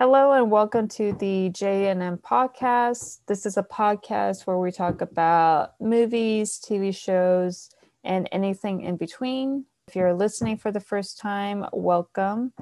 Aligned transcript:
Hello 0.00 0.32
and 0.32 0.50
welcome 0.50 0.88
to 0.88 1.12
the 1.12 1.50
JNM 1.50 2.22
podcast. 2.22 3.18
This 3.26 3.44
is 3.44 3.58
a 3.58 3.62
podcast 3.62 4.46
where 4.46 4.56
we 4.56 4.72
talk 4.72 5.02
about 5.02 5.74
movies, 5.78 6.58
TV 6.58 6.96
shows, 6.96 7.68
and 8.02 8.26
anything 8.32 8.80
in 8.80 8.96
between. 8.96 9.66
If 9.88 9.96
you're 9.96 10.14
listening 10.14 10.56
for 10.56 10.72
the 10.72 10.80
first 10.80 11.18
time, 11.18 11.66
welcome. 11.74 12.54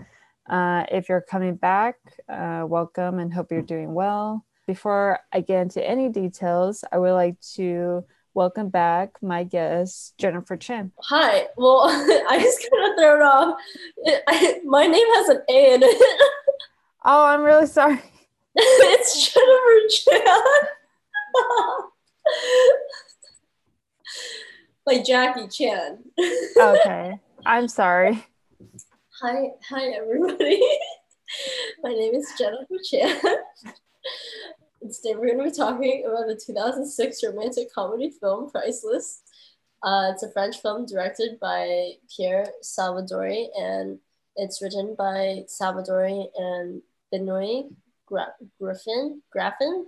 Uh, 0.51 0.83
if 0.91 1.09
you're 1.09 1.21
coming 1.21 1.55
back, 1.55 1.95
uh, 2.29 2.65
welcome 2.67 3.21
and 3.21 3.33
hope 3.33 3.53
you're 3.53 3.63
doing 3.63 3.95
well. 3.95 4.45
Before 4.67 5.21
I 5.33 5.41
get 5.41 5.63
into 5.63 5.89
any 5.89 6.09
details, 6.09 6.83
I 6.91 6.99
would 6.99 7.13
like 7.13 7.41
to 7.55 8.05
welcome 8.35 8.69
back 8.69 9.11
my 9.23 9.45
guest, 9.45 10.15
Jennifer 10.19 10.57
Chen. 10.57 10.91
Hi. 11.05 11.47
Well, 11.57 11.83
I 11.87 12.41
just 12.43 12.69
kind 12.69 12.93
of 12.93 12.99
it 12.99 13.23
off. 13.23 13.59
I, 14.27 14.61
my 14.65 14.87
name 14.87 15.07
has 15.15 15.29
an 15.29 15.43
A 15.49 15.75
in 15.75 15.83
it. 15.85 16.33
Oh, 17.11 17.25
I'm 17.25 17.43
really 17.43 17.67
sorry. 17.67 17.99
it's 18.55 19.33
Jennifer 19.33 19.89
Chan. 19.89 20.37
like 24.85 25.07
Jackie 25.07 25.49
Chan. 25.49 26.01
okay. 26.61 27.19
I'm 27.47 27.67
sorry. 27.67 28.27
Hi, 29.23 29.53
hi 29.71 29.85
everybody. 29.85 30.61
My 31.83 31.95
name 31.95 32.15
is 32.15 32.31
Jennifer 32.39 32.77
Chan. 32.85 33.19
Today 34.83 35.15
we're 35.15 35.35
going 35.35 35.39
to 35.39 35.45
be 35.45 35.51
talking 35.51 36.05
about 36.07 36.27
the 36.27 36.39
2006 36.45 37.25
romantic 37.25 37.73
comedy 37.73 38.13
film 38.21 38.51
Priceless. 38.51 39.23
Uh, 39.83 40.11
it's 40.13 40.25
a 40.25 40.31
French 40.33 40.61
film 40.61 40.85
directed 40.85 41.41
by 41.41 41.93
Pierre 42.15 42.49
Salvadori 42.63 43.47
and 43.59 43.99
it's 44.37 44.63
written 44.63 44.95
by 44.97 45.45
Salvadori 45.49 46.27
and 46.37 46.83
Benoit 47.11 47.67
Gra- 48.07 48.35
Griffin. 48.61 49.23
Graffin? 49.35 49.85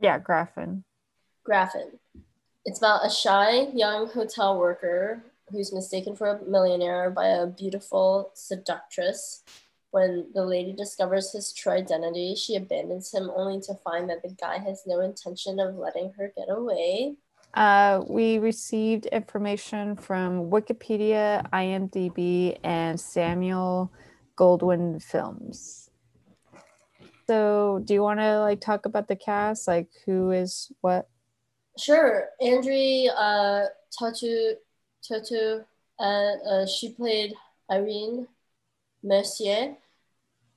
Yeah, 0.00 0.18
Graffin. 0.18 0.84
Graffin. 1.48 1.98
It's 2.64 2.78
about 2.78 3.06
a 3.06 3.10
shy 3.10 3.68
young 3.74 4.08
hotel 4.08 4.58
worker 4.58 5.24
who's 5.50 5.72
mistaken 5.72 6.16
for 6.16 6.28
a 6.28 6.44
millionaire 6.44 7.10
by 7.10 7.26
a 7.28 7.46
beautiful 7.46 8.30
seductress. 8.34 9.42
When 9.90 10.26
the 10.34 10.44
lady 10.44 10.72
discovers 10.72 11.32
his 11.32 11.52
true 11.52 11.72
identity, 11.72 12.36
she 12.36 12.54
abandons 12.54 13.12
him 13.12 13.30
only 13.34 13.60
to 13.62 13.74
find 13.74 14.08
that 14.08 14.22
the 14.22 14.28
guy 14.40 14.58
has 14.58 14.82
no 14.86 15.00
intention 15.00 15.58
of 15.58 15.74
letting 15.74 16.12
her 16.16 16.32
get 16.36 16.48
away. 16.48 17.16
Uh, 17.54 18.04
we 18.08 18.38
received 18.38 19.06
information 19.06 19.96
from 19.96 20.50
Wikipedia, 20.50 21.48
IMDb, 21.50 22.56
and 22.62 23.00
Samuel 23.00 23.90
Goldwyn 24.36 25.02
Films. 25.02 25.89
So, 27.30 27.80
do 27.84 27.94
you 27.94 28.02
want 28.02 28.18
to 28.18 28.40
like 28.40 28.60
talk 28.60 28.86
about 28.86 29.06
the 29.06 29.14
cast? 29.14 29.68
Like, 29.68 29.86
who 30.04 30.32
is 30.32 30.72
what? 30.80 31.08
Sure, 31.78 32.26
Audrey 32.40 33.08
uh, 33.16 33.66
Tautou 33.94 34.54
Tautou, 35.08 35.64
uh, 36.00 36.02
uh, 36.02 36.66
she 36.66 36.90
played 36.90 37.34
Irene 37.70 38.26
Mercier, 39.04 39.76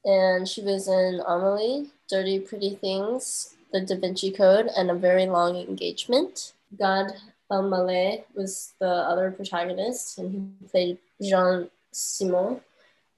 and 0.04 0.50
she 0.50 0.64
was 0.64 0.88
in 0.88 1.22
Amelie, 1.28 1.92
Dirty 2.10 2.40
Pretty 2.40 2.74
Things, 2.74 3.54
The 3.72 3.82
Da 3.82 3.96
Vinci 3.96 4.32
Code, 4.32 4.68
and 4.76 4.90
A 4.90 4.96
Very 4.96 5.28
Long 5.28 5.56
Engagement. 5.56 6.54
Gad 6.76 7.14
Elmaleh 7.52 8.24
was 8.34 8.74
the 8.80 8.90
other 8.90 9.30
protagonist, 9.30 10.18
and 10.18 10.56
he 10.60 10.68
played 10.70 10.98
Jean 11.22 11.70
Simon, 11.92 12.62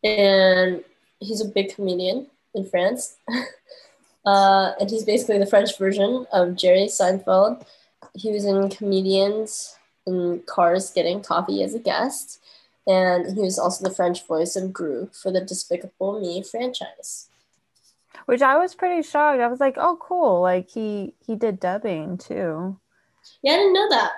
and 0.04 0.84
he's 1.22 1.40
a 1.40 1.46
big 1.48 1.74
comedian 1.74 2.28
in 2.56 2.66
France. 2.66 3.18
uh, 4.26 4.72
and 4.80 4.90
he's 4.90 5.04
basically 5.04 5.38
the 5.38 5.46
French 5.46 5.78
version 5.78 6.26
of 6.32 6.56
Jerry 6.56 6.88
Seinfeld. 6.88 7.66
He 8.16 8.32
was 8.32 8.46
in 8.46 8.70
Comedians 8.70 9.78
in 10.08 10.42
Cars 10.46 10.92
Getting 10.92 11.22
Coffee 11.22 11.64
as 11.64 11.74
a 11.74 11.80
guest. 11.80 12.40
And 12.88 13.36
he 13.36 13.42
was 13.42 13.58
also 13.58 13.88
the 13.88 13.94
French 13.94 14.26
voice 14.28 14.56
of 14.56 14.72
Gru 14.72 15.10
for 15.12 15.32
the 15.32 15.42
Despicable 15.42 16.20
Me 16.20 16.44
franchise. 16.44 17.30
Which 18.26 18.42
I 18.42 18.58
was 18.58 18.76
pretty 18.76 19.02
shocked. 19.02 19.42
I 19.42 19.48
was 19.48 19.60
like, 19.60 19.76
"Oh, 19.78 19.98
cool! 20.00 20.42
Like 20.42 20.70
he 20.70 21.14
he 21.26 21.36
did 21.36 21.60
dubbing 21.60 22.18
too." 22.18 22.80
Yeah, 23.42 23.54
I 23.54 23.58
didn't 23.58 23.74
know 23.74 23.90
that. 23.90 24.12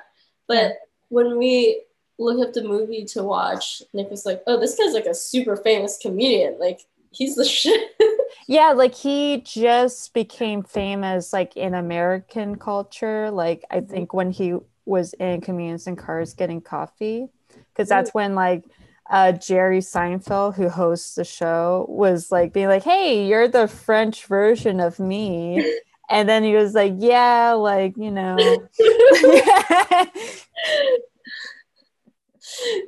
But 0.48 0.78
when 1.10 1.38
we 1.38 1.84
looked 2.18 2.42
up 2.42 2.54
the 2.54 2.68
movie 2.68 3.06
to 3.06 3.24
watch, 3.24 3.82
Nick 3.94 4.10
was 4.10 4.26
like, 4.26 4.44
"Oh, 4.48 4.60
this 4.60 4.76
guy's 4.76 4.94
like 4.94 5.06
a 5.08 5.14
super 5.14 5.56
famous 5.56 5.98
comedian. 5.98 6.58
Like 6.60 6.82
he's 7.18 7.36
the 7.36 7.46
shit." 7.46 7.92
yeah 8.48 8.72
like 8.72 8.96
he 8.96 9.42
just 9.42 10.14
became 10.14 10.64
famous 10.64 11.34
like 11.34 11.56
in 11.58 11.74
american 11.74 12.56
culture. 12.56 13.30
Like 13.32 13.64
i 13.72 13.78
mm-hmm. 13.78 13.92
think 13.92 14.14
when 14.14 14.32
he 14.32 14.56
was 14.86 15.14
in 15.14 15.42
comedians 15.42 15.88
and 15.88 15.98
cars 15.98 16.34
getting 16.34 16.62
coffee 16.62 17.28
because 17.74 17.90
that's 17.90 18.14
when 18.14 18.36
like 18.36 18.64
uh, 19.10 19.32
jerry 19.32 19.80
seinfeld 19.80 20.56
who 20.56 20.68
hosts 20.68 21.16
the 21.16 21.24
show 21.24 21.86
was 21.88 22.30
like 22.30 22.52
being 22.52 22.68
like 22.68 22.84
hey 22.84 23.26
you're 23.26 23.48
the 23.48 23.68
french 23.68 24.26
version 24.26 24.80
of 24.80 25.00
me. 25.00 25.80
And 26.10 26.30
then 26.30 26.42
he 26.42 26.56
was 26.56 26.74
like 26.74 26.94
yeah 26.96 27.52
like 27.52 27.98
you 27.98 28.12
know. 28.12 28.38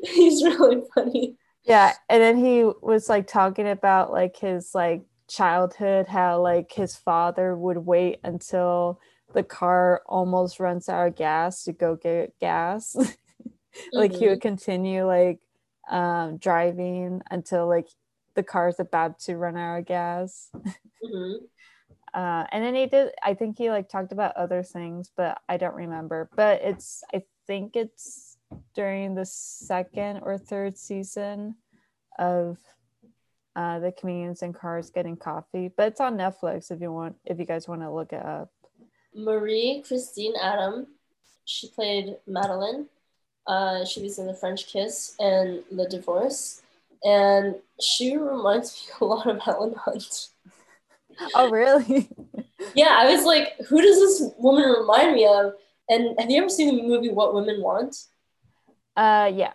He's 0.03 0.41
really 0.41 0.81
funny 0.95 1.35
yeah 1.69 1.93
and 2.09 2.21
then 2.21 2.35
he 2.35 2.63
was 2.81 3.07
like 3.07 3.27
talking 3.27 3.67
about 3.67 4.11
like 4.11 4.35
his 4.35 4.73
like 4.73 5.03
childhood 5.29 6.07
how 6.07 6.41
like 6.41 6.71
his 6.71 6.95
father 6.95 7.55
would 7.55 7.77
wait 7.77 8.19
until 8.23 8.99
the 9.33 9.43
car 9.43 10.01
almost 10.07 10.59
runs 10.59 10.89
out 10.89 11.07
of 11.07 11.15
gas 11.15 11.63
to 11.63 11.71
go 11.71 11.95
get 11.95 12.33
gas 12.39 12.95
like 13.93 14.11
mm-hmm. 14.11 14.19
he 14.19 14.27
would 14.27 14.41
continue 14.41 15.05
like 15.05 15.39
um 15.89 16.37
driving 16.37 17.21
until 17.29 17.67
like 17.67 17.87
the 18.35 18.43
car's 18.43 18.79
about 18.79 19.19
to 19.19 19.37
run 19.37 19.55
out 19.55 19.77
of 19.79 19.85
gas 19.85 20.49
mm-hmm. 20.55 21.45
uh 22.15 22.45
and 22.51 22.63
then 22.63 22.73
he 22.73 22.87
did 22.87 23.11
i 23.23 23.35
think 23.35 23.55
he 23.57 23.69
like 23.69 23.87
talked 23.87 24.11
about 24.11 24.35
other 24.35 24.63
things 24.63 25.11
but 25.15 25.39
i 25.47 25.57
don't 25.57 25.75
remember 25.75 26.27
but 26.35 26.59
it's 26.63 27.03
i 27.13 27.21
think 27.45 27.75
it's 27.75 28.28
during 28.73 29.15
the 29.15 29.25
second 29.25 30.21
or 30.23 30.37
third 30.37 30.77
season 30.77 31.55
of 32.17 32.57
uh, 33.55 33.79
the 33.79 33.91
comedians 33.91 34.41
in 34.41 34.53
cars 34.53 34.89
getting 34.89 35.17
coffee 35.17 35.69
but 35.75 35.87
it's 35.87 35.99
on 35.99 36.17
netflix 36.17 36.71
if 36.71 36.79
you 36.79 36.91
want 36.91 37.15
if 37.25 37.39
you 37.39 37.45
guys 37.45 37.67
want 37.67 37.81
to 37.81 37.91
look 37.91 38.13
it 38.13 38.25
up. 38.25 38.49
Marie 39.13 39.83
christine 39.85 40.33
adam 40.41 40.87
she 41.45 41.67
played 41.69 42.15
madeline. 42.27 42.85
Uh, 43.47 43.83
she 43.83 44.03
was 44.03 44.19
in 44.19 44.27
the 44.27 44.33
french 44.35 44.67
kiss 44.67 45.15
and 45.19 45.63
the 45.71 45.87
divorce 45.89 46.61
and 47.03 47.55
she 47.81 48.15
reminds 48.15 48.87
me 48.87 48.93
a 49.01 49.05
lot 49.05 49.27
of 49.27 49.39
helen 49.41 49.73
hunt. 49.75 50.29
Oh 51.35 51.49
really? 51.49 52.09
Yeah 52.75 52.97
i 52.99 53.09
was 53.09 53.23
like 53.23 53.55
who 53.67 53.81
does 53.81 53.97
this 53.99 54.33
woman 54.37 54.69
remind 54.69 55.15
me 55.15 55.25
of? 55.25 55.53
And 55.87 56.19
have 56.19 56.29
you 56.29 56.39
ever 56.39 56.49
seen 56.49 56.75
the 56.75 56.83
movie 56.83 57.09
what 57.09 57.33
women 57.33 57.61
want 57.61 57.95
uh 58.99 59.31
yeah 59.33 59.53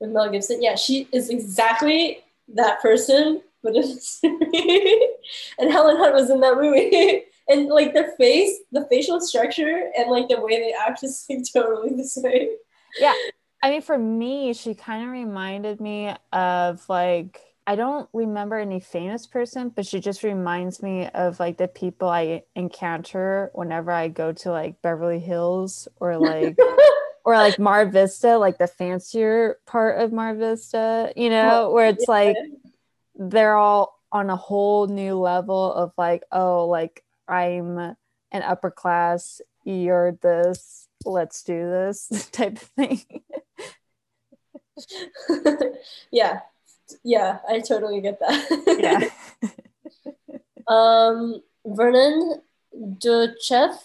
with 0.00 0.10
mel 0.10 0.30
gibson 0.30 0.62
yeah 0.62 0.74
she 0.74 1.06
is 1.12 1.28
exactly 1.30 2.22
that 2.54 2.80
person, 2.80 3.42
but 3.62 3.76
it's 3.76 4.20
and 4.22 5.70
Helen 5.70 5.96
Hunt 5.96 6.14
was 6.14 6.30
in 6.30 6.40
that 6.40 6.56
movie. 6.56 7.22
and 7.48 7.68
like 7.68 7.94
their 7.94 8.12
face, 8.16 8.58
the 8.72 8.86
facial 8.90 9.20
structure, 9.20 9.90
and 9.96 10.10
like 10.10 10.28
the 10.28 10.40
way 10.40 10.58
they 10.58 10.74
act 10.74 11.02
is 11.02 11.26
like 11.28 11.44
totally 11.52 11.94
the 11.96 12.04
same. 12.04 12.48
Yeah. 12.98 13.14
I 13.62 13.70
mean, 13.70 13.82
for 13.82 13.98
me, 13.98 14.52
she 14.54 14.74
kind 14.74 15.04
of 15.04 15.10
reminded 15.10 15.80
me 15.80 16.14
of 16.32 16.88
like 16.88 17.40
I 17.66 17.76
don't 17.76 18.08
remember 18.14 18.56
any 18.56 18.80
famous 18.80 19.26
person, 19.26 19.68
but 19.68 19.84
she 19.84 20.00
just 20.00 20.22
reminds 20.22 20.82
me 20.82 21.06
of 21.08 21.38
like 21.38 21.58
the 21.58 21.68
people 21.68 22.08
I 22.08 22.44
encounter 22.54 23.50
whenever 23.52 23.90
I 23.90 24.08
go 24.08 24.32
to 24.32 24.50
like 24.50 24.80
Beverly 24.80 25.18
Hills 25.18 25.86
or 25.96 26.16
like 26.16 26.56
or 27.24 27.36
like 27.36 27.58
Mar 27.58 27.86
Vista, 27.86 28.38
like 28.38 28.58
the 28.58 28.66
fancier 28.66 29.58
part 29.66 30.00
of 30.00 30.12
Mar 30.12 30.34
Vista, 30.34 31.12
you 31.16 31.30
know, 31.30 31.70
where 31.70 31.88
it's 31.88 32.04
yeah. 32.08 32.14
like 32.14 32.36
they're 33.14 33.56
all 33.56 33.98
on 34.10 34.30
a 34.30 34.36
whole 34.36 34.86
new 34.86 35.18
level 35.18 35.72
of 35.72 35.92
like, 35.98 36.22
oh, 36.32 36.66
like 36.66 37.04
I'm 37.26 37.78
an 37.78 38.42
upper 38.42 38.70
class, 38.70 39.40
you're 39.64 40.12
this, 40.12 40.88
let's 41.04 41.42
do 41.42 41.54
this 41.54 42.08
type 42.32 42.52
of 42.52 42.62
thing. 42.62 43.02
yeah. 46.10 46.40
Yeah, 47.04 47.38
I 47.46 47.60
totally 47.60 48.00
get 48.00 48.18
that. 48.20 49.10
yeah. 49.42 49.50
um 50.68 51.42
Vernon 51.66 52.40
Dobtcheff 52.74 53.76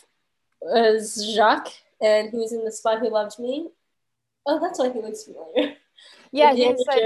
is 0.73 1.33
Jacques 1.35 1.73
and 2.03 2.29
he 2.29 2.37
was 2.37 2.51
in 2.53 2.63
The 2.65 2.71
Spy 2.71 2.97
Who 2.99 3.09
Loved 3.09 3.39
Me. 3.39 3.69
Oh, 4.45 4.59
that's 4.59 4.77
why 4.77 4.91
he 4.91 5.01
looks 5.01 5.23
familiar. 5.23 5.75
Yeah, 6.35 6.53
he's 6.55 6.83
like, 6.87 7.03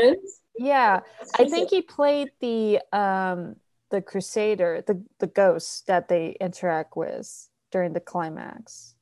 yeah. 0.57 1.01
I 1.37 1.49
think 1.49 1.69
he 1.69 1.81
played 1.81 2.29
the 2.39 2.79
um 2.93 3.57
the 3.91 4.01
crusader 4.01 4.81
the 4.87 5.03
the 5.19 5.27
ghost 5.27 5.85
that 5.87 6.07
they 6.07 6.37
interact 6.41 6.95
with 6.95 7.49
during 7.71 7.91
the 7.93 7.99
climax 7.99 8.95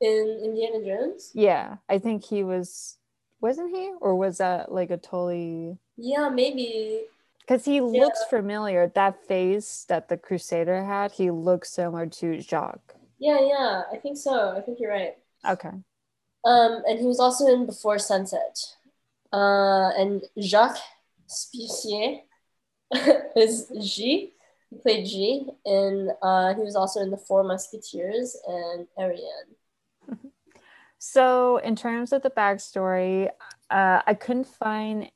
In 0.00 0.40
Indiana 0.42 0.84
Jones? 0.84 1.30
yeah 1.34 1.76
i 1.88 1.98
think 1.98 2.24
he 2.24 2.42
was 2.44 2.96
wasn't 3.40 3.70
he 3.74 3.92
or 4.00 4.14
was 4.16 4.38
that 4.38 4.72
like 4.72 4.90
a 4.90 4.96
totally 4.96 5.78
Yeah, 5.96 6.28
maybe. 6.28 7.02
because 7.40 7.64
he 7.64 7.80
looks 7.80 8.24
familiar 8.30 8.90
that 8.94 9.26
face 9.26 9.84
that 9.88 10.08
the 10.08 10.16
crusader 10.16 10.84
had 10.84 11.12
he 11.12 11.30
looks 11.30 11.70
similar 11.70 12.06
to 12.06 12.40
jacques 12.40 12.94
Yeah, 13.20 13.38
yeah, 13.40 13.82
I 13.92 13.96
think 13.96 14.16
so. 14.16 14.56
I 14.56 14.60
think 14.62 14.80
you're 14.80 14.90
right. 14.90 15.14
okay 15.46 15.70
Um, 16.44 16.82
and 16.88 16.98
he 16.98 17.06
was 17.06 17.20
also 17.20 17.46
in 17.46 17.66
Before 17.66 17.98
Sunset. 17.98 18.58
Uh, 19.32 19.90
and 19.96 20.22
Jacques 20.40 20.78
Spiesser 21.28 22.22
is 23.36 23.70
G. 23.80 24.32
He 24.70 24.76
played 24.78 25.06
G, 25.06 25.46
and 25.64 26.10
uh, 26.22 26.54
he 26.54 26.62
was 26.62 26.76
also 26.76 27.00
in 27.00 27.10
The 27.10 27.16
Four 27.16 27.44
Musketeers 27.44 28.36
and 28.46 28.86
Ariane. 28.98 29.54
So, 31.02 31.56
in 31.58 31.76
terms 31.76 32.12
of 32.12 32.22
the 32.22 32.30
backstory, 32.30 33.30
uh, 33.70 34.02
I 34.06 34.14
couldn't 34.14 34.46
find 34.46 35.10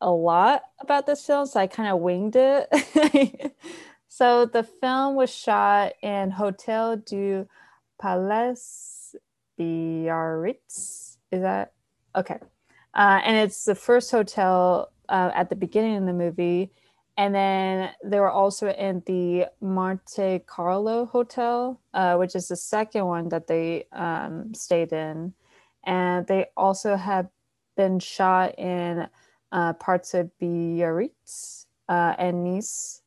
a 0.00 0.10
lot 0.10 0.62
about 0.80 1.06
this 1.06 1.24
film, 1.24 1.46
so 1.46 1.60
I 1.60 1.66
kind 1.66 1.88
of 1.88 2.00
winged 2.00 2.36
it. 2.36 2.68
so, 4.16 4.46
the 4.46 4.62
film 4.62 5.16
was 5.16 5.28
shot 5.28 5.94
in 6.00 6.30
Hotel 6.30 6.98
du 6.98 7.48
Palais 8.00 8.54
Biarritz. 9.58 11.18
Is 11.32 11.42
that 11.42 11.72
okay? 12.14 12.38
Uh, 12.94 13.20
and 13.24 13.36
it's 13.36 13.64
the 13.64 13.74
first 13.74 14.12
hotel 14.12 14.92
uh, 15.08 15.32
at 15.34 15.48
the 15.48 15.56
beginning 15.56 15.96
of 15.96 16.06
the 16.06 16.12
movie. 16.12 16.70
And 17.16 17.34
then 17.34 17.90
they 18.04 18.20
were 18.20 18.30
also 18.30 18.70
in 18.70 19.02
the 19.06 19.46
Monte 19.60 20.44
Carlo 20.46 21.06
Hotel, 21.06 21.80
uh, 21.92 22.14
which 22.14 22.36
is 22.36 22.46
the 22.46 22.56
second 22.56 23.06
one 23.06 23.28
that 23.30 23.48
they 23.48 23.86
um, 23.90 24.54
stayed 24.54 24.92
in. 24.92 25.34
And 25.82 26.24
they 26.28 26.46
also 26.56 26.94
have 26.94 27.26
been 27.76 27.98
shot 27.98 28.56
in 28.60 29.08
uh, 29.50 29.72
parts 29.72 30.14
of 30.14 30.30
Biarritz 30.38 31.66
uh, 31.88 32.14
and 32.16 32.44
Nice 32.44 33.02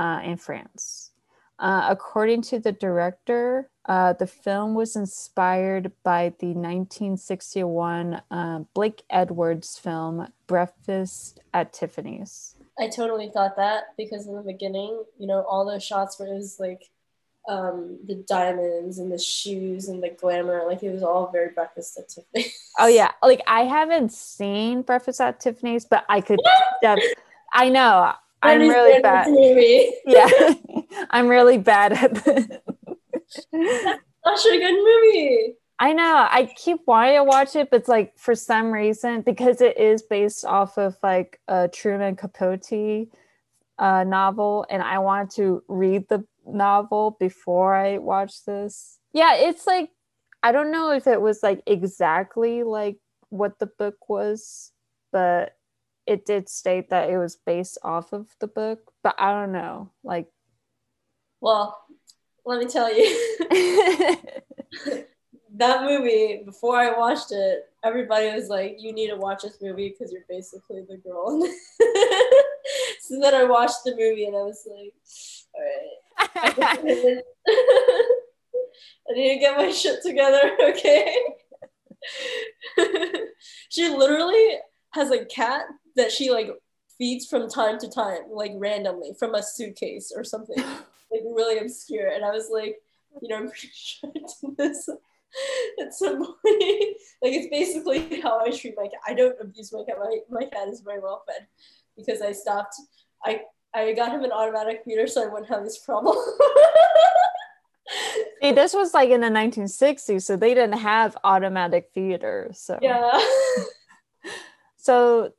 uh, 0.00 0.20
in 0.24 0.38
France. 0.38 1.10
Uh, 1.58 1.88
according 1.90 2.40
to 2.40 2.58
the 2.58 2.72
director, 2.72 3.68
uh, 3.84 4.14
the 4.14 4.26
film 4.26 4.74
was 4.74 4.96
inspired 4.96 5.92
by 6.02 6.32
the 6.38 6.48
1961 6.48 8.22
uh, 8.30 8.60
Blake 8.72 9.02
Edwards 9.10 9.76
film 9.76 10.26
Breakfast 10.46 11.40
at 11.52 11.74
Tiffany's. 11.74 12.56
I 12.78 12.88
totally 12.88 13.28
thought 13.28 13.56
that 13.56 13.94
because 13.98 14.26
in 14.26 14.34
the 14.34 14.42
beginning, 14.42 15.04
you 15.18 15.26
know, 15.26 15.42
all 15.42 15.66
those 15.66 15.84
shots 15.84 16.18
where 16.18 16.32
it 16.32 16.36
was 16.36 16.58
like 16.58 16.88
um, 17.46 17.98
the 18.06 18.24
diamonds 18.26 18.98
and 18.98 19.12
the 19.12 19.18
shoes 19.18 19.88
and 19.88 20.02
the 20.02 20.08
glamour, 20.08 20.64
like 20.66 20.82
it 20.82 20.90
was 20.90 21.02
all 21.02 21.30
very 21.30 21.50
breakfast 21.50 21.98
at 21.98 22.08
Tiffany's. 22.08 22.54
Oh 22.78 22.86
yeah, 22.86 23.10
like 23.22 23.42
I 23.46 23.64
haven't 23.64 24.12
seen 24.12 24.80
Breakfast 24.80 25.20
at 25.20 25.40
Tiffany's, 25.40 25.84
but 25.84 26.06
I 26.08 26.22
could. 26.22 26.38
def- 26.80 27.04
I 27.52 27.68
know 27.68 28.14
I'm 28.42 28.60
really 28.60 29.00
bad. 29.02 29.26
At 29.28 29.34
this 29.34 29.34
movie. 29.34 29.90
Yeah, 30.06 30.54
I'm 31.10 31.28
really 31.28 31.58
bad 31.58 31.92
at. 31.92 32.14
The- 32.14 32.60
Such 34.24 34.46
a 34.52 34.58
good 34.58 34.74
movie. 34.74 35.54
I 35.78 35.94
know. 35.94 36.28
I 36.30 36.52
keep 36.56 36.80
wanting 36.86 37.16
to 37.16 37.24
watch 37.24 37.56
it, 37.56 37.70
but 37.70 37.80
it's 37.80 37.88
like 37.88 38.18
for 38.18 38.34
some 38.34 38.70
reason 38.70 39.22
because 39.22 39.62
it 39.62 39.78
is 39.78 40.02
based 40.02 40.44
off 40.44 40.76
of 40.76 40.96
like 41.02 41.40
a 41.48 41.68
Truman 41.68 42.16
Capote 42.16 43.08
uh, 43.78 44.04
novel, 44.04 44.66
and 44.68 44.82
I 44.82 44.98
wanted 44.98 45.30
to 45.36 45.62
read 45.68 46.08
the 46.08 46.24
novel 46.46 47.16
before 47.18 47.74
I 47.74 47.98
watch 47.98 48.44
this. 48.44 48.98
Yeah, 49.12 49.36
it's 49.36 49.66
like 49.66 49.90
I 50.42 50.52
don't 50.52 50.70
know 50.70 50.90
if 50.90 51.06
it 51.06 51.20
was 51.20 51.42
like 51.42 51.62
exactly 51.66 52.62
like 52.62 52.98
what 53.30 53.58
the 53.58 53.66
book 53.66 54.08
was, 54.08 54.72
but 55.12 55.54
it 56.06 56.26
did 56.26 56.48
state 56.48 56.90
that 56.90 57.10
it 57.10 57.18
was 57.18 57.36
based 57.36 57.78
off 57.82 58.12
of 58.12 58.28
the 58.40 58.46
book. 58.46 58.92
But 59.02 59.14
I 59.18 59.32
don't 59.32 59.52
know, 59.52 59.90
like. 60.02 60.26
Well, 61.40 61.78
let 62.44 62.60
me 62.60 62.66
tell 62.66 62.92
you. 62.94 63.06
that 65.56 65.82
movie 65.82 66.42
before 66.44 66.76
I 66.76 66.96
watched 66.96 67.32
it, 67.32 67.68
everybody 67.84 68.32
was 68.32 68.48
like, 68.48 68.76
"You 68.78 68.92
need 68.92 69.08
to 69.08 69.16
watch 69.16 69.42
this 69.42 69.58
movie 69.60 69.90
because 69.90 70.12
you're 70.12 70.24
basically 70.28 70.82
the 70.88 70.96
girl." 70.96 71.40
so 73.00 73.20
then 73.20 73.34
I 73.34 73.44
watched 73.44 73.84
the 73.84 73.96
movie 73.96 74.26
and 74.26 74.36
I 74.36 74.42
was 74.42 74.66
like, 74.66 74.94
"All 75.54 75.62
right, 75.62 77.22
I 79.08 79.12
need 79.12 79.34
to 79.34 79.40
get 79.40 79.56
my 79.56 79.70
shit 79.70 80.02
together, 80.02 80.56
okay?" 80.62 81.16
she 83.68 83.88
literally 83.88 84.58
has 84.92 85.10
a 85.10 85.24
cat 85.26 85.64
that 85.96 86.12
she 86.12 86.30
like 86.30 86.50
feeds 86.98 87.26
from 87.26 87.48
time 87.48 87.78
to 87.78 87.88
time, 87.88 88.22
like 88.30 88.52
randomly 88.56 89.12
from 89.18 89.34
a 89.34 89.42
suitcase 89.42 90.12
or 90.14 90.22
something, 90.24 90.56
like 91.10 91.22
really 91.24 91.58
obscure. 91.58 92.08
And 92.08 92.24
I 92.24 92.30
was 92.30 92.50
like, 92.52 92.76
you 93.22 93.28
know, 93.28 93.36
I'm 93.36 93.48
pretty 93.48 93.70
sure 93.74 94.10
I 94.14 94.18
did 94.18 94.56
this 94.56 94.88
at 95.80 95.94
some 95.94 96.18
point. 96.18 96.36
like 96.44 97.32
it's 97.32 97.48
basically 97.48 98.20
how 98.20 98.40
I 98.40 98.50
treat 98.50 98.74
my 98.76 98.84
cat. 98.84 99.00
I 99.06 99.14
don't 99.14 99.36
abuse 99.40 99.72
my 99.72 99.84
cat. 99.86 99.96
My, 99.98 100.18
my 100.30 100.46
cat 100.46 100.68
is 100.68 100.80
very 100.80 101.00
well 101.00 101.22
fed 101.26 101.46
because 101.96 102.20
I 102.22 102.32
stopped. 102.32 102.74
I 103.24 103.42
I 103.72 103.92
got 103.92 104.12
him 104.12 104.24
an 104.24 104.32
automatic 104.32 104.82
feeder 104.84 105.06
so 105.06 105.22
I 105.22 105.26
wouldn't 105.26 105.48
have 105.48 105.62
this 105.64 105.78
problem. 105.78 106.16
See, 108.42 108.52
this 108.52 108.74
was 108.74 108.94
like 108.94 109.10
in 109.10 109.20
the 109.20 109.28
1960s, 109.28 110.22
so 110.22 110.36
they 110.36 110.54
didn't 110.54 110.78
have 110.78 111.16
automatic 111.24 111.90
feeders. 111.92 112.60
So 112.60 112.78
yeah. 112.80 113.20
so 114.76 115.32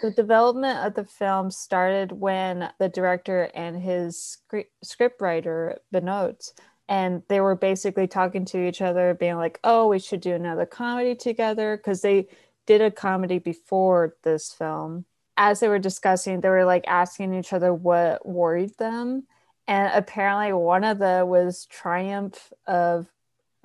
the 0.00 0.10
development 0.10 0.78
of 0.78 0.94
the 0.94 1.04
film 1.04 1.50
started 1.50 2.12
when 2.12 2.70
the 2.78 2.88
director 2.88 3.50
and 3.54 3.80
his 3.80 4.18
script 4.18 4.72
scriptwriter 4.84 5.78
Benoit 5.90 6.52
and 6.88 7.22
they 7.28 7.40
were 7.40 7.56
basically 7.56 8.06
talking 8.06 8.44
to 8.44 8.66
each 8.66 8.80
other 8.80 9.14
being 9.14 9.36
like 9.36 9.58
oh 9.64 9.88
we 9.88 9.98
should 9.98 10.20
do 10.20 10.34
another 10.34 10.66
comedy 10.66 11.14
together 11.14 11.76
because 11.76 12.00
they 12.00 12.28
did 12.66 12.80
a 12.80 12.92
comedy 12.92 13.40
before 13.40 14.14
this 14.22 14.52
film. 14.52 15.04
As 15.36 15.58
they 15.58 15.68
were 15.68 15.78
discussing 15.78 16.40
they 16.40 16.48
were 16.48 16.64
like 16.64 16.84
asking 16.86 17.34
each 17.34 17.52
other 17.52 17.74
what 17.74 18.26
worried 18.26 18.76
them 18.78 19.24
and 19.66 19.92
apparently 19.94 20.52
one 20.52 20.84
of 20.84 20.98
them 20.98 21.28
was 21.28 21.66
triumph 21.66 22.52
of 22.66 23.11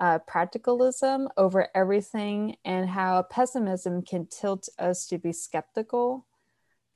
uh, 0.00 0.18
practicalism 0.30 1.28
over 1.36 1.68
everything 1.74 2.56
and 2.64 2.88
how 2.88 3.22
pessimism 3.22 4.02
can 4.02 4.26
tilt 4.26 4.68
us 4.78 5.06
to 5.06 5.18
be 5.18 5.32
skeptical. 5.32 6.26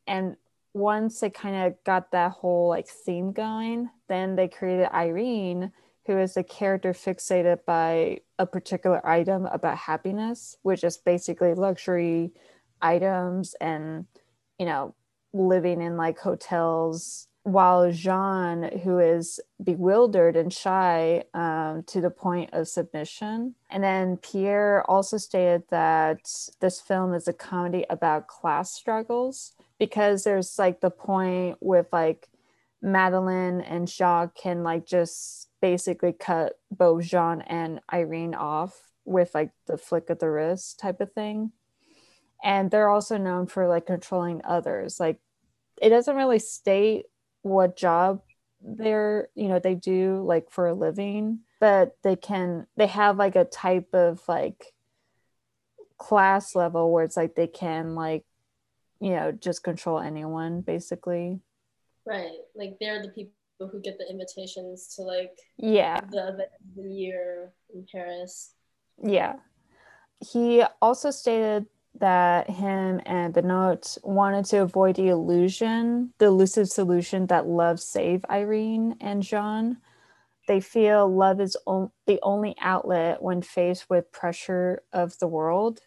And 0.07 0.37
once 0.75 1.21
they 1.21 1.31
kind 1.31 1.67
of 1.67 1.75
got 1.85 2.11
that 2.13 2.33
whole 2.33 2.69
like 2.69 2.89
theme 2.89 3.33
going 3.33 3.91
then 4.09 4.37
they 4.37 4.49
created 4.49 4.89
irene 4.93 5.71
who 6.07 6.19
is 6.19 6.37
a 6.37 6.43
character 6.43 6.93
fixated 6.93 7.59
by 7.67 8.19
a 8.39 8.47
particular 8.47 9.07
item 9.07 9.47
about 9.47 9.77
happiness 9.77 10.57
which 10.63 10.83
is 10.83 10.97
basically 10.97 11.55
luxury 11.55 12.33
items 12.81 13.55
and 13.61 14.07
you 14.59 14.65
know 14.65 14.95
living 15.35 15.83
in 15.83 15.97
like 15.97 16.19
hotels 16.19 17.29
while 17.45 17.91
Jean, 17.91 18.79
who 18.85 18.99
is 18.99 19.41
bewildered 19.63 20.37
and 20.37 20.53
shy 20.53 21.25
um, 21.35 21.83
to 21.89 22.01
the 22.01 22.11
point 22.11 22.51
of 22.53 22.69
submission. 22.69 23.57
And 23.69 23.83
then 23.83 24.17
Pierre 24.19 24.89
also 24.89 25.17
stated 25.17 25.65
that 25.71 26.21
this 26.61 26.81
film 26.81 27.15
is 27.15 27.27
a 27.27 27.33
comedy 27.33 27.85
about 27.91 28.29
class 28.29 28.73
struggles 28.73 29.55
because 29.79 30.23
there's 30.23 30.57
like 30.59 30.81
the 30.81 30.91
point 30.91 31.59
with 31.61 31.87
like 31.93 32.29
Madeline 32.81 33.61
and 33.61 33.89
Jacques 33.89 34.37
can 34.37 34.63
like 34.63 34.87
just 34.87 35.49
basically 35.61 36.13
cut 36.13 36.55
both 36.71 37.05
Jean 37.05 37.41
and 37.43 37.81
Irene 37.93 38.35
off 38.35 38.93
with 39.05 39.35
like 39.35 39.51
the 39.67 39.77
flick 39.77 40.11
of 40.11 40.21
the 40.21 40.31
wrist 40.31 40.79
type 40.79 41.01
of 41.01 41.13
thing. 41.13 41.51
And 42.45 42.71
they're 42.71 42.89
also 42.89 43.19
known 43.19 43.47
for 43.47 43.67
like 43.69 43.87
controlling 43.87 44.43
others. 44.45 45.01
Like 45.01 45.19
it 45.81 45.89
doesn't 45.89 46.17
really 46.17 46.39
state 46.39 47.07
what 47.43 47.77
job 47.77 48.23
they're 48.61 49.29
you 49.35 49.49
know 49.49 49.59
they 49.59 49.75
do 49.75 50.23
like 50.25 50.51
for 50.51 50.69
a 50.69 50.75
living 50.75 51.41
but 51.61 51.97
they 52.03 52.17
can 52.17 52.67
they 52.77 52.87
have 52.87 53.17
like 53.17 53.37
a 53.37 53.45
type 53.45 53.93
of 53.93 54.21
like 54.29 54.73
class 56.03 56.57
level 56.57 56.93
where 56.93 57.05
it's 57.05 57.17
like 57.17 57.37
they 57.37 57.47
can 57.47 57.95
like 57.95 58.25
you 59.01 59.11
know 59.11 59.31
just 59.31 59.63
control 59.63 60.01
anyone 60.01 60.61
basically. 60.61 61.41
Right. 62.05 62.39
Like 62.57 62.79
they're 62.81 63.01
the 63.01 63.11
people 63.11 63.33
who 63.61 63.81
get 63.81 63.99
the 63.99 64.11
invitations 64.11 64.93
to 64.97 65.03
like 65.03 65.39
yeah. 65.57 66.01
the, 66.01 66.49
the 66.75 66.83
year 66.83 67.53
in 67.73 67.87
paris. 67.91 68.55
Yeah. 69.01 69.37
He 70.19 70.65
also 70.81 71.13
stated 71.13 71.67
that 71.99 72.49
him 72.49 73.01
and 73.07 73.35
Benoit 73.35 73.99
wanted 74.03 74.45
to 74.47 74.63
avoid 74.63 74.97
the 74.97 75.09
illusion, 75.09 76.13
the 76.19 76.27
elusive 76.27 76.69
solution 76.69 77.27
that 77.27 77.47
love 77.47 77.81
saved 77.81 78.25
Irene 78.31 78.97
and 79.01 79.23
Jean. 79.23 79.79
They 80.49 80.61
feel 80.61 81.09
love 81.09 81.41
is 81.41 81.57
o- 81.67 81.93
the 82.07 82.19
only 82.23 82.57
outlet 82.61 83.23
when 83.23 83.43
faced 83.43 83.89
with 83.91 84.11
pressure 84.11 84.83
of 84.93 85.19
the 85.19 85.29
world. 85.29 85.81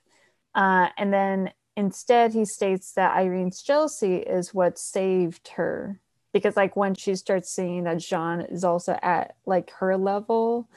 Uh, 0.53 0.89
and 0.97 1.11
then 1.11 1.51
instead, 1.75 2.33
he 2.33 2.45
states 2.45 2.93
that 2.93 3.15
Irene's 3.15 3.61
jealousy 3.61 4.17
is 4.17 4.53
what 4.53 4.77
saved 4.77 5.49
her. 5.55 5.99
Because, 6.31 6.55
like, 6.55 6.75
when 6.75 6.95
she 6.95 7.15
starts 7.15 7.49
seeing 7.51 7.85
that 7.85 7.99
Jean 7.99 8.41
is 8.41 8.63
also 8.63 8.97
at 9.01 9.35
like 9.45 9.71
her 9.79 9.97
level, 9.97 10.69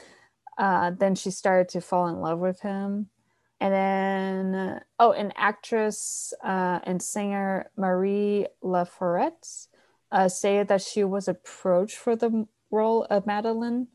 uh, 0.57 0.91
then 0.91 1.15
she 1.15 1.31
started 1.31 1.69
to 1.71 1.81
fall 1.81 2.09
in 2.09 2.21
love 2.21 2.39
with 2.39 2.61
him 2.61 3.11
and 3.61 3.75
then, 3.75 4.81
oh, 4.99 5.13
an 5.13 5.33
actress 5.37 6.33
uh, 6.45 6.79
and 6.85 7.03
singer 7.03 7.71
Marie 7.77 8.47
Laforêt 8.63 9.67
uh, 10.13 10.29
said 10.29 10.69
that 10.69 10.83
she 10.83 11.03
was 11.03 11.27
approached 11.27 11.97
for 11.97 12.15
the 12.15 12.47
role 12.71 13.05
of 13.11 13.27
Madeline. 13.27 13.89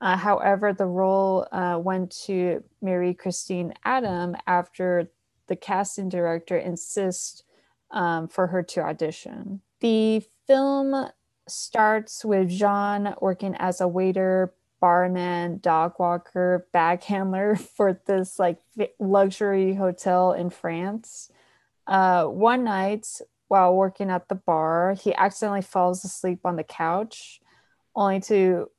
Uh, 0.00 0.16
however, 0.16 0.72
the 0.72 0.86
role 0.86 1.46
uh, 1.52 1.78
went 1.82 2.10
to 2.26 2.62
Mary 2.82 3.14
Christine 3.14 3.72
Adam 3.84 4.36
after 4.46 5.10
the 5.46 5.56
casting 5.56 6.08
director 6.08 6.56
insists 6.56 7.44
um, 7.92 8.28
for 8.28 8.48
her 8.48 8.62
to 8.62 8.80
audition. 8.80 9.60
The 9.80 10.22
film 10.46 11.08
starts 11.48 12.24
with 12.24 12.48
Jean 12.48 13.14
working 13.20 13.54
as 13.58 13.80
a 13.80 13.88
waiter 13.88 14.52
barman, 14.80 15.58
dog 15.58 15.94
walker, 15.98 16.66
bag 16.72 17.02
handler 17.02 17.56
for 17.76 18.00
this 18.06 18.38
like 18.38 18.58
luxury 18.98 19.74
hotel 19.74 20.32
in 20.32 20.50
France. 20.50 21.30
Uh, 21.86 22.24
one 22.24 22.64
night 22.64 23.20
while 23.48 23.74
working 23.74 24.10
at 24.10 24.28
the 24.28 24.34
bar, 24.34 24.94
he 24.94 25.14
accidentally 25.14 25.62
falls 25.62 26.04
asleep 26.04 26.40
on 26.44 26.56
the 26.56 26.64
couch, 26.64 27.40
only 27.94 28.20
to 28.20 28.70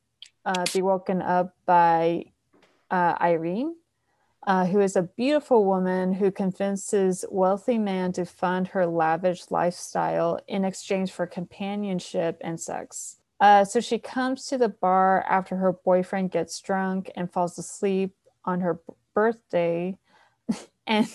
uh, 0.45 0.65
be 0.73 0.81
woken 0.81 1.21
up 1.21 1.55
by 1.65 2.25
uh, 2.91 3.15
Irene, 3.19 3.75
uh, 4.45 4.65
who 4.65 4.79
is 4.81 4.95
a 4.95 5.03
beautiful 5.03 5.65
woman 5.65 6.13
who 6.13 6.31
convinces 6.31 7.25
wealthy 7.29 7.77
man 7.77 8.11
to 8.13 8.25
fund 8.25 8.69
her 8.69 8.85
lavish 8.85 9.49
lifestyle 9.51 10.39
in 10.47 10.65
exchange 10.65 11.11
for 11.11 11.25
companionship 11.25 12.37
and 12.41 12.59
sex. 12.59 13.17
Uh, 13.39 13.63
so 13.63 13.79
she 13.79 13.99
comes 13.99 14.47
to 14.47 14.57
the 14.57 14.69
bar 14.69 15.23
after 15.29 15.57
her 15.57 15.71
boyfriend 15.71 16.31
gets 16.31 16.59
drunk 16.59 17.11
and 17.15 17.31
falls 17.31 17.57
asleep 17.57 18.15
on 18.45 18.61
her 18.61 18.79
birthday. 19.13 19.97
and 20.87 21.07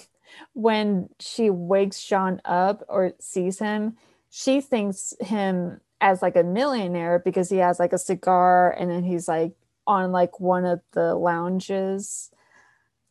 when 0.52 1.08
she 1.18 1.50
wakes 1.50 2.02
Jean 2.04 2.40
up 2.44 2.84
or 2.88 3.12
sees 3.18 3.58
him, 3.58 3.96
she 4.30 4.60
thinks 4.60 5.14
him 5.20 5.80
as 6.00 6.22
like 6.22 6.36
a 6.36 6.42
millionaire 6.42 7.18
because 7.18 7.48
he 7.48 7.58
has 7.58 7.78
like 7.78 7.92
a 7.92 7.98
cigar 7.98 8.70
and 8.72 8.90
then 8.90 9.04
he's 9.04 9.28
like 9.28 9.52
on 9.86 10.12
like 10.12 10.40
one 10.40 10.64
of 10.64 10.80
the 10.92 11.14
lounges. 11.14 12.30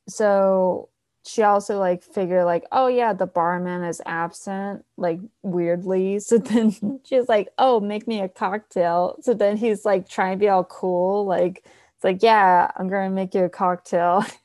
So 0.08 0.89
she 1.25 1.44
also 1.44 1.78
like 1.80 2.04
figured 2.04 2.46
like 2.46 2.66
oh 2.72 2.88
yeah 2.88 3.13
the 3.13 3.28
barman 3.28 3.84
is 3.84 4.01
absent 4.06 4.86
like 4.98 5.20
weirdly. 5.44 6.20
So 6.20 6.38
then 6.38 7.00
she's 7.04 7.30
like 7.30 7.50
oh 7.58 7.80
make 7.80 8.08
me 8.08 8.22
a 8.22 8.30
cocktail. 8.30 9.18
So 9.22 9.34
then 9.34 9.58
he's 9.58 9.86
like 9.86 10.10
trying 10.10 10.38
to 10.38 10.40
be 10.40 10.50
all 10.50 10.63
cool 10.63 11.25
like 11.25 11.66
it's 11.96 12.04
like 12.04 12.24
yeah 12.24 12.72
i'm 12.78 12.90
gonna 12.90 13.10
make 13.10 13.34
you 13.36 13.44
a 13.46 13.50
cocktail. 13.50 14.25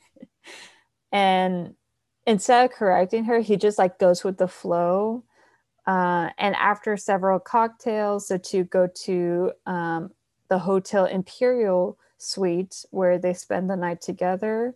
And 1.13 1.75
instead 2.27 2.67
of 2.67 2.73
correcting 2.73 3.25
her 3.25 3.41
he 3.41 3.57
just 3.57 3.79
like 3.79 3.99
goes 3.99 4.25
with 4.25 4.37
the 4.39 4.49
flow 4.49 5.25
uh, 5.87 6.31
and 6.39 6.55
after 6.57 6.97
several 6.97 7.39
cocktails 7.39 8.29
the 8.29 8.39
two 8.39 8.65
go 8.65 8.89
to 8.89 9.53
um, 9.67 10.11
the 10.49 10.59
hotel 10.59 11.07
imperial 11.07 11.97
suite 12.19 12.85
where 12.91 13.19
they 13.19 13.33
spend 13.33 13.71
the 13.71 13.77
night 13.77 14.01
together 14.01 14.75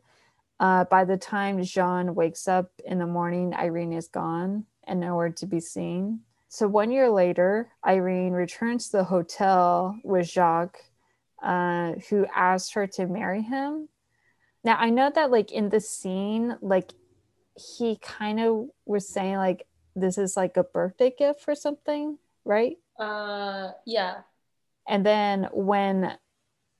uh, 0.60 0.84
by 0.84 1.04
the 1.04 1.16
time 1.16 1.62
Jean 1.62 2.14
wakes 2.14 2.46
up 2.46 2.70
in 2.84 2.98
the 2.98 3.06
morning, 3.06 3.54
Irene 3.54 3.94
is 3.94 4.08
gone 4.08 4.66
and 4.84 5.00
nowhere 5.00 5.30
to 5.30 5.46
be 5.46 5.58
seen. 5.58 6.20
So 6.48 6.68
one 6.68 6.92
year 6.92 7.08
later, 7.08 7.70
Irene 7.86 8.32
returns 8.32 8.90
to 8.90 8.98
the 8.98 9.04
hotel 9.04 9.98
with 10.04 10.28
Jacques, 10.28 10.82
uh, 11.42 11.92
who 12.10 12.26
asks 12.34 12.72
her 12.72 12.86
to 12.88 13.06
marry 13.06 13.40
him. 13.40 13.88
Now 14.62 14.76
I 14.78 14.90
know 14.90 15.10
that 15.14 15.30
like 15.30 15.50
in 15.50 15.70
the 15.70 15.80
scene, 15.80 16.56
like 16.60 16.92
he 17.56 17.96
kind 17.96 18.38
of 18.38 18.68
was 18.84 19.08
saying 19.08 19.36
like 19.36 19.66
this 19.96 20.18
is 20.18 20.36
like 20.36 20.58
a 20.58 20.64
birthday 20.64 21.12
gift 21.16 21.44
or 21.48 21.54
something, 21.54 22.18
right? 22.44 22.76
Uh, 22.98 23.70
yeah. 23.86 24.18
And 24.86 25.06
then 25.06 25.48
when 25.52 26.18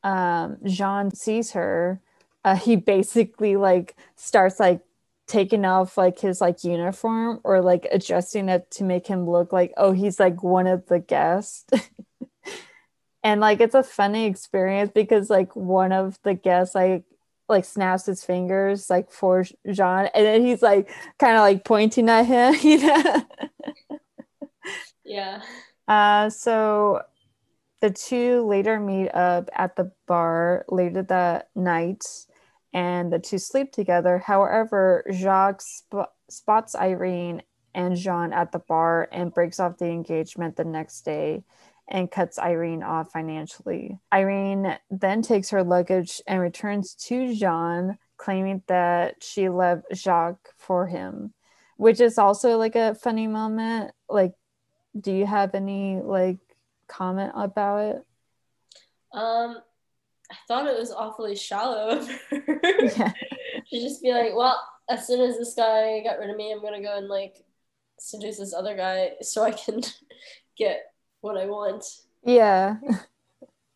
um, 0.02 0.58
Jean 0.66 1.10
sees 1.14 1.52
her, 1.52 2.02
uh, 2.44 2.56
he 2.56 2.76
basically 2.76 3.56
like 3.56 3.96
starts 4.16 4.60
like 4.60 4.80
taking 5.26 5.64
off 5.64 5.96
like 5.96 6.18
his 6.18 6.40
like 6.40 6.64
uniform 6.64 7.40
or 7.44 7.60
like 7.60 7.86
adjusting 7.92 8.48
it 8.48 8.70
to 8.70 8.82
make 8.84 9.06
him 9.06 9.28
look 9.28 9.52
like 9.52 9.72
oh 9.76 9.92
he's 9.92 10.18
like 10.18 10.42
one 10.42 10.66
of 10.66 10.86
the 10.86 10.98
guests. 10.98 11.64
And 13.22 13.40
like 13.40 13.60
it's 13.60 13.74
a 13.74 13.82
funny 13.82 14.26
experience 14.26 14.90
because 14.94 15.28
like 15.28 15.54
one 15.54 15.92
of 15.92 16.18
the 16.22 16.34
guests 16.34 16.74
like 16.74 17.04
like 17.48 17.64
snaps 17.64 18.06
his 18.06 18.24
fingers 18.24 18.88
like 18.88 19.10
for 19.10 19.44
Jean 19.70 20.08
and 20.14 20.24
then 20.26 20.44
he's 20.44 20.62
like 20.62 20.90
kind 21.18 21.34
of 21.36 21.40
like 21.40 21.64
pointing 21.64 22.08
at 22.08 22.24
him 22.24 22.54
you 22.62 22.78
know? 22.78 23.22
Yeah. 25.04 25.42
Uh 25.88 26.30
so 26.30 27.02
the 27.80 27.90
two 27.90 28.46
later 28.46 28.78
meet 28.78 29.08
up 29.10 29.50
at 29.54 29.76
the 29.76 29.92
bar 30.06 30.64
later 30.68 31.02
that 31.02 31.50
night 31.54 32.04
and 32.72 33.12
the 33.12 33.18
two 33.18 33.38
sleep 33.38 33.72
together. 33.72 34.18
However, 34.18 35.04
Jacques 35.12 35.62
sp- 35.62 36.14
spots 36.28 36.74
Irene 36.74 37.42
and 37.74 37.96
Jean 37.96 38.32
at 38.32 38.52
the 38.52 38.58
bar 38.58 39.08
and 39.12 39.34
breaks 39.34 39.60
off 39.60 39.78
the 39.78 39.86
engagement 39.86 40.56
the 40.56 40.64
next 40.64 41.02
day 41.02 41.44
and 41.88 42.10
cuts 42.10 42.38
Irene 42.38 42.82
off 42.82 43.10
financially. 43.10 43.98
Irene 44.12 44.78
then 44.90 45.22
takes 45.22 45.50
her 45.50 45.64
luggage 45.64 46.20
and 46.26 46.40
returns 46.40 46.94
to 46.94 47.34
Jean, 47.34 47.98
claiming 48.16 48.62
that 48.68 49.22
she 49.22 49.48
left 49.48 49.86
Jacques 49.94 50.50
for 50.56 50.86
him, 50.86 51.34
which 51.76 52.00
is 52.00 52.18
also 52.18 52.56
like 52.56 52.76
a 52.76 52.94
funny 52.94 53.26
moment. 53.26 53.92
Like, 54.08 54.34
do 54.98 55.12
you 55.12 55.26
have 55.26 55.54
any 55.54 56.00
like 56.00 56.38
comment 56.86 57.32
about 57.34 57.96
it? 57.96 58.06
Um, 59.12 59.58
I 60.30 60.36
thought 60.46 60.66
it 60.66 60.78
was 60.78 60.92
awfully 60.92 61.34
shallow 61.36 61.98
of 61.98 62.08
her. 62.30 62.42
Yeah. 62.62 63.12
to 63.70 63.80
just 63.80 64.02
be 64.02 64.12
like, 64.12 64.34
well, 64.34 64.60
as 64.88 65.06
soon 65.06 65.20
as 65.20 65.38
this 65.38 65.54
guy 65.54 66.02
got 66.04 66.18
rid 66.18 66.30
of 66.30 66.36
me, 66.36 66.52
I'm 66.52 66.62
gonna 66.62 66.82
go 66.82 66.96
and 66.96 67.08
like 67.08 67.44
seduce 67.98 68.38
this 68.38 68.54
other 68.54 68.76
guy 68.76 69.12
so 69.22 69.42
I 69.42 69.52
can 69.52 69.80
get 70.56 70.92
what 71.20 71.36
I 71.36 71.46
want. 71.46 71.84
Yeah. 72.24 72.76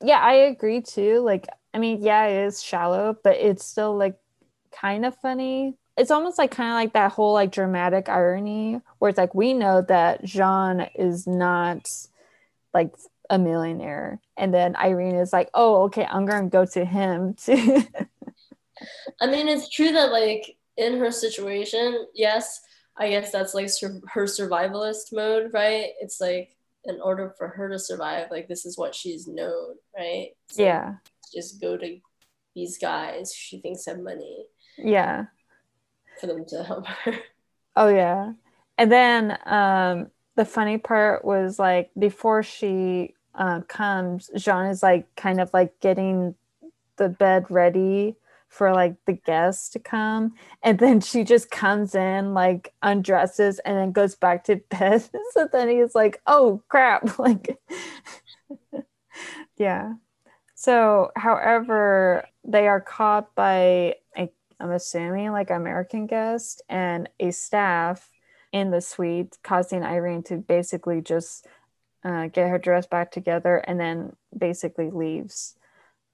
Yeah, 0.02 0.18
I 0.18 0.34
agree 0.34 0.82
too. 0.82 1.20
Like, 1.20 1.46
I 1.72 1.78
mean, 1.78 2.02
yeah, 2.02 2.26
it 2.26 2.46
is 2.46 2.62
shallow, 2.62 3.16
but 3.24 3.36
it's 3.36 3.64
still 3.64 3.96
like 3.96 4.16
kind 4.72 5.04
of 5.06 5.16
funny. 5.16 5.76
It's 5.96 6.10
almost 6.10 6.38
like 6.38 6.50
kind 6.50 6.70
of 6.70 6.74
like 6.74 6.92
that 6.92 7.12
whole 7.12 7.32
like 7.32 7.52
dramatic 7.52 8.08
irony 8.08 8.80
where 8.98 9.08
it's 9.08 9.18
like 9.18 9.34
we 9.34 9.54
know 9.54 9.82
that 9.82 10.24
Jean 10.24 10.88
is 10.94 11.26
not 11.26 11.90
like 12.74 12.92
a 13.30 13.38
millionaire. 13.38 14.20
And 14.36 14.52
then 14.52 14.76
irene 14.76 15.16
is 15.16 15.32
like 15.32 15.50
oh 15.54 15.84
okay 15.84 16.04
i'm 16.04 16.26
gonna 16.26 16.48
go 16.48 16.64
to 16.66 16.84
him 16.84 17.34
too. 17.44 17.82
I 19.20 19.26
mean 19.26 19.48
it's 19.48 19.68
true 19.68 19.92
that 19.92 20.12
like 20.12 20.56
in 20.76 20.98
her 20.98 21.12
situation 21.12 22.04
yes 22.14 22.60
i 22.96 23.08
guess 23.08 23.30
that's 23.30 23.54
like 23.54 23.70
sur- 23.70 24.02
her 24.08 24.24
survivalist 24.24 25.12
mode 25.12 25.50
right? 25.54 25.90
It's 26.00 26.20
like 26.20 26.56
in 26.84 27.00
order 27.00 27.32
for 27.38 27.48
her 27.48 27.70
to 27.70 27.78
survive 27.78 28.30
like 28.30 28.48
this 28.48 28.66
is 28.66 28.76
what 28.76 28.94
she's 28.94 29.26
known 29.26 29.76
right? 29.96 30.30
So 30.48 30.62
yeah. 30.62 30.94
just 31.32 31.60
go 31.60 31.76
to 31.76 31.98
these 32.54 32.78
guys. 32.78 33.34
She 33.34 33.60
thinks 33.60 33.86
have 33.86 33.98
money. 33.98 34.46
Yeah. 34.78 35.24
For 36.20 36.26
them 36.26 36.44
to 36.48 36.62
help 36.62 36.86
her. 36.86 37.14
Oh 37.76 37.88
yeah. 37.88 38.34
And 38.78 38.92
then 38.92 39.36
um 39.46 40.06
the 40.36 40.44
funny 40.44 40.78
part 40.78 41.24
was 41.24 41.58
like 41.58 41.90
before 41.98 42.44
she 42.44 43.13
uh, 43.34 43.60
comes, 43.62 44.30
Jean 44.36 44.66
is 44.66 44.82
like 44.82 45.14
kind 45.16 45.40
of 45.40 45.50
like 45.52 45.78
getting 45.80 46.34
the 46.96 47.08
bed 47.08 47.46
ready 47.50 48.16
for 48.48 48.72
like 48.72 48.94
the 49.04 49.12
guests 49.12 49.68
to 49.70 49.80
come. 49.80 50.34
And 50.62 50.78
then 50.78 51.00
she 51.00 51.24
just 51.24 51.50
comes 51.50 51.94
in 51.94 52.34
like 52.34 52.72
undresses 52.82 53.58
and 53.60 53.76
then 53.76 53.90
goes 53.90 54.14
back 54.14 54.44
to 54.44 54.56
bed. 54.70 55.08
So 55.32 55.48
then 55.50 55.68
he's 55.68 55.94
like 55.94 56.20
oh 56.26 56.62
crap. 56.68 57.08
Like 57.18 57.58
yeah. 59.56 59.94
So 60.54 61.10
however 61.16 62.26
they 62.44 62.68
are 62.68 62.80
caught 62.80 63.34
by 63.34 63.96
a 64.16 64.30
I'm 64.60 64.70
assuming 64.70 65.32
like 65.32 65.50
American 65.50 66.06
guest 66.06 66.62
and 66.68 67.08
a 67.18 67.32
staff 67.32 68.08
in 68.52 68.70
the 68.70 68.80
suite, 68.80 69.36
causing 69.42 69.82
Irene 69.82 70.22
to 70.24 70.36
basically 70.36 71.00
just 71.00 71.46
uh, 72.04 72.26
get 72.26 72.48
her 72.48 72.58
dress 72.58 72.86
back 72.86 73.10
together 73.10 73.56
and 73.56 73.80
then 73.80 74.14
basically 74.36 74.90
leaves. 74.90 75.56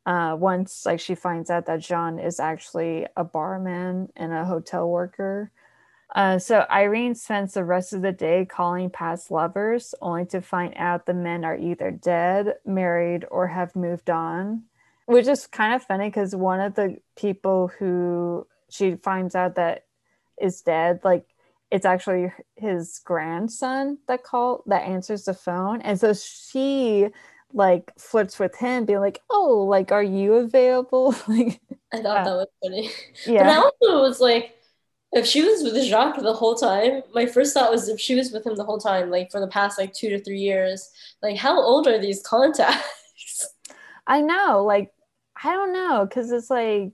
Uh, 0.06 0.34
once 0.38 0.86
like 0.86 0.98
she 0.98 1.14
finds 1.14 1.50
out 1.50 1.66
that 1.66 1.80
Jean 1.80 2.18
is 2.18 2.40
actually 2.40 3.06
a 3.16 3.24
barman 3.24 4.08
and 4.16 4.32
a 4.32 4.44
hotel 4.44 4.88
worker. 4.88 5.50
Uh, 6.14 6.38
so 6.38 6.66
Irene 6.70 7.14
spends 7.14 7.54
the 7.54 7.64
rest 7.64 7.92
of 7.92 8.02
the 8.02 8.10
day 8.12 8.44
calling 8.44 8.90
past 8.90 9.30
lovers, 9.30 9.94
only 10.00 10.24
to 10.26 10.40
find 10.40 10.74
out 10.76 11.06
the 11.06 11.14
men 11.14 11.44
are 11.44 11.56
either 11.56 11.90
dead, 11.90 12.54
married, 12.64 13.24
or 13.30 13.46
have 13.48 13.76
moved 13.76 14.10
on. 14.10 14.64
Which 15.06 15.28
is 15.28 15.46
kind 15.46 15.74
of 15.74 15.82
funny 15.84 16.08
because 16.08 16.34
one 16.34 16.60
of 16.60 16.74
the 16.74 16.96
people 17.16 17.70
who 17.78 18.46
she 18.70 18.96
finds 18.96 19.34
out 19.34 19.56
that 19.56 19.84
is 20.40 20.62
dead, 20.62 21.00
like 21.04 21.26
it's 21.70 21.86
actually 21.86 22.32
his 22.56 23.00
grandson 23.04 23.98
that 24.08 24.24
call 24.24 24.62
that 24.66 24.82
answers 24.82 25.24
the 25.24 25.34
phone. 25.34 25.80
And 25.82 25.98
so 25.98 26.12
she 26.14 27.08
like 27.52 27.92
flirts 27.98 28.38
with 28.38 28.56
him 28.56 28.84
being 28.84 29.00
like 29.00 29.20
oh 29.28 29.66
like 29.68 29.92
are 29.92 30.02
you 30.02 30.34
available? 30.34 31.14
Like 31.28 31.60
i 31.92 31.96
thought 31.96 32.24
that 32.24 32.30
uh, 32.30 32.36
was 32.36 32.48
funny. 32.62 32.90
Yeah. 33.26 33.44
But 33.44 33.50
i 33.50 33.56
also 33.56 34.02
was 34.02 34.20
like 34.20 34.54
if 35.12 35.26
she 35.26 35.42
was 35.42 35.62
with 35.62 35.82
Jacques 35.84 36.22
the 36.22 36.32
whole 36.32 36.54
time, 36.54 37.02
my 37.12 37.26
first 37.26 37.52
thought 37.52 37.72
was 37.72 37.88
if 37.88 37.98
she 37.98 38.14
was 38.14 38.30
with 38.30 38.46
him 38.46 38.54
the 38.54 38.64
whole 38.64 38.78
time, 38.78 39.10
like 39.10 39.30
for 39.30 39.40
the 39.40 39.48
past 39.48 39.78
like 39.78 39.92
two 39.92 40.08
to 40.10 40.22
three 40.22 40.38
years, 40.38 40.88
like 41.22 41.36
how 41.36 41.60
old 41.60 41.88
are 41.88 41.98
these 41.98 42.22
contacts? 42.22 43.48
I 44.06 44.20
know, 44.20 44.64
like 44.64 44.92
I 45.42 45.52
don't 45.52 45.72
know, 45.72 46.06
because 46.08 46.30
it's 46.30 46.50
like 46.50 46.92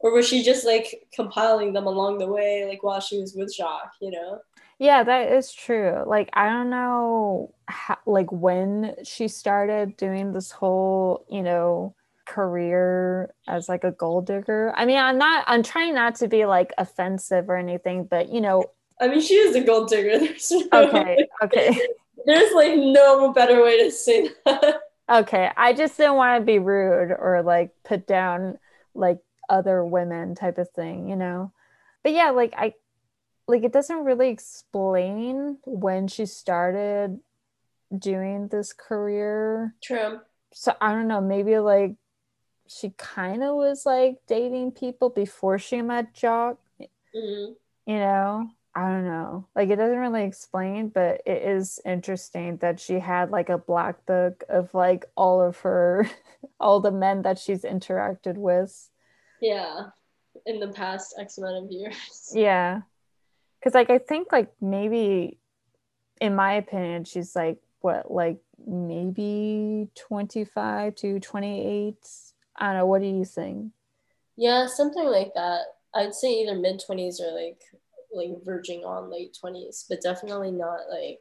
or 0.00 0.12
was 0.12 0.28
she 0.28 0.42
just 0.42 0.64
like 0.64 1.08
compiling 1.12 1.72
them 1.72 1.86
along 1.86 2.18
the 2.18 2.26
way 2.26 2.66
like 2.68 2.82
while 2.82 3.00
she 3.00 3.20
was 3.20 3.34
with 3.34 3.54
jacques 3.54 3.94
you 4.00 4.10
know? 4.10 4.40
Yeah 4.78 5.02
that 5.02 5.32
is 5.32 5.52
true. 5.52 6.04
Like 6.06 6.30
i 6.34 6.48
don't 6.48 6.70
know 6.70 7.54
how, 7.66 7.98
like 8.06 8.30
when 8.30 8.94
she 9.04 9.28
started 9.28 9.96
doing 9.96 10.32
this 10.32 10.50
whole 10.50 11.26
you 11.28 11.42
know 11.42 11.94
career 12.26 13.34
as 13.48 13.68
like 13.68 13.84
a 13.84 13.90
gold 13.90 14.26
digger. 14.26 14.72
I 14.76 14.84
mean 14.86 14.98
i'm 14.98 15.18
not 15.18 15.44
i'm 15.46 15.62
trying 15.62 15.94
not 15.94 16.14
to 16.16 16.28
be 16.28 16.44
like 16.44 16.72
offensive 16.78 17.48
or 17.48 17.56
anything 17.56 18.04
but 18.04 18.28
you 18.28 18.40
know 18.40 18.64
i 19.00 19.08
mean 19.08 19.20
she 19.20 19.34
is 19.34 19.56
a 19.56 19.60
gold 19.62 19.88
digger 19.88 20.18
there's 20.18 20.50
no, 20.50 20.68
okay 20.72 21.26
okay. 21.42 21.80
There's 22.26 22.52
like 22.52 22.74
no 22.76 23.32
better 23.32 23.62
way 23.62 23.84
to 23.84 23.90
say 23.90 24.28
that. 24.44 24.80
Okay 25.10 25.50
i 25.56 25.72
just 25.72 25.96
didn't 25.96 26.16
want 26.16 26.40
to 26.40 26.44
be 26.44 26.58
rude 26.58 27.10
or 27.10 27.42
like 27.42 27.70
put 27.84 28.06
down 28.06 28.58
like 28.94 29.18
other 29.48 29.84
women 29.84 30.34
type 30.34 30.58
of 30.58 30.70
thing, 30.70 31.08
you 31.08 31.16
know? 31.16 31.52
But 32.02 32.12
yeah, 32.12 32.30
like 32.30 32.54
I 32.56 32.74
like 33.46 33.64
it 33.64 33.72
doesn't 33.72 34.04
really 34.04 34.28
explain 34.28 35.58
when 35.64 36.08
she 36.08 36.26
started 36.26 37.18
doing 37.96 38.48
this 38.48 38.72
career. 38.72 39.74
True. 39.82 40.20
So 40.52 40.74
I 40.80 40.92
don't 40.92 41.08
know, 41.08 41.20
maybe 41.20 41.58
like 41.58 41.96
she 42.66 42.90
kind 42.96 43.42
of 43.42 43.56
was 43.56 43.86
like 43.86 44.18
dating 44.26 44.72
people 44.72 45.08
before 45.08 45.58
she 45.58 45.82
met 45.82 46.14
Jacques. 46.14 46.58
Mm-hmm. 46.78 47.52
You 47.86 47.98
know, 47.98 48.50
I 48.74 48.88
don't 48.88 49.06
know. 49.06 49.46
Like 49.56 49.70
it 49.70 49.76
doesn't 49.76 49.98
really 49.98 50.24
explain, 50.24 50.88
but 50.88 51.22
it 51.26 51.42
is 51.42 51.80
interesting 51.84 52.58
that 52.58 52.78
she 52.78 52.98
had 52.98 53.30
like 53.30 53.48
a 53.48 53.58
black 53.58 54.04
book 54.06 54.44
of 54.48 54.72
like 54.74 55.06
all 55.16 55.42
of 55.42 55.58
her, 55.60 56.08
all 56.60 56.80
the 56.80 56.92
men 56.92 57.22
that 57.22 57.38
she's 57.38 57.62
interacted 57.62 58.36
with. 58.36 58.90
Yeah, 59.40 59.86
in 60.46 60.60
the 60.60 60.68
past 60.68 61.14
X 61.18 61.38
amount 61.38 61.64
of 61.64 61.70
years. 61.70 61.96
Yeah, 62.34 62.82
because 63.58 63.74
like 63.74 63.90
I 63.90 63.98
think 63.98 64.32
like 64.32 64.52
maybe, 64.60 65.38
in 66.20 66.34
my 66.34 66.54
opinion, 66.54 67.04
she's 67.04 67.34
like 67.34 67.58
what 67.80 68.10
like 68.10 68.38
maybe 68.66 69.88
twenty 69.94 70.44
five 70.44 70.94
to 70.96 71.20
twenty 71.20 71.66
eight. 71.66 72.08
I 72.56 72.66
don't 72.66 72.78
know. 72.78 72.86
What 72.86 73.00
do 73.00 73.08
you 73.08 73.24
think? 73.24 73.72
Yeah, 74.36 74.66
something 74.66 75.04
like 75.04 75.32
that. 75.34 75.62
I'd 75.94 76.14
say 76.14 76.42
either 76.42 76.54
mid 76.54 76.82
twenties 76.84 77.20
or 77.20 77.32
like 77.32 77.60
like 78.12 78.44
verging 78.44 78.84
on 78.84 79.10
late 79.10 79.36
twenties, 79.38 79.86
but 79.88 80.02
definitely 80.02 80.50
not 80.50 80.80
like 80.90 81.20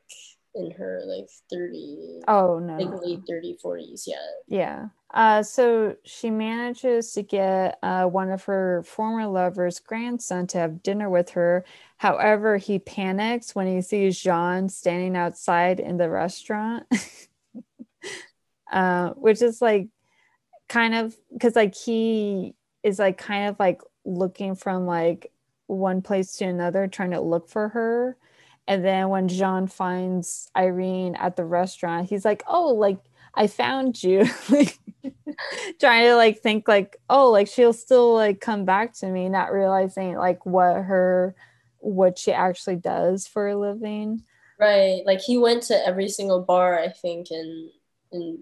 in 0.57 0.71
her 0.71 1.01
like 1.05 1.29
30 1.51 2.21
oh 2.27 2.59
no 2.59 2.77
like 2.77 3.01
late 3.01 3.19
30 3.27 3.57
40s 3.63 4.07
yet 4.07 4.17
yeah 4.47 4.87
uh, 5.13 5.41
so 5.41 5.95
she 6.03 6.29
manages 6.29 7.13
to 7.13 7.23
get 7.23 7.79
uh, 7.81 8.05
one 8.05 8.29
of 8.29 8.43
her 8.43 8.83
former 8.83 9.25
lover's 9.25 9.79
grandson 9.79 10.47
to 10.47 10.57
have 10.57 10.83
dinner 10.83 11.09
with 11.09 11.31
her. 11.31 11.63
However 11.97 12.57
he 12.57 12.79
panics 12.79 13.55
when 13.55 13.67
he 13.67 13.81
sees 13.81 14.19
jean 14.21 14.69
standing 14.69 15.15
outside 15.15 15.79
in 15.79 15.97
the 15.97 16.09
restaurant 16.09 16.85
uh, 18.71 19.09
which 19.11 19.41
is 19.41 19.61
like 19.61 19.87
kind 20.67 20.93
of 20.93 21.15
because 21.31 21.55
like 21.55 21.75
he 21.75 22.53
is 22.83 22.99
like 22.99 23.17
kind 23.17 23.49
of 23.49 23.59
like 23.59 23.81
looking 24.05 24.55
from 24.55 24.85
like 24.85 25.31
one 25.67 26.01
place 26.01 26.33
to 26.37 26.45
another 26.45 26.87
trying 26.87 27.11
to 27.11 27.21
look 27.21 27.49
for 27.49 27.69
her. 27.69 28.17
And 28.67 28.83
then 28.83 29.09
when 29.09 29.29
Jean 29.29 29.67
finds 29.67 30.51
Irene 30.55 31.15
at 31.15 31.37
the 31.37 31.45
restaurant, 31.45 32.09
he's 32.09 32.25
like, 32.25 32.43
"Oh, 32.47 32.73
like 32.73 32.99
I 33.37 33.47
found 33.47 34.01
you." 34.03 34.25
like 34.49 34.79
trying 35.79 36.05
to 36.05 36.15
like 36.15 36.39
think 36.39 36.67
like, 36.67 36.97
"Oh, 37.09 37.31
like 37.31 37.47
she'll 37.47 37.73
still 37.73 38.13
like 38.13 38.41
come 38.41 38.65
back 38.65 38.93
to 38.95 39.07
me," 39.07 39.29
not 39.29 39.53
realizing 39.53 40.15
like 40.15 40.45
what 40.45 40.83
her 40.83 41.35
what 41.79 42.17
she 42.17 42.31
actually 42.31 42.75
does 42.75 43.27
for 43.27 43.47
a 43.47 43.55
living. 43.55 44.23
Right. 44.59 45.03
Like 45.05 45.21
he 45.21 45.37
went 45.37 45.63
to 45.63 45.87
every 45.87 46.09
single 46.09 46.41
bar 46.41 46.79
I 46.79 46.89
think 46.89 47.31
in 47.31 47.69
in 48.11 48.39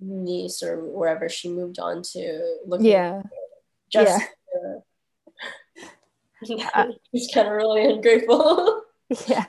Nice 0.00 0.62
or 0.62 0.84
wherever 0.84 1.28
she 1.28 1.48
moved 1.48 1.78
on 1.78 2.02
to 2.02 2.56
looking 2.66 2.86
yeah. 2.86 3.22
just 3.90 4.22
yeah. 6.44 6.66
uh, 6.74 6.86
he's 7.10 7.32
kind 7.32 7.46
of 7.48 7.54
really 7.54 7.84
ungrateful. 7.84 8.82
yeah. 9.26 9.46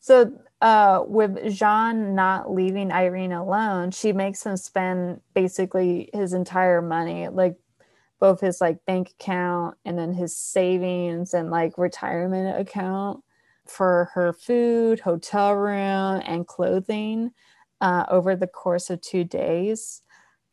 So 0.00 0.38
uh, 0.60 1.04
with 1.06 1.52
Jean 1.52 2.14
not 2.14 2.52
leaving 2.52 2.90
Irene 2.90 3.32
alone, 3.32 3.90
she 3.90 4.12
makes 4.12 4.44
him 4.44 4.56
spend 4.56 5.20
basically 5.34 6.10
his 6.12 6.32
entire 6.32 6.82
money, 6.82 7.28
like 7.28 7.56
both 8.18 8.40
his 8.40 8.60
like 8.60 8.84
bank 8.84 9.14
account 9.20 9.76
and 9.84 9.96
then 9.96 10.12
his 10.12 10.36
savings 10.36 11.34
and 11.34 11.50
like 11.50 11.78
retirement 11.78 12.58
account 12.60 13.22
for 13.66 14.10
her 14.14 14.32
food, 14.32 15.00
hotel 15.00 15.54
room, 15.54 16.22
and 16.24 16.46
clothing 16.46 17.30
uh, 17.80 18.04
over 18.08 18.34
the 18.34 18.46
course 18.46 18.90
of 18.90 19.00
two 19.00 19.24
days. 19.24 20.02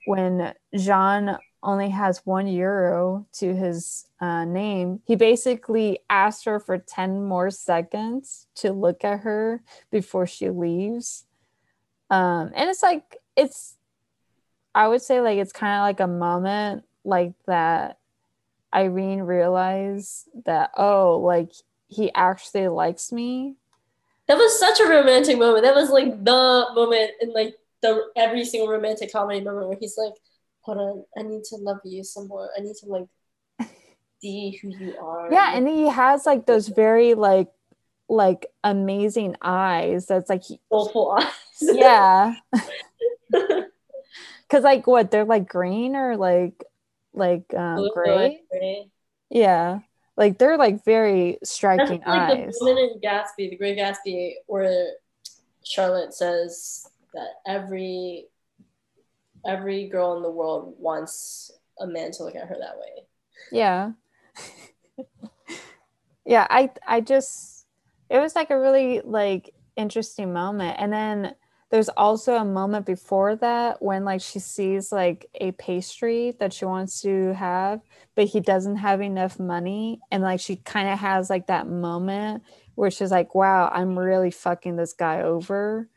When 0.05 0.53
Jean 0.75 1.37
only 1.65 1.89
has 1.89 2.25
one 2.25 2.47
euro 2.47 3.25
to 3.33 3.53
his 3.53 4.05
uh, 4.21 4.45
name, 4.45 5.01
he 5.05 5.15
basically 5.15 5.99
asked 6.09 6.45
her 6.45 6.59
for 6.59 6.77
10 6.77 7.25
more 7.25 7.49
seconds 7.49 8.47
to 8.55 8.71
look 8.71 9.03
at 9.03 9.21
her 9.21 9.61
before 9.91 10.27
she 10.27 10.49
leaves. 10.49 11.25
Um, 12.09 12.51
and 12.55 12.69
it's 12.69 12.83
like, 12.83 13.17
it's, 13.35 13.75
I 14.73 14.87
would 14.87 15.01
say, 15.01 15.19
like, 15.21 15.39
it's 15.39 15.51
kind 15.51 15.75
of 15.75 15.81
like 15.81 15.99
a 15.99 16.11
moment 16.11 16.85
like 17.03 17.33
that 17.47 17.99
Irene 18.73 19.21
realized 19.21 20.29
that, 20.45 20.71
oh, 20.77 21.17
like, 21.17 21.51
he 21.87 22.11
actually 22.13 22.67
likes 22.67 23.11
me. 23.11 23.55
That 24.27 24.37
was 24.37 24.59
such 24.59 24.79
a 24.79 24.89
romantic 24.89 25.37
moment. 25.37 25.63
That 25.63 25.75
was 25.75 25.89
like 25.89 26.23
the 26.23 26.67
moment 26.73 27.11
in 27.21 27.31
like 27.31 27.55
the 27.81 28.07
every 28.15 28.43
single 28.43 28.69
romantic 28.69 29.11
comedy 29.11 29.41
moment 29.41 29.67
where 29.67 29.77
he's 29.79 29.97
like, 29.97 30.13
hold 30.65 30.77
on, 30.79 31.05
I 31.17 31.21
need 31.21 31.43
to 31.45 31.57
love 31.57 31.79
you 31.83 32.03
some 32.03 32.27
more. 32.27 32.49
I 32.57 32.61
need 32.61 32.75
to 32.77 32.87
like 32.87 33.05
see 34.21 34.59
who 34.61 34.69
you 34.69 34.97
are. 34.97 35.31
Yeah, 35.31 35.55
and 35.55 35.67
he 35.67 35.87
has 35.87 36.25
like 36.25 36.45
those 36.45 36.67
very 36.67 37.13
like 37.13 37.49
like 38.09 38.47
amazing 38.63 39.35
eyes. 39.41 40.07
That's 40.07 40.29
like 40.29 40.43
soulful 40.69 41.11
eyes. 41.11 41.31
yeah. 41.61 42.33
Cause 44.49 44.63
like 44.63 44.85
what 44.85 45.09
they're 45.11 45.25
like 45.25 45.47
green 45.47 45.95
or 45.95 46.17
like 46.17 46.63
like 47.13 47.53
um, 47.53 47.89
gray. 47.93 48.41
gray. 48.51 48.89
Yeah, 49.29 49.79
like 50.17 50.37
they're 50.37 50.57
like 50.57 50.83
very 50.83 51.39
striking 51.43 52.01
That's 52.05 52.07
like 52.07 52.39
eyes. 52.39 52.57
The 52.59 52.65
woman 52.65 52.89
in 52.93 52.99
Gatsby, 53.01 53.49
the 53.49 53.57
Great 53.57 53.77
Gatsby, 53.77 54.33
where 54.47 54.91
Charlotte 55.63 56.13
says 56.13 56.87
that 57.13 57.29
every 57.47 58.27
every 59.45 59.87
girl 59.87 60.15
in 60.17 60.23
the 60.23 60.31
world 60.31 60.75
wants 60.77 61.51
a 61.79 61.87
man 61.87 62.11
to 62.11 62.23
look 62.23 62.35
at 62.35 62.47
her 62.47 62.55
that 62.59 62.77
way. 62.77 63.05
Yeah. 63.51 63.91
yeah, 66.25 66.47
I 66.49 66.71
I 66.87 67.01
just 67.01 67.65
it 68.09 68.19
was 68.19 68.35
like 68.35 68.49
a 68.49 68.59
really 68.59 69.01
like 69.01 69.53
interesting 69.75 70.33
moment. 70.33 70.77
And 70.79 70.91
then 70.91 71.35
there's 71.71 71.89
also 71.89 72.35
a 72.35 72.45
moment 72.45 72.85
before 72.85 73.35
that 73.35 73.81
when 73.81 74.05
like 74.05 74.21
she 74.21 74.39
sees 74.39 74.91
like 74.91 75.25
a 75.35 75.51
pastry 75.53 76.31
that 76.39 76.53
she 76.53 76.65
wants 76.65 77.01
to 77.01 77.33
have 77.33 77.81
but 78.15 78.25
he 78.25 78.39
doesn't 78.39 78.77
have 78.77 79.01
enough 79.01 79.39
money 79.39 79.99
and 80.11 80.23
like 80.23 80.39
she 80.39 80.55
kind 80.57 80.87
of 80.87 80.99
has 80.99 81.29
like 81.29 81.47
that 81.47 81.67
moment 81.67 82.43
where 82.75 82.91
she's 82.91 83.11
like 83.11 83.35
wow 83.35 83.69
i'm 83.73 83.97
really 83.97 84.31
fucking 84.31 84.75
this 84.75 84.93
guy 84.93 85.21
over 85.21 85.89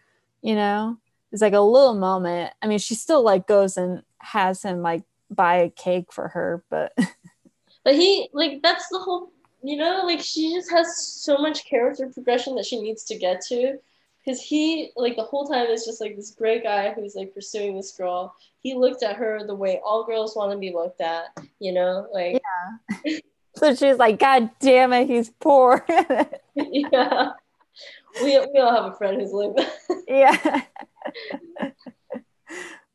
you 0.43 0.55
know 0.55 0.99
it's 1.33 1.43
like 1.43 1.53
a 1.53 1.61
little 1.61 1.95
moment. 1.95 2.53
I 2.63 2.67
mean 2.67 2.79
she 2.79 2.95
still 2.95 3.23
like 3.23 3.47
goes 3.47 3.77
and 3.77 4.03
has 4.19 4.63
him 4.63 4.83
like 4.83 5.03
buy 5.31 5.57
a 5.57 5.71
cake 5.71 6.11
for 6.11 6.29
her 6.29 6.65
but 6.71 6.93
but 7.85 7.95
he 7.95 8.29
like 8.33 8.61
that's 8.63 8.89
the 8.89 8.99
whole 8.99 9.31
you 9.63 9.77
know 9.77 10.03
like 10.05 10.21
she 10.21 10.55
just 10.55 10.71
has 10.71 11.05
so 11.05 11.37
much 11.39 11.67
character 11.67 12.09
progression 12.09 12.55
that 12.55 12.67
she 12.67 12.81
needs 12.81 13.05
to 13.05 13.19
get 13.19 13.41
to. 13.49 13.79
Because 14.25 14.43
he 14.43 14.91
like 14.97 15.17
the 15.17 15.23
whole 15.23 15.47
time 15.47 15.69
is 15.69 15.87
just 15.87 16.01
like 16.01 16.17
this 16.17 16.33
great 16.33 16.63
guy 16.63 16.93
who's 16.93 17.15
like 17.15 17.33
pursuing 17.35 17.77
this 17.77 17.93
girl. 17.93 18.35
He 18.61 18.75
looked 18.75 19.03
at 19.03 19.17
her 19.17 19.47
the 19.47 19.55
way 19.55 19.81
all 19.83 20.05
girls 20.05 20.37
want 20.37 20.53
to 20.53 20.59
be 20.59 20.73
looked 20.73 21.01
at 21.01 21.27
you 21.61 21.73
know 21.73 22.09
like 22.13 22.41
yeah. 23.05 23.19
So 23.57 23.75
she's 23.75 23.97
like 23.97 24.19
god 24.19 24.51
damn 24.61 24.93
it 24.93 25.07
he's 25.07 25.31
poor. 25.31 25.85
Yeah 26.55 27.31
we, 28.23 28.39
we 28.53 28.61
all 28.61 28.75
have 28.75 28.93
a 28.93 28.97
friend 28.97 29.21
who's 29.21 29.33
like 29.33 29.69
yeah 30.09 30.63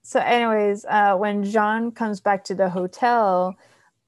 so 0.02 0.20
anyways 0.20 0.86
uh 0.86 1.16
when 1.16 1.44
jean 1.44 1.92
comes 1.92 2.20
back 2.20 2.44
to 2.44 2.56
the 2.56 2.70
hotel 2.70 3.56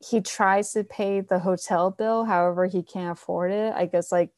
he 0.08 0.22
tries 0.22 0.74
to 0.74 0.84
pay 0.84 1.22
the 1.22 1.40
hotel 1.40 1.92
bill 1.92 2.26
however 2.26 2.66
he 2.66 2.84
can't 2.84 3.18
afford 3.18 3.52
it 3.52 3.74
i 3.76 3.86
guess 3.86 4.12
like 4.12 4.32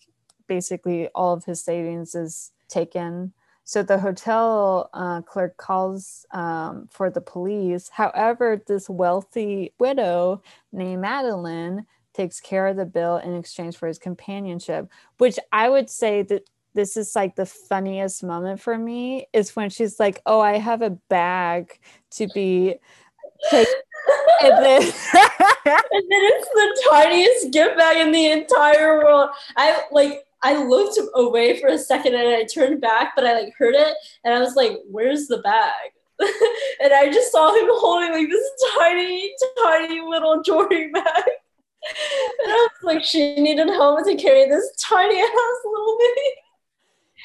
basically 0.48 1.10
all 1.14 1.34
of 1.34 1.46
his 1.46 1.64
savings 1.64 2.16
is 2.16 2.52
taken. 2.68 3.34
So 3.64 3.84
the 3.84 4.00
hotel 4.00 4.90
uh, 4.94 5.22
clerk 5.22 5.58
calls 5.58 6.26
um, 6.32 6.88
for 6.90 7.10
the 7.10 7.22
police. 7.22 7.90
However, 7.90 8.62
this 8.66 8.90
wealthy 8.90 9.74
widow 9.78 10.42
named 10.72 11.02
Madeline 11.02 11.86
takes 12.14 12.40
care 12.40 12.68
of 12.68 12.78
the 12.78 12.86
bill 12.86 13.18
in 13.18 13.36
exchange 13.36 13.76
for 13.76 13.88
his 13.88 14.00
companionship, 14.00 14.90
which 15.18 15.38
I 15.52 15.70
would 15.70 15.90
say 15.90 16.22
that 16.24 16.50
this 16.78 16.96
is 16.96 17.16
like 17.16 17.36
the 17.36 17.46
funniest 17.48 18.24
moment 18.24 18.62
for 18.62 18.78
me 18.78 19.28
is 19.34 19.56
when 19.56 19.72
she's 19.72 20.00
like, 20.00 20.22
"Oh, 20.28 20.40
I 20.40 20.60
have 20.60 20.84
a 20.84 20.92
bag 21.10 21.80
to 22.12 22.28
be." 22.28 22.76
and 23.52 23.66
then, 24.42 24.82
and 24.84 24.94
then 25.66 26.24
it's 26.32 26.50
the 26.50 26.84
tiniest 26.90 27.52
gift 27.52 27.78
bag 27.78 27.98
in 27.98 28.12
the 28.12 28.28
entire 28.28 29.00
world. 29.00 29.32
I 29.56 29.86
like 29.92 30.24
I 30.44 30.64
looked 30.64 31.00
away 31.16 31.60
for 31.60 31.68
a 31.68 31.80
second 31.80 32.14
and 32.14 32.28
I 32.28 32.44
turned 32.44 32.80
back, 32.80 33.14
but 33.16 33.26
I 33.26 33.34
like 33.42 33.54
heard 33.58 33.74
it 33.74 33.96
and 34.24 34.36
I 34.36 34.40
was 34.40 34.56
like, 34.56 34.78
"Where's 34.88 35.26
the 35.26 35.40
bag?" 35.40 35.74
and 36.20 36.94
I 36.94 37.12
just 37.12 37.32
saw 37.32 37.54
him 37.56 37.68
holding 37.70 38.12
like 38.12 38.30
this 38.30 38.50
tiny, 38.78 39.34
tiny 39.64 40.02
little 40.02 40.44
jewelry 40.44 40.92
bag. 40.92 41.24
and 42.44 42.52
I 42.52 42.68
was 42.72 42.84
like, 42.84 43.04
she 43.04 43.36
needed 43.36 43.68
help 43.70 44.06
to 44.06 44.16
carry 44.16 44.48
this 44.48 44.72
tiny 44.80 45.20
ass 45.20 45.30
little 45.66 45.98
baby. 46.00 46.47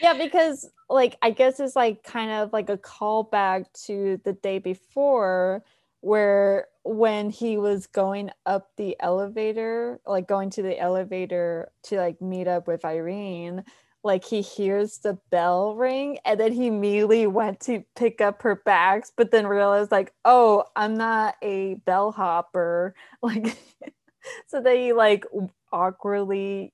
Yeah, 0.01 0.15
because 0.15 0.69
like 0.89 1.17
I 1.23 1.31
guess 1.31 1.61
it's 1.61 1.77
like 1.77 2.03
kind 2.03 2.31
of 2.31 2.53
like 2.53 2.69
a 2.69 2.77
callback 2.79 3.67
to 3.87 4.21
the 4.25 4.33
day 4.33 4.59
before 4.59 5.63
where 6.01 6.67
when 6.85 7.31
he 7.31 7.57
was 7.57 7.87
going 7.87 8.31
up 8.45 8.71
the 8.77 8.97
elevator, 9.01 10.01
like 10.07 10.27
going 10.27 10.51
to 10.51 10.63
the 10.63 10.79
elevator 10.79 11.71
to 11.85 11.97
like 11.99 12.21
meet 12.21 12.49
up 12.49 12.67
with 12.67 12.85
Irene, 12.85 13.63
like 14.03 14.25
he 14.25 14.41
hears 14.41 14.99
the 14.99 15.17
bell 15.31 15.77
ring 15.77 16.19
and 16.25 16.41
then 16.41 16.53
he 16.53 16.67
immediately 16.67 17.27
went 17.29 17.61
to 17.61 17.85
pick 17.95 18.21
up 18.21 18.43
her 18.43 18.57
bags, 18.65 19.13
but 19.17 19.31
then 19.31 19.47
realized 19.47 19.93
like, 19.93 20.13
oh, 20.25 20.65
I'm 20.75 20.95
not 20.95 21.37
a 21.43 21.77
bellhopper. 21.87 22.95
Like 23.23 23.57
so 24.49 24.61
then 24.61 24.77
he 24.79 24.93
like 24.93 25.25
awkwardly 25.73 26.73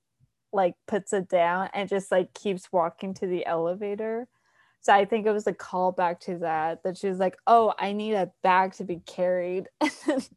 like 0.51 0.75
puts 0.87 1.13
it 1.13 1.29
down 1.29 1.69
and 1.73 1.89
just 1.89 2.11
like 2.11 2.33
keeps 2.33 2.71
walking 2.71 3.13
to 3.15 3.27
the 3.27 3.45
elevator. 3.45 4.27
So 4.81 4.93
I 4.93 5.05
think 5.05 5.25
it 5.25 5.31
was 5.31 5.47
a 5.47 5.53
callback 5.53 6.19
to 6.21 6.37
that 6.39 6.83
that 6.83 6.97
she 6.97 7.07
was 7.07 7.19
like, 7.19 7.37
"Oh, 7.45 7.73
I 7.77 7.91
need 7.93 8.13
a 8.13 8.31
bag 8.43 8.73
to 8.73 8.83
be 8.83 9.01
carried." 9.05 9.67
that 9.81 10.27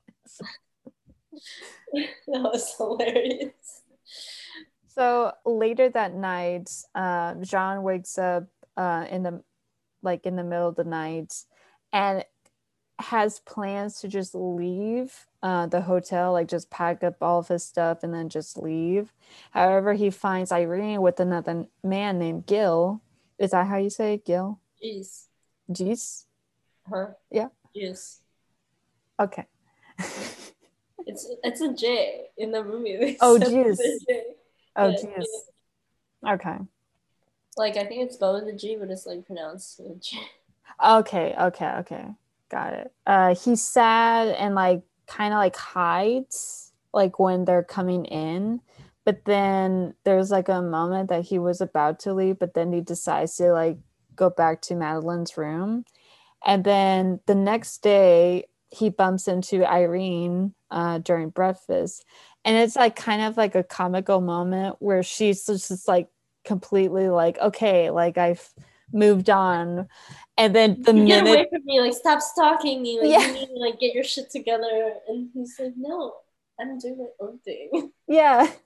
was 2.27 2.75
hilarious. 2.77 3.83
So 4.89 5.33
later 5.47 5.89
that 5.91 6.15
night, 6.15 6.71
uh, 6.95 7.35
Jean 7.37 7.83
wakes 7.83 8.19
up 8.19 8.45
uh, 8.77 9.07
in 9.11 9.23
the 9.23 9.43
like 10.03 10.27
in 10.27 10.37
the 10.37 10.45
middle 10.45 10.69
of 10.69 10.77
the 10.77 10.85
night 10.85 11.33
and 11.93 12.25
has 12.99 13.41
plans 13.41 14.01
to 14.01 14.09
just 14.09 14.35
leave 14.35 15.27
uh, 15.43 15.67
the 15.67 15.81
hotel, 15.81 16.33
like 16.33 16.49
just 16.49 16.71
pack 16.71 17.03
up 17.03 17.17
all 17.21 17.39
of 17.41 17.49
his 17.49 17.65
stuff 17.65 18.03
and 18.03 18.15
then 18.15 18.29
just 18.29 18.57
leave. 18.57 19.13
However, 19.51 19.95
he 19.95 20.11
finds 20.11 20.53
Irene 20.53 21.03
with 21.03 21.19
another 21.19 21.67
man 21.83 22.19
named 22.19 22.47
Gil 22.47 23.03
is 23.43 23.51
that 23.51 23.67
how 23.67 23.77
you 23.77 23.91
say 23.91 24.15
it, 24.15 24.25
Gil? 24.25 24.61
Jeez. 24.83 25.27
Jeez? 25.69 26.27
Her. 26.89 27.17
Yeah. 27.29 27.49
Yes. 27.75 28.21
Okay. 29.19 29.47
it's 31.07 31.29
it's 31.43 31.61
a 31.61 31.75
J 31.75 32.29
in 32.37 32.53
the 32.53 32.63
movie. 32.63 33.17
Oh 33.21 33.37
jeez. 33.41 33.79
Oh 34.77 34.93
jeez. 34.93 35.27
Okay. 36.27 36.59
Like 37.57 37.77
I 37.77 37.85
think 37.85 38.05
it's 38.05 38.15
spelled 38.15 38.45
with 38.45 38.55
a 38.55 38.57
G, 38.57 38.77
but 38.77 38.91
it's 38.91 39.07
like 39.07 39.27
pronounced 39.27 39.81
with 39.81 39.97
a 39.97 40.01
J. 40.01 40.19
Okay, 40.85 41.35
okay, 41.39 41.73
okay. 41.81 42.07
Got 42.53 42.75
it. 42.75 42.93
Uh 43.07 43.35
he's 43.35 43.63
sad 43.63 44.29
and 44.29 44.55
like 44.55 44.83
kind 45.07 45.33
of 45.33 45.39
like 45.39 45.57
hides 45.57 46.73
like 46.93 47.19
when 47.19 47.45
they're 47.45 47.63
coming 47.65 48.05
in 48.05 48.61
but 49.05 49.25
then 49.25 49.95
there's 50.05 50.31
like 50.31 50.49
a 50.49 50.63
moment 50.63 51.09
that 51.09 51.25
he 51.25 51.39
was 51.39 51.61
about 51.61 51.99
to 52.01 52.15
leave 52.15 52.39
but 52.39 52.55
then 52.55 52.73
he 52.73 52.81
decides 52.81 53.37
to 53.37 53.53
like 53.53 53.79
go 54.15 54.31
back 54.31 54.63
to 54.63 54.75
madeline's 54.75 55.37
room 55.37 55.85
and 56.45 56.65
then 56.65 57.21
the 57.27 57.35
next 57.35 57.83
day 57.83 58.45
he 58.71 58.89
bumps 58.91 59.29
into 59.29 59.71
irene 59.71 60.55
uh, 60.71 60.99
during 60.99 61.31
breakfast 61.31 62.05
and 62.45 62.57
it's 62.57 62.77
like 62.77 62.97
kind 62.97 63.23
of 63.23 63.37
like 63.37 63.55
a 63.55 63.63
comical 63.63 64.21
moment 64.21 64.77
where 64.79 65.03
she's 65.03 65.45
just 65.47 65.89
like 65.89 66.09
completely 66.45 67.09
like 67.09 67.39
okay 67.39 67.91
like 67.91 68.19
i've 68.19 68.51
moved 68.93 69.31
on. 69.31 69.89
And 70.39 70.55
then 70.55 70.83
the 70.83 70.95
you 70.95 71.05
minute 71.05 71.25
get 71.25 71.35
away 71.35 71.49
from 71.51 71.65
me 71.65 71.81
like 71.81 71.95
stop 71.95 72.21
stalking 72.21 72.83
me 72.83 72.99
like 73.01 73.11
yeah. 73.11 73.27
you 73.27 73.33
need 73.35 73.47
to 73.47 73.55
like 73.55 73.79
get 73.79 73.95
your 73.95 74.05
shit 74.05 74.31
together. 74.31 74.95
And 75.09 75.29
he's 75.35 75.57
like 75.59 75.75
no 75.77 76.15
i'm 76.61 76.79
doing 76.79 76.99
my 76.99 77.27
own 77.27 77.39
thing. 77.41 77.93
Yeah. 78.07 78.51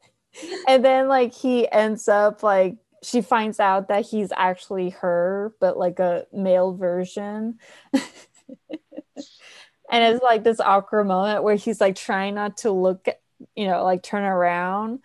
And 0.68 0.84
then 0.84 1.08
like 1.08 1.32
he 1.32 1.66
ends 1.70 2.08
up 2.08 2.42
like 2.42 2.76
she 3.02 3.22
finds 3.22 3.58
out 3.58 3.88
that 3.88 4.04
he's 4.04 4.30
actually 4.36 4.90
her 4.90 5.54
but 5.60 5.78
like 5.78 5.98
a 5.98 6.26
male 6.30 6.74
version. 6.74 7.58
And 9.90 10.14
it's 10.14 10.22
like 10.22 10.42
this 10.42 10.60
awkward 10.60 11.06
moment 11.06 11.42
where 11.42 11.54
he's 11.54 11.80
like 11.80 11.96
trying 11.96 12.34
not 12.34 12.58
to 12.58 12.70
look 12.70 13.06
you 13.54 13.66
know 13.66 13.84
like 13.84 14.02
turn 14.02 14.24
around 14.24 15.00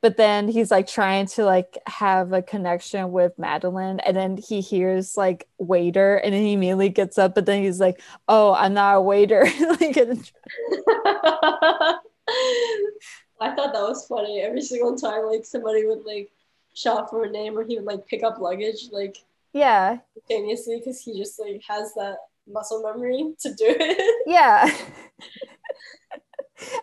but 0.00 0.16
then 0.16 0.48
he's 0.48 0.70
like 0.70 0.86
trying 0.86 1.26
to 1.26 1.44
like 1.44 1.76
have 1.86 2.32
a 2.32 2.42
connection 2.42 3.12
with 3.12 3.38
Madeline 3.38 4.00
and 4.00 4.16
then 4.16 4.36
he 4.36 4.60
hears 4.60 5.16
like 5.16 5.48
waiter 5.58 6.16
and 6.16 6.32
then 6.32 6.42
he 6.42 6.52
immediately 6.52 6.88
gets 6.88 7.18
up 7.18 7.34
but 7.34 7.46
then 7.46 7.62
he's 7.62 7.80
like 7.80 8.00
oh 8.28 8.54
I'm 8.54 8.74
not 8.74 8.96
a 8.96 9.00
waiter 9.00 9.42
like 9.80 9.96
I 13.40 13.54
thought 13.54 13.72
that 13.72 13.82
was 13.82 14.06
funny. 14.06 14.40
Every 14.40 14.60
single 14.60 14.96
time, 14.96 15.26
like 15.26 15.44
somebody 15.44 15.86
would 15.86 16.04
like 16.04 16.30
shop 16.74 17.10
for 17.10 17.24
a 17.24 17.30
name, 17.30 17.56
or 17.56 17.64
he 17.64 17.76
would 17.76 17.84
like 17.84 18.06
pick 18.06 18.22
up 18.22 18.38
luggage, 18.38 18.88
like 18.92 19.16
yeah, 19.52 19.98
simultaneously, 20.14 20.78
because 20.78 21.00
he 21.00 21.16
just 21.16 21.38
like 21.38 21.62
has 21.68 21.94
that 21.94 22.16
muscle 22.46 22.82
memory 22.82 23.34
to 23.40 23.48
do 23.50 23.66
it. 23.68 24.24
Yeah. 24.26 24.70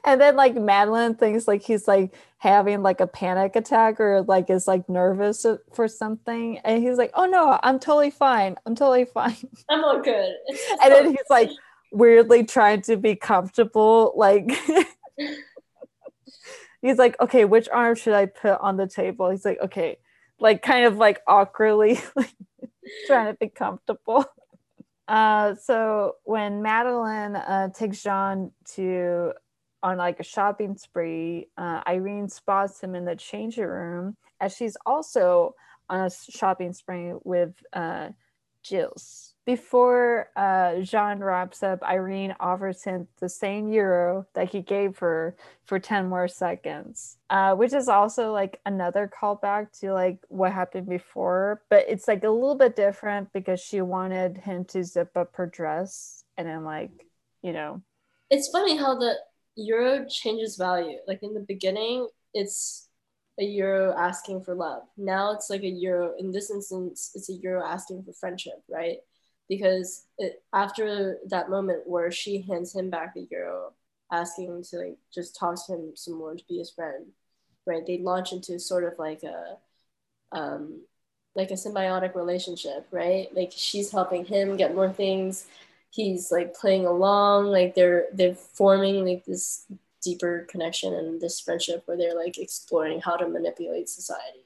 and 0.05 0.19
then 0.19 0.35
like 0.35 0.55
Madeline 0.55 1.15
thinks 1.15 1.47
like 1.47 1.63
he's 1.63 1.87
like 1.87 2.13
having 2.37 2.83
like 2.83 3.01
a 3.01 3.07
panic 3.07 3.55
attack 3.55 3.99
or 3.99 4.21
like 4.21 4.49
is 4.49 4.67
like 4.67 4.87
nervous 4.89 5.45
for 5.73 5.87
something, 5.87 6.59
and 6.59 6.83
he's 6.83 6.97
like, 6.97 7.11
"Oh 7.13 7.25
no, 7.25 7.59
I'm 7.63 7.79
totally 7.79 8.11
fine. 8.11 8.55
I'm 8.65 8.75
totally 8.75 9.05
fine. 9.13 9.35
I'm 9.69 9.83
all 9.83 10.01
good." 10.01 10.33
and 10.83 10.93
then 10.93 11.09
he's 11.11 11.29
like 11.29 11.49
weirdly 11.91 12.43
trying 12.43 12.81
to 12.83 12.97
be 12.97 13.15
comfortable, 13.15 14.13
like 14.15 14.51
he's 16.81 16.97
like, 16.97 17.19
okay, 17.19 17.45
which 17.45 17.67
arm 17.69 17.95
should 17.95 18.13
I 18.13 18.27
put 18.27 18.59
on 18.61 18.77
the 18.77 18.87
table? 18.87 19.29
He's 19.29 19.45
like, 19.45 19.59
okay, 19.61 19.97
like 20.39 20.61
kind 20.61 20.85
of 20.85 20.97
like 20.97 21.21
awkwardly 21.27 21.99
like, 22.15 22.33
trying 23.07 23.33
to 23.33 23.37
be 23.39 23.49
comfortable. 23.49 24.25
Uh, 25.07 25.55
so 25.55 26.15
when 26.23 26.61
Madeline 26.61 27.35
uh, 27.35 27.69
takes 27.69 28.01
Jean 28.01 28.51
to 28.73 29.33
on 29.85 29.97
like 29.97 30.19
a 30.19 30.23
shopping 30.23 30.75
spree, 30.75 31.47
uh, 31.57 31.79
Irene 31.87 32.27
spots 32.27 32.81
him 32.81 32.95
in 32.95 33.05
the 33.05 33.15
changing 33.15 33.65
room 33.65 34.17
as 34.41 34.55
she's 34.55 34.75
also 34.83 35.53
on 35.87 36.07
a 36.07 36.09
shopping 36.09 36.73
spree 36.73 37.13
with 37.23 37.53
uh, 37.71 38.09
Gilles. 38.63 39.35
Before 39.45 40.31
uh, 40.35 40.79
Jean 40.81 41.19
wraps 41.19 41.61
up, 41.61 41.83
Irene 41.83 42.35
offers 42.39 42.83
him 42.83 43.07
the 43.19 43.29
same 43.29 43.67
euro 43.71 44.25
that 44.33 44.49
he 44.49 44.61
gave 44.61 44.97
her 44.97 45.35
for 45.65 45.77
10 45.77 46.09
more 46.09 46.27
seconds, 46.27 47.17
uh, 47.29 47.53
which 47.53 47.71
is 47.71 47.87
also 47.87 48.31
like 48.31 48.59
another 48.65 49.07
callback 49.07 49.79
to 49.81 49.93
like 49.93 50.17
what 50.29 50.51
happened 50.51 50.89
before. 50.89 51.61
But 51.69 51.85
it's 51.87 52.07
like 52.07 52.23
a 52.23 52.29
little 52.29 52.55
bit 52.55 52.75
different 52.75 53.31
because 53.33 53.59
she 53.59 53.81
wanted 53.81 54.39
him 54.39 54.65
to 54.65 54.83
zip 54.83 55.15
up 55.15 55.35
her 55.35 55.45
dress 55.45 56.23
and 56.37 56.47
then, 56.47 56.63
like, 56.63 57.05
you 57.43 57.53
know. 57.53 57.83
It's 58.31 58.49
funny 58.51 58.77
how 58.77 58.97
the 58.97 59.15
euro 59.55 60.05
changes 60.05 60.57
value. 60.57 60.97
Like 61.07 61.23
in 61.23 61.33
the 61.33 61.39
beginning, 61.41 62.07
it's 62.33 62.87
a 63.39 63.43
euro 63.43 63.93
asking 63.97 64.43
for 64.43 64.55
love. 64.55 64.83
Now 64.97 65.33
it's 65.33 65.49
like 65.49 65.63
a 65.63 65.69
euro, 65.69 66.13
in 66.17 66.31
this 66.31 66.49
instance, 66.51 67.11
it's 67.15 67.29
a 67.29 67.33
euro 67.33 67.65
asking 67.65 68.03
for 68.03 68.13
friendship, 68.13 68.63
right? 68.69 68.99
because 69.47 70.05
it, 70.17 70.43
after 70.53 71.17
that 71.27 71.49
moment 71.49 71.87
where 71.87 72.11
she 72.11 72.41
hands 72.41 72.73
him 72.73 72.89
back 72.89 73.13
the 73.13 73.27
euro, 73.31 73.73
asking 74.11 74.63
to 74.63 74.77
like 74.77 74.97
just 75.13 75.35
talk 75.35 75.65
to 75.65 75.73
him 75.73 75.91
some 75.95 76.15
more 76.15 76.35
to 76.35 76.43
be 76.47 76.57
his 76.57 76.71
friend, 76.71 77.05
right? 77.65 77.85
They 77.85 77.99
launch 77.99 78.31
into 78.31 78.59
sort 78.59 78.83
of 78.83 78.97
like 78.97 79.23
a, 79.23 79.57
um, 80.31 80.81
like 81.35 81.51
a 81.51 81.55
symbiotic 81.55 82.15
relationship, 82.15 82.87
right? 82.91 83.27
Like 83.35 83.51
she's 83.53 83.91
helping 83.91 84.25
him 84.25 84.57
get 84.57 84.75
more 84.75 84.91
things. 84.91 85.47
He's 85.95 86.31
like 86.31 86.53
playing 86.53 86.85
along, 86.85 87.47
like 87.47 87.75
they're 87.75 88.07
they're 88.11 88.35
forming 88.35 89.05
like 89.05 89.25
this 89.25 89.65
deeper 90.01 90.45
connection 90.49 90.93
and 90.93 91.21
this 91.21 91.39
friendship 91.39 91.83
where 91.85 91.97
they're 91.97 92.15
like 92.15 92.37
exploring 92.37 93.01
how 93.01 93.15
to 93.15 93.27
manipulate 93.27 93.87
society. 93.89 94.39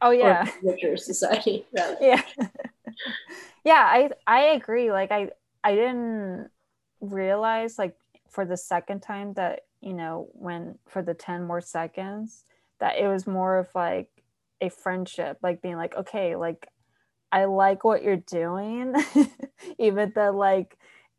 Oh 0.00 0.10
yeah, 0.10 0.50
richer 0.62 0.96
society. 0.96 1.66
Rather. 1.76 1.98
Yeah. 2.00 2.22
yeah 3.64 3.84
i 3.86 4.10
i 4.26 4.40
agree 4.40 4.90
like 4.90 5.10
i 5.10 5.28
i 5.64 5.74
didn't 5.74 6.50
realize 7.00 7.78
like 7.78 7.96
for 8.28 8.44
the 8.44 8.56
second 8.56 9.00
time 9.00 9.32
that 9.34 9.60
you 9.80 9.92
know 9.92 10.28
when 10.32 10.78
for 10.86 11.02
the 11.02 11.14
10 11.14 11.44
more 11.44 11.60
seconds 11.60 12.44
that 12.78 12.98
it 12.98 13.06
was 13.06 13.26
more 13.26 13.58
of 13.58 13.68
like 13.74 14.08
a 14.60 14.68
friendship 14.68 15.38
like 15.42 15.62
being 15.62 15.76
like 15.76 15.94
okay 15.96 16.36
like 16.36 16.68
i 17.32 17.44
like 17.44 17.84
what 17.84 18.02
you're 18.02 18.16
doing 18.16 18.94
even 19.78 20.12
though 20.14 20.30
like 20.30 20.76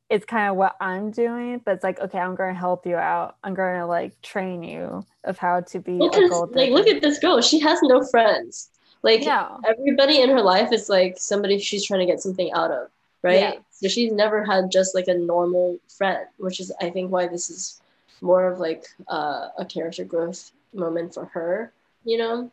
it's 0.10 0.26
kind 0.26 0.50
of 0.50 0.56
what 0.56 0.76
i'm 0.82 1.12
doing 1.12 1.62
but 1.64 1.76
it's 1.76 1.84
like 1.84 2.00
okay 2.00 2.20
i'm 2.20 2.36
gonna 2.36 2.54
help 2.54 2.86
you 2.86 2.96
out 2.96 3.38
i'm 3.44 3.54
gonna 3.54 3.88
like 3.88 4.20
train 4.22 4.64
you 4.64 5.06
of 5.24 5.38
how 5.38 5.62
to 5.62 5.80
be 5.80 5.94
well, 5.94 6.50
like 6.54 6.72
look 6.72 6.88
at 6.88 7.02
this 7.02 7.20
girl 7.20 7.42
she 7.42 7.60
has 7.60 7.80
no 7.84 8.04
friends 8.04 8.72
like 9.04 9.24
yeah. 9.24 9.58
everybody 9.66 10.22
in 10.22 10.30
her 10.30 10.42
life 10.42 10.72
is 10.72 10.90
like 10.90 11.18
somebody 11.18 11.60
she's 11.60 11.86
trying 11.86 12.02
to 12.02 12.06
get 12.06 12.22
something 12.22 12.52
out 12.54 12.72
of, 12.72 12.90
right? 13.24 13.40
Yeah. 13.40 13.54
So 13.72 13.88
she's 13.88 14.12
never 14.12 14.46
had 14.46 14.72
just 14.72 14.94
like 14.94 15.08
a 15.08 15.14
normal 15.14 15.80
friend, 15.98 16.28
which 16.38 16.60
is 16.60 16.72
I 16.80 16.90
think 16.90 17.12
why 17.12 17.28
this 17.28 17.50
is 17.50 17.82
more 18.22 18.46
of 18.46 18.60
like 18.60 18.86
uh, 19.08 19.48
a 19.58 19.66
character 19.66 20.04
growth 20.04 20.52
moment 20.74 21.16
for 21.16 21.26
her, 21.26 21.74
you 22.04 22.18
know? 22.18 22.52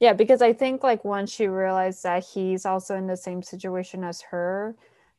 Yeah, 0.00 0.12
because 0.12 0.42
I 0.42 0.52
think 0.52 0.82
like 0.82 1.04
once 1.04 1.32
she 1.32 1.46
realized 1.46 2.02
that 2.02 2.24
he's 2.24 2.66
also 2.66 2.96
in 2.96 3.06
the 3.06 3.16
same 3.16 3.42
situation 3.42 4.04
as 4.04 4.20
her, 4.30 4.74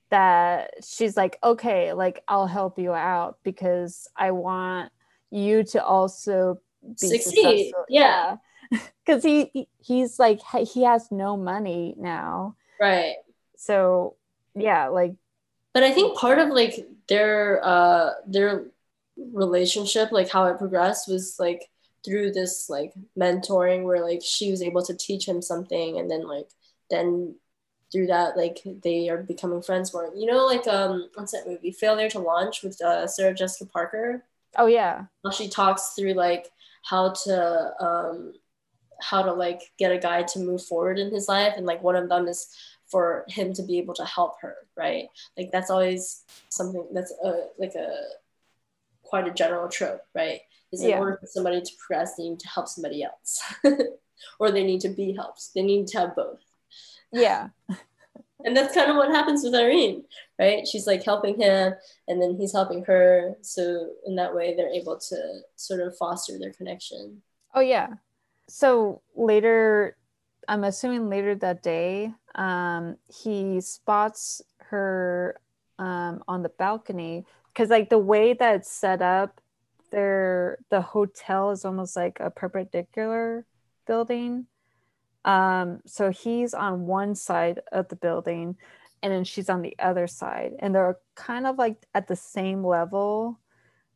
that 0.10 0.72
she's 0.86 1.18
like, 1.18 1.38
okay, 1.44 1.94
like 1.94 2.24
I'll 2.28 2.48
help 2.48 2.78
you 2.78 2.94
out 2.94 3.40
because 3.44 4.08
I 4.16 4.32
want 4.32 4.92
you 5.32 5.64
to 5.64 5.84
also 5.84 6.62
be 6.84 7.08
succeed. 7.08 7.34
Successful. 7.36 7.86
Yeah 7.90 8.38
because 9.06 9.24
he 9.24 9.68
he's 9.80 10.20
like 10.20 10.40
he 10.74 10.84
has 10.84 11.12
no 11.12 11.38
money 11.38 11.96
now 11.98 12.56
right 12.80 13.16
so 13.56 14.16
yeah 14.56 14.88
like 14.88 15.14
but 15.74 15.84
i 15.84 15.92
think 15.92 16.18
part 16.18 16.40
of 16.40 16.50
like 16.50 16.88
their 17.08 17.62
uh 17.64 18.12
their 18.26 18.66
relationship 19.34 20.12
like 20.12 20.30
how 20.30 20.46
it 20.46 20.58
progressed 20.58 21.08
was 21.08 21.38
like 21.40 21.70
through 22.08 22.32
this 22.32 22.70
like 22.70 22.94
mentoring 23.20 23.84
where 23.84 24.02
like 24.02 24.22
she 24.24 24.50
was 24.50 24.62
able 24.62 24.82
to 24.82 24.96
teach 24.96 25.28
him 25.28 25.42
something 25.42 26.00
and 26.00 26.10
then 26.10 26.26
like 26.26 26.50
then 26.90 27.36
through 27.92 28.08
that 28.08 28.38
like 28.38 28.60
they 28.84 29.10
are 29.10 29.18
becoming 29.18 29.62
friends 29.62 29.94
more. 29.94 30.10
You 30.16 30.26
know 30.26 30.46
like 30.46 30.66
um 30.68 31.10
what's 31.16 31.34
that 31.34 31.48
movie 31.48 31.72
failure 31.72 32.10
to 32.12 32.20
launch 32.20 32.64
with 32.64 32.82
uh, 32.82 33.08
sarah 33.08 33.34
jessica 33.34 33.70
parker? 33.70 34.24
Oh 34.56 34.68
yeah. 34.68 35.06
Well, 35.24 35.34
she 35.34 35.50
talks 35.50 35.94
through 35.98 36.14
like 36.14 36.50
how 36.84 37.12
to 37.26 37.74
um 37.84 38.34
how 39.02 39.22
to 39.22 39.34
like 39.34 39.62
get 39.78 39.92
a 39.92 39.98
guy 39.98 40.24
to 40.24 40.40
move 40.40 40.64
forward 40.64 40.98
in 40.98 41.12
his 41.12 41.28
life 41.28 41.54
and 41.58 41.66
like 41.66 41.84
one 41.84 41.96
of 41.96 42.08
them 42.08 42.28
is 42.28 42.48
for 42.88 43.26
him 43.28 43.52
to 43.54 43.64
be 43.64 43.78
able 43.78 43.94
to 43.96 44.06
help 44.06 44.40
her 44.42 44.56
right? 44.78 45.10
Like 45.38 45.52
that's 45.52 45.70
always 45.70 46.24
something 46.50 46.88
that's 46.94 47.12
a 47.24 47.48
like 47.60 47.76
a 47.76 47.92
quite 49.04 49.28
a 49.28 49.32
general 49.32 49.70
trope 49.70 50.02
right 50.14 50.42
is 50.72 50.82
in 50.82 50.90
yeah. 50.90 51.00
order 51.00 51.18
for 51.20 51.28
somebody 51.28 51.62
to 51.62 51.72
progress 51.80 52.16
they 52.16 52.30
need 52.30 52.40
to 52.40 52.48
help 52.48 52.68
somebody 52.68 53.04
else. 53.04 53.42
Or 54.40 54.50
they 54.50 54.64
need 54.64 54.82
to 54.82 54.90
be 54.90 55.14
helped. 55.14 55.50
They 55.54 55.62
need 55.62 55.88
to 55.88 56.00
have 56.00 56.16
both. 56.16 56.40
Yeah. 57.12 57.50
And 58.46 58.56
that's 58.56 58.76
kind 58.76 58.92
of 58.92 58.98
what 58.98 59.10
happens 59.10 59.44
with 59.44 59.56
irene 59.56 60.04
right? 60.40 60.68
She's 60.68 60.88
like 60.88 61.04
helping 61.04 61.40
him 61.40 61.74
and 62.08 62.22
then 62.22 62.36
he's 62.38 62.54
helping 62.54 62.84
her. 62.86 63.36
So 63.42 63.92
in 64.06 64.16
that 64.16 64.34
way 64.34 64.56
they're 64.56 64.70
able 64.70 64.98
to 64.98 65.40
sort 65.56 65.82
of 65.82 65.98
foster 65.98 66.38
their 66.38 66.54
connection. 66.54 67.22
Oh 67.54 67.62
yeah. 67.62 67.96
So 68.48 69.02
later 69.16 69.98
i'm 70.50 70.64
assuming 70.64 71.10
later 71.10 71.36
that 71.36 71.62
day 71.62 72.14
um, 72.36 72.96
he 73.14 73.60
spots 73.60 74.42
her 74.60 75.40
um, 75.80 76.24
on 76.28 76.44
the 76.44 76.50
balcony. 76.50 77.26
Because 77.48 77.70
like 77.70 77.90
the 77.90 77.98
way 77.98 78.34
that 78.34 78.56
it's 78.56 78.72
set 78.72 79.02
up 79.02 79.42
there 79.92 80.58
the 80.70 80.82
hotel 80.82 81.52
is 81.52 81.66
almost 81.66 81.96
like 81.96 82.18
a 82.20 82.30
perpendicular 82.30 83.46
building. 83.86 84.48
Um, 85.26 85.82
so 85.86 86.10
he's 86.12 86.54
on 86.54 86.86
one 86.86 87.16
side 87.16 87.62
of 87.72 87.90
the 87.90 87.96
building 87.96 88.56
and 89.04 89.14
then 89.14 89.24
she's 89.24 89.50
on 89.50 89.62
the 89.62 89.76
other 89.80 90.08
side 90.08 90.54
and 90.60 90.74
they're 90.74 90.98
kind 91.16 91.46
of 91.46 91.58
like 91.58 91.86
at 91.94 92.08
the 92.08 92.16
same 92.16 92.64
level. 92.64 93.40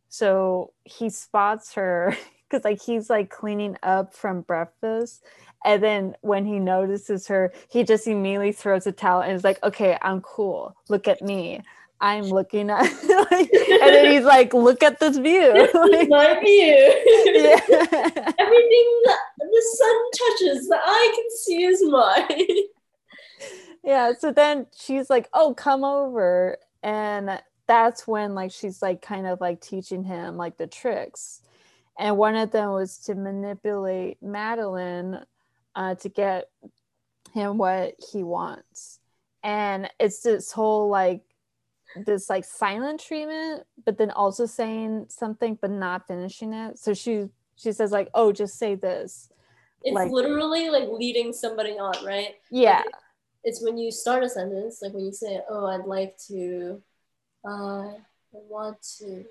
So 0.10 0.73
he 0.84 1.10
spots 1.10 1.73
her 1.73 2.15
because 2.49 2.65
like 2.65 2.82
he's 2.82 3.10
like 3.10 3.30
cleaning 3.30 3.77
up 3.82 4.13
from 4.13 4.41
breakfast 4.41 5.23
and 5.63 5.82
then 5.82 6.15
when 6.21 6.45
he 6.45 6.60
notices 6.60 7.27
her 7.27 7.54
he 7.69 7.84
just 7.84 8.08
immediately 8.08 8.51
throws 8.51 8.86
a 8.88 8.91
towel 8.91 9.21
and 9.21 9.34
is 9.34 9.43
like 9.43 9.62
okay 9.63 9.97
i'm 10.01 10.21
cool. 10.21 10.75
Look 10.89 11.08
at 11.08 11.21
me 11.21 11.62
i'm 12.02 12.26
looking 12.26 12.70
at 12.70 12.82
like, 13.32 13.50
and 13.54 13.94
then 13.94 14.12
he's 14.12 14.26
like 14.26 14.54
look 14.54 14.84
at 14.84 15.00
this 15.00 15.18
view. 15.18 15.52
Like, 15.74 16.10
my 16.10 16.40
view. 16.40 17.04
Yeah. 17.34 17.60
everything 18.40 19.02
that 19.06 19.20
the 19.40 19.64
sun 19.78 20.12
touches 20.22 20.70
that 20.70 20.82
i 20.86 21.14
can 21.16 21.38
see 21.38 21.64
is 21.64 21.84
mine. 21.84 22.58
Yeah 23.84 24.14
so 24.20 24.32
then 24.32 24.68
she's 24.76 25.10
like 25.10 25.30
oh 25.34 25.54
come 25.54 25.84
over. 25.84 26.58
And 26.84 27.40
that's 27.68 28.08
when 28.08 28.36
like 28.36 28.52
she's 28.52 28.82
like 28.82 29.02
kind 29.02 29.28
of 29.28 29.40
like 29.40 29.62
teaching 29.62 30.04
him 30.04 30.38
like 30.38 30.58
the 30.58 30.68
tricks. 30.68 31.42
And 31.98 32.18
one 32.18 32.36
of 32.36 32.52
them 32.52 32.72
was 32.72 32.98
to 33.00 33.16
manipulate 33.16 34.22
Madeline 34.22 35.24
uh, 35.76 35.96
to 35.96 36.10
get 36.10 36.50
him 37.34 37.58
what 37.58 37.96
he 38.12 38.24
wants. 38.24 39.00
And 39.44 39.90
it's 40.00 40.22
this 40.22 40.52
whole 40.52 40.90
like 40.90 41.22
this 41.95 42.30
like 42.30 42.45
silent 42.45 42.99
treatment, 42.99 43.63
but 43.86 43.97
then 43.97 44.12
also 44.12 44.45
saying 44.45 45.06
something 45.10 45.58
but 45.62 45.71
not 45.71 46.08
finishing 46.08 46.54
it. 46.54 46.80
So 46.80 46.93
she 46.93 47.30
she 47.56 47.71
says 47.71 47.91
like, 47.91 48.10
"Oh, 48.13 48.32
just 48.32 48.58
say 48.58 48.75
this." 48.75 49.30
It's 49.84 49.95
like, 49.95 50.12
literally 50.12 50.69
like 50.69 50.89
leading 50.89 51.34
somebody 51.34 51.71
on, 51.71 52.06
right? 52.06 52.36
Yeah. 52.49 52.84
Like, 52.86 52.95
it's 53.43 53.63
when 53.63 53.77
you 53.77 53.91
start 53.91 54.23
a 54.23 54.30
sentence, 54.30 54.82
like 54.82 54.93
when 54.93 55.06
you 55.06 55.12
say, 55.12 55.41
"Oh, 55.49 55.65
I'd 55.65 55.86
like 55.86 56.17
to," 56.27 56.82
uh, 57.45 57.88
I 57.89 58.39
want 58.49 58.82
to 58.99 59.25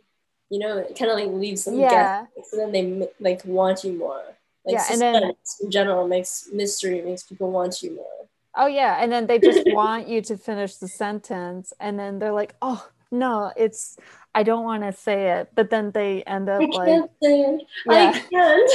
you 0.51 0.59
know, 0.59 0.79
it 0.79 0.99
kind 0.99 1.11
of 1.11 1.17
like 1.17 1.29
leaves 1.29 1.65
them 1.65 1.79
yeah. 1.79 2.27
guessing. 2.37 2.45
So 2.51 2.57
then 2.57 2.73
they 2.73 3.09
like 3.21 3.45
want 3.45 3.85
you 3.85 3.93
more. 3.93 4.23
Like 4.67 4.75
yeah, 4.75 4.85
and 4.91 5.01
then 5.01 5.33
in 5.63 5.71
general 5.71 6.07
makes 6.07 6.49
mystery 6.53 7.01
makes 7.01 7.23
people 7.23 7.51
want 7.51 7.83
you 7.83 7.95
more. 7.97 8.29
Oh 8.57 8.67
yeah, 8.67 8.99
and 9.01 9.13
then 9.13 9.27
they 9.27 9.39
just 9.39 9.63
want 9.67 10.09
you 10.09 10.23
to 10.23 10.37
finish 10.37 10.77
the 10.77 10.89
sentence, 10.89 11.73
and 11.81 11.99
then 11.99 12.19
they're 12.19 12.33
like, 12.33 12.55
"Oh 12.61 12.87
no, 13.11 13.53
it's 13.57 13.97
I 14.35 14.43
don't 14.43 14.65
want 14.65 14.83
to 14.83 14.93
say 14.93 15.39
it," 15.39 15.51
but 15.55 15.71
then 15.71 15.93
they 15.93 16.23
end 16.25 16.49
up 16.49 16.61
I 16.61 16.65
like, 16.65 16.89
can't 16.89 17.11
say 17.23 17.41
it. 17.41 17.63
Yeah. 17.87 18.13
I 18.15 18.21
can't. 18.31 18.71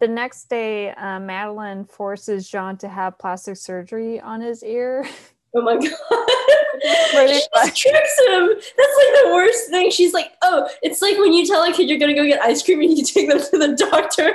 the 0.00 0.08
next 0.08 0.48
day, 0.48 0.90
uh, 0.90 1.20
Madeline 1.20 1.84
forces 1.84 2.48
Jean 2.48 2.76
to 2.78 2.88
have 2.88 3.18
plastic 3.18 3.56
surgery 3.56 4.20
on 4.20 4.40
his 4.40 4.62
ear. 4.62 5.06
Oh 5.52 5.62
my 5.62 5.74
god. 5.74 5.82
she 5.82 7.26
just 7.26 7.76
tricks 7.76 8.18
him. 8.28 8.48
That's 8.48 8.96
like 8.96 9.24
the 9.24 9.30
worst 9.32 9.68
thing. 9.68 9.90
She's 9.90 10.12
like, 10.12 10.32
oh, 10.42 10.68
it's 10.80 11.02
like 11.02 11.18
when 11.18 11.32
you 11.32 11.44
tell 11.44 11.64
a 11.64 11.72
kid 11.72 11.88
you're 11.88 11.98
gonna 11.98 12.14
go 12.14 12.24
get 12.24 12.40
ice 12.40 12.62
cream 12.62 12.80
and 12.80 12.96
you 12.96 13.04
take 13.04 13.28
them 13.28 13.40
to 13.40 13.58
the 13.58 13.74
doctor. 13.74 14.32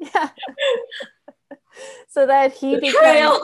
yeah. 0.14 0.28
so 2.08 2.26
that 2.26 2.52
he 2.52 2.78
becomes 2.78 3.40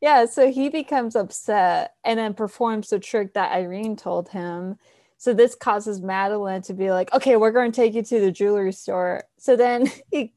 yeah, 0.00 0.26
so 0.26 0.50
he 0.50 0.68
becomes 0.68 1.16
upset 1.16 1.94
and 2.04 2.18
then 2.18 2.34
performs 2.34 2.90
the 2.90 2.98
trick 2.98 3.32
that 3.34 3.52
Irene 3.52 3.96
told 3.96 4.28
him. 4.28 4.76
So 5.16 5.32
this 5.32 5.54
causes 5.54 6.02
Madeline 6.02 6.60
to 6.62 6.74
be 6.74 6.90
like, 6.90 7.10
"Okay, 7.14 7.36
we're 7.36 7.52
going 7.52 7.72
to 7.72 7.76
take 7.76 7.94
you 7.94 8.02
to 8.02 8.20
the 8.20 8.30
jewelry 8.30 8.72
store." 8.72 9.24
So 9.38 9.56
then 9.56 9.90
he 10.10 10.34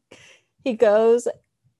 he 0.63 0.73
goes 0.73 1.27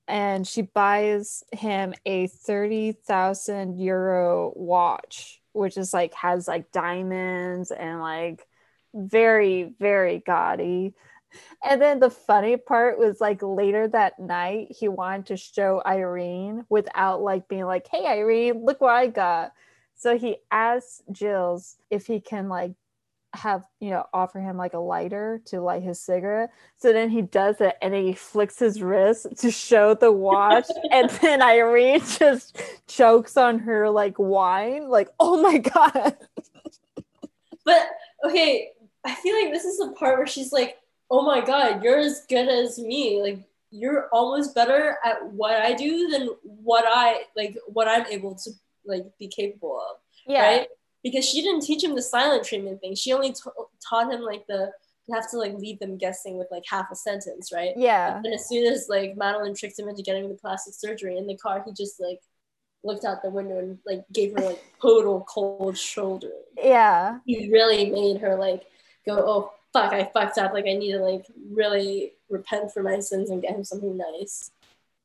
and 0.08 0.48
she 0.48 0.62
buys 0.62 1.44
him 1.52 1.94
a 2.06 2.28
30,000 2.28 3.80
euro 3.80 4.54
watch, 4.56 5.42
which 5.54 5.78
is 5.78 5.94
like 5.94 6.14
has 6.14 6.48
like 6.48 6.72
diamonds 6.72 7.72
and 7.72 8.02
like 8.02 8.46
very 8.94 9.74
very 9.80 10.20
gaudy. 10.20 10.94
And 11.64 11.82
then 11.82 12.00
the 12.00 12.10
funny 12.10 12.58
part 12.58 13.00
was 13.00 13.20
like 13.22 13.42
later 13.42 13.88
that 13.90 14.20
night, 14.20 14.76
he 14.78 14.88
wanted 14.88 15.28
to 15.28 15.38
show 15.38 15.82
Irene 15.86 16.66
without 16.70 17.22
like 17.22 17.48
being 17.48 17.66
like, 17.66 17.88
hey, 17.88 18.06
Irene, 18.06 18.64
look 18.64 18.82
what 18.82 18.94
I 18.94 19.08
got. 19.08 19.54
So 19.96 20.18
he 20.18 20.38
asks 20.52 21.02
Gilles 21.12 21.78
if 21.90 22.06
he 22.06 22.20
can 22.20 22.50
like 22.50 22.74
have, 23.34 23.64
you 23.80 23.90
know, 23.90 24.06
offer 24.14 24.40
him 24.40 24.58
like 24.58 24.74
a 24.74 24.80
lighter 24.80 25.42
to 25.46 25.62
light 25.62 25.84
his 25.84 26.00
cigarette. 26.00 26.52
So 26.78 26.94
then 26.94 27.10
he 27.10 27.22
does 27.22 27.62
it 27.62 27.76
and 27.82 27.94
he 27.94 28.14
flicks 28.14 28.60
his 28.60 28.82
wrist 28.82 29.28
to 29.40 29.52
show 29.52 29.94
the 29.94 30.12
watch. 30.12 30.68
and 30.92 31.10
then 31.10 31.42
Irene 31.42 32.02
just 32.02 32.62
chokes 32.88 33.38
on 33.38 33.60
her 33.60 33.90
like 33.90 34.18
wine. 34.18 34.90
Like, 34.90 35.10
oh 35.20 35.42
my 35.42 35.58
God. 35.58 36.18
But 37.66 37.88
okay, 38.24 38.70
I 39.04 39.16
feel 39.16 39.36
like 39.36 39.52
this 39.52 39.66
is 39.66 39.78
the 39.78 39.94
part 39.98 40.18
where 40.18 40.28
she's 40.28 40.52
like, 40.52 40.78
oh 41.10 41.24
my 41.24 41.44
god, 41.44 41.84
you're 41.84 42.00
as 42.00 42.26
good 42.28 42.48
as 42.48 42.80
me. 42.80 43.22
Like 43.22 43.48
you're 43.72 44.08
almost 44.12 44.56
better 44.56 44.98
at 45.04 45.26
what 45.32 45.62
I 45.62 45.74
do 45.74 46.10
than 46.10 46.30
what 46.44 46.86
I 46.88 47.24
like 47.36 47.58
what 47.68 47.88
I'm 47.88 48.06
able 48.08 48.36
to 48.36 48.52
like 48.86 49.06
be 49.20 49.28
capable 49.28 49.80
of. 49.80 49.98
Yeah. 50.26 50.46
Right? 50.46 50.68
Because 51.04 51.26
she 51.26 51.42
didn't 51.42 51.62
teach 51.62 51.84
him 51.84 51.96
the 51.96 52.02
silent 52.02 52.44
treatment 52.44 52.82
thing. 52.82 52.96
She 52.96 53.14
only 53.14 53.32
t- 53.32 53.42
taught 53.88 54.12
him 54.12 54.22
like 54.22 54.46
the 54.48 54.72
you 55.08 55.16
have 55.16 55.30
to 55.32 55.38
like 55.38 55.54
leave 55.54 55.80
them 55.80 55.98
guessing 55.98 56.38
with 56.38 56.48
like 56.52 56.64
half 56.70 56.88
a 56.92 56.96
sentence, 56.96 57.52
right? 57.54 57.72
Yeah. 57.78 58.18
And 58.18 58.34
as 58.34 58.48
soon 58.48 58.72
as 58.72 58.88
like 58.90 59.16
Madeline 59.16 59.56
tricked 59.56 59.80
him 59.80 59.88
into 59.88 60.04
getting 60.04 60.28
the 60.28 60.36
plastic 60.36 60.74
surgery 60.74 61.18
in 61.18 61.28
the 61.28 61.38
car, 61.38 61.64
he 61.66 61.72
just 61.72 62.00
like 62.02 62.20
looked 62.84 63.06
out 63.06 63.22
the 63.22 63.30
window 63.30 63.60
and 63.60 63.78
like 63.86 64.04
gave 64.12 64.34
her 64.38 64.44
like 64.44 64.64
total 64.82 65.26
cold 65.30 65.78
shoulder. 65.78 66.32
Yeah. 66.58 67.20
He 67.26 67.50
really 67.52 67.90
made 67.90 68.20
her 68.20 68.36
like 68.36 68.64
go, 69.06 69.16
oh 69.18 69.54
fuck, 69.78 69.94
I 69.94 70.06
fucked 70.06 70.38
up. 70.38 70.54
Like 70.54 70.66
I 70.66 70.74
need 70.74 70.94
to 70.94 71.00
like 71.00 71.26
really 71.52 72.14
repent 72.30 72.72
for 72.72 72.84
my 72.84 73.00
sins 73.00 73.30
and 73.30 73.42
get 73.42 73.56
him 73.56 73.64
something 73.64 73.98
nice. 73.98 74.52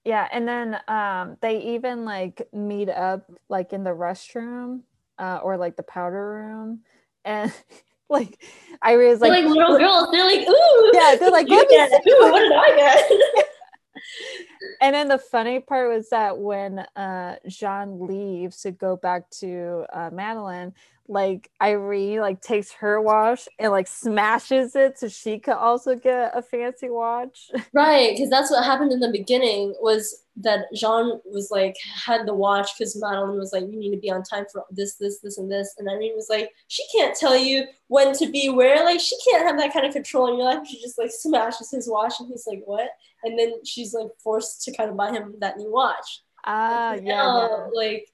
Yeah, 0.05 0.29
and 0.33 0.49
then 0.49 0.79
um 0.89 1.37
they 1.41 1.61
even 1.75 2.05
like 2.05 2.49
meet 2.53 2.89
up 2.89 3.31
like 3.49 3.73
in 3.73 3.85
the 3.85 3.91
restroom 3.91 4.81
uh 5.19 5.41
or 5.43 5.57
like 5.57 5.77
the 5.77 5.83
powder 5.83 6.35
room 6.35 6.81
and 7.25 7.53
like 8.09 8.43
I 8.81 8.97
was 8.97 9.21
like 9.21 9.33
they're 9.33 9.43
like 9.43 9.57
little 9.57 9.79
girls. 9.79 10.09
They're 10.13 10.25
like, 10.25 10.49
ooh. 10.49 10.91
Yeah, 10.95 11.17
they're 11.17 11.31
like, 11.31 11.47
get 11.47 11.67
it. 11.71 12.03
Ooh, 12.09 12.33
what 12.33 12.41
did 12.41 12.53
I 12.53 12.77
get? 12.77 13.47
and 14.81 14.95
then 14.95 15.09
the 15.09 15.19
funny 15.19 15.61
part 15.61 15.89
was 15.89 16.11
that 16.11 16.37
when 16.37 16.81
uh 16.97 17.37
Jean 17.49 18.07
leaves 18.07 18.63
to 18.63 18.71
go 18.71 18.97
back 18.97 19.31
to 19.41 19.87
uh, 19.93 20.11
Madeline, 20.13 20.75
like 21.13 21.51
Irene 21.61 22.21
like 22.21 22.41
takes 22.41 22.73
her 22.73 23.01
watch 23.01 23.49
and 23.59 23.71
like 23.71 23.87
smashes 23.87 24.75
it 24.75 24.99
so 24.99 25.09
she 25.09 25.39
could 25.39 25.55
also 25.55 25.95
get 25.95 26.33
a 26.35 26.43
fancy 26.43 26.89
watch. 26.89 27.51
Right, 27.75 28.13
because 28.13 28.31
that's 28.31 28.51
what 28.51 28.65
happened 28.65 28.93
in 28.93 29.01
the 29.01 29.11
beginning 29.11 29.75
was 29.81 30.25
that 30.37 30.67
Jean 30.75 31.21
was 31.25 31.51
like 31.51 31.77
had 32.07 32.27
the 32.27 32.35
watch 32.35 32.71
because 32.77 32.99
Madeline 33.01 33.39
was 33.39 33.53
like, 33.53 33.65
you 33.65 33.79
need 33.79 33.93
to 33.93 34.01
be 34.01 34.11
on 34.11 34.23
time 34.23 34.47
for 34.51 34.65
this, 34.71 34.95
this, 34.95 35.21
this, 35.21 35.39
and 35.39 35.51
this, 35.51 35.75
and 35.79 35.89
Irene 35.89 36.17
was 36.17 36.29
like, 36.31 36.51
she 36.69 36.83
can't 36.95 37.17
tell 37.17 37.37
you 37.37 37.65
when 37.89 38.15
to 38.15 38.31
be 38.31 38.49
where, 38.49 38.85
like 38.85 39.01
she 39.01 39.17
can't 39.31 39.47
have 39.47 39.59
that 39.59 39.73
kind 39.73 39.87
of 39.87 39.93
control 39.93 40.29
in 40.29 40.37
your 40.39 40.45
life. 40.45 40.67
She 40.67 40.81
just 40.81 40.99
like 40.99 41.11
smashes 41.11 41.71
his 41.71 41.89
watch, 41.89 42.15
and 42.21 42.29
he's 42.29 42.47
like, 42.47 42.63
what? 42.65 42.89
And 43.25 43.39
then 43.39 43.65
she's 43.65 43.95
like 43.95 44.09
forced 44.23 44.63
to 44.65 44.73
kind 44.73 44.91
of 44.91 44.97
buy 44.97 45.13
him 45.13 45.35
that 45.41 45.59
new 45.59 45.71
watch. 45.71 46.23
Ah, 46.45 46.95
yeah, 46.95 47.01
now, 47.01 47.49
yeah. 47.49 47.67
Like, 47.75 48.09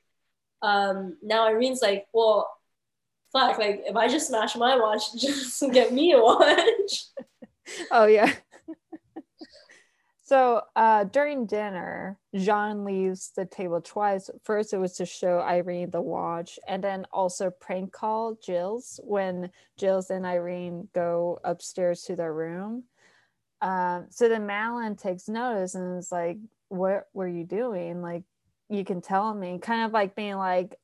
um, 0.63 1.17
now 1.23 1.47
Irene's 1.47 1.83
like, 1.83 2.07
well 2.13 2.49
fuck, 3.33 3.59
like 3.59 3.83
if 3.87 3.97
I 3.97 4.09
just 4.09 4.29
smash 4.29 4.57
my 4.57 4.77
watch, 4.77 5.03
just 5.17 5.63
get 5.73 5.93
me 5.93 6.13
a 6.13 6.21
watch. 6.21 7.07
oh 7.91 8.07
yeah. 8.07 8.33
so 10.23 10.63
uh, 10.77 11.05
during 11.05 11.47
dinner, 11.47 12.19
Jean 12.35 12.85
leaves 12.85 13.33
the 13.37 13.47
table 13.47 13.81
twice. 13.81 14.31
First, 14.45 14.73
it 14.73 14.79
was 14.79 14.95
to 14.95 15.07
show 15.07 15.41
Irene 15.41 15.91
the 15.91 16.01
watch, 16.01 16.59
and 16.67 16.83
then 16.83 17.07
also 17.13 17.51
prank 17.51 17.93
call 17.93 18.37
Gilles 18.45 19.01
when 19.03 19.51
Gilles 19.79 20.11
and 20.11 20.27
Irene 20.27 20.89
go 20.95 21.39
upstairs 21.45 22.03
to 22.05 22.17
their 22.17 22.33
room. 22.33 22.85
Um, 23.61 24.07
so 24.11 24.29
then 24.29 24.47
Madeline 24.47 24.95
takes 24.97 25.29
notice 25.29 25.75
and 25.75 25.99
is 25.99 26.13
like, 26.13 26.39
"What 26.69 27.09
were 27.13 27.29
you 27.29 27.45
doing? 27.45 28.03
Like, 28.03 28.23
you 28.69 28.85
can 28.85 29.01
tell 29.01 29.35
me." 29.35 29.59
Kind 29.59 29.85
of 29.85 29.93
like 29.93 30.15
being 30.15 30.37
like, 30.37 30.79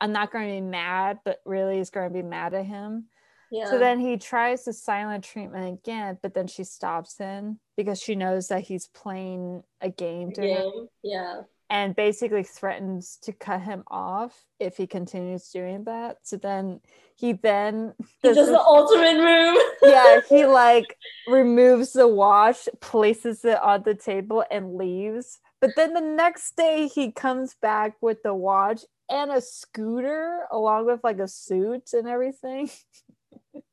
I'm 0.00 0.12
not 0.12 0.32
going 0.32 0.48
to 0.48 0.54
be 0.54 0.66
mad, 0.66 1.18
but 1.24 1.40
really 1.44 1.78
is 1.78 1.90
going 1.90 2.08
to 2.08 2.14
be 2.14 2.22
mad 2.22 2.54
at 2.54 2.66
him. 2.66 3.06
Yeah. 3.50 3.68
So 3.68 3.78
then 3.78 3.98
he 3.98 4.16
tries 4.16 4.64
the 4.64 4.72
silent 4.72 5.24
treatment 5.24 5.80
again, 5.80 6.18
but 6.22 6.34
then 6.34 6.46
she 6.46 6.64
stops 6.64 7.18
him 7.18 7.58
because 7.76 8.00
she 8.00 8.14
knows 8.14 8.48
that 8.48 8.62
he's 8.62 8.86
playing 8.86 9.62
a 9.80 9.90
game 9.90 10.32
to 10.32 10.40
game. 10.40 10.56
him. 10.56 10.88
Yeah. 11.02 11.42
And 11.68 11.94
basically 11.94 12.42
threatens 12.42 13.18
to 13.22 13.32
cut 13.32 13.60
him 13.60 13.84
off 13.88 14.44
if 14.58 14.76
he 14.76 14.86
continues 14.86 15.48
doing 15.50 15.84
that. 15.84 16.18
So 16.22 16.36
then 16.36 16.80
he 17.16 17.32
then 17.32 17.94
he 18.22 18.32
does, 18.32 18.48
the 18.48 18.58
ultimate 18.58 19.18
move. 19.18 19.62
yeah, 19.82 20.20
he 20.28 20.46
like 20.46 20.96
removes 21.28 21.92
the 21.92 22.08
watch, 22.08 22.68
places 22.80 23.44
it 23.44 23.60
on 23.62 23.82
the 23.84 23.94
table, 23.94 24.44
and 24.50 24.74
leaves. 24.74 25.38
But 25.60 25.70
then 25.76 25.92
the 25.92 26.00
next 26.00 26.56
day 26.56 26.88
he 26.88 27.12
comes 27.12 27.54
back 27.60 27.94
with 28.00 28.22
the 28.24 28.34
watch 28.34 28.82
and 29.10 29.30
a 29.32 29.40
scooter 29.40 30.46
along 30.52 30.86
with 30.86 31.02
like 31.02 31.18
a 31.18 31.28
suit 31.28 31.92
and 31.92 32.08
everything. 32.08 32.70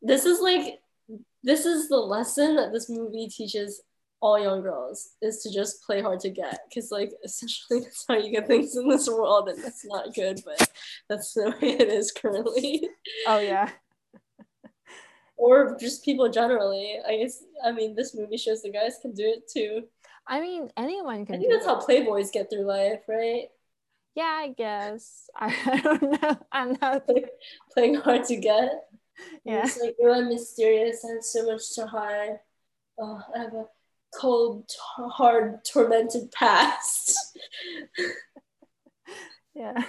this 0.02 0.26
is 0.26 0.42
like 0.42 0.80
this 1.44 1.66
is 1.66 1.88
the 1.88 1.98
lesson 1.98 2.56
that 2.56 2.74
this 2.74 2.90
movie 2.90 3.28
teaches 3.28 3.82
all 4.20 4.40
young 4.40 4.64
girls 4.64 5.10
is 5.22 5.44
to 5.44 5.54
just 5.54 5.84
play 5.84 6.02
hard 6.02 6.20
to 6.20 6.30
get. 6.30 6.60
Because 6.68 6.92
like 6.92 7.12
essentially 7.24 7.80
that's 7.84 8.06
how 8.08 8.18
you 8.18 8.32
get 8.32 8.48
things 8.48 8.76
in 8.76 8.90
this 8.90 9.08
world 9.08 9.48
and 9.50 9.64
that's 9.64 9.86
not 9.86 10.14
good 10.14 10.42
but 10.44 10.70
that's 11.08 11.34
the 11.34 11.52
way 11.62 11.70
it 11.70 11.88
is 11.90 12.12
currently. 12.12 12.88
Oh 13.28 13.40
yeah. 13.40 13.70
Or 15.40 15.78
just 15.80 16.04
people 16.04 16.28
generally 16.30 16.98
i 17.08 17.18
guess 17.18 17.44
i 17.64 17.72
mean 17.72 17.94
this 17.94 18.16
movie 18.16 18.38
shows 18.38 18.64
the 18.64 18.72
guys 18.72 18.98
can 19.00 19.14
do 19.14 19.24
it 19.24 19.48
too. 19.48 19.84
I 20.28 20.42
mean 20.42 20.72
anyone 20.76 21.28
can 21.28 21.36
i 21.36 21.38
think 21.38 21.52
that's 21.52 21.64
it. 21.64 21.70
how 21.70 21.80
playboys 21.80 22.32
get 22.32 22.50
through 22.50 22.66
life 22.66 23.02
right 23.08 23.50
yeah, 24.18 24.40
I 24.42 24.48
guess. 24.58 25.30
I, 25.36 25.56
I 25.72 25.78
don't 25.80 26.02
know. 26.02 26.38
I'm 26.52 26.76
not 26.82 27.08
playing 27.72 27.96
hard 27.96 28.24
to 28.26 28.36
get. 28.36 28.72
Yeah. 29.46 29.62
It's 29.64 29.80
like 29.80 29.96
you're 30.00 30.26
mysterious 30.26 31.04
and 31.04 31.24
so 31.24 31.46
much 31.46 31.76
to 31.76 31.86
hide. 31.86 32.40
Oh, 33.00 33.22
I 33.36 33.40
have 33.40 33.54
a 33.54 33.66
cold, 34.20 34.68
t- 34.68 34.76
hard, 34.98 35.64
tormented 35.64 36.32
past. 36.32 37.16
yeah. 39.56 39.84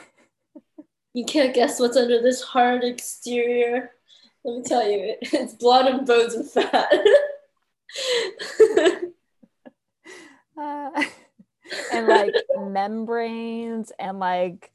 You 1.15 1.25
can't 1.25 1.55
guess 1.55 1.81
what's 1.81 1.97
under 1.97 2.21
this 2.21 2.43
hard 2.43 2.85
exterior. 2.85 3.93
Let 4.45 4.59
me 4.59 4.63
tell 4.63 4.87
you, 4.91 5.15
it's 5.23 5.55
blood 5.55 5.87
and 5.87 6.07
bones 6.07 6.35
and 6.35 6.51
fat. 6.51 6.93
uh 10.61 11.03
and 11.93 12.07
like 12.07 12.35
membranes 12.59 13.93
and 13.99 14.19
like 14.19 14.71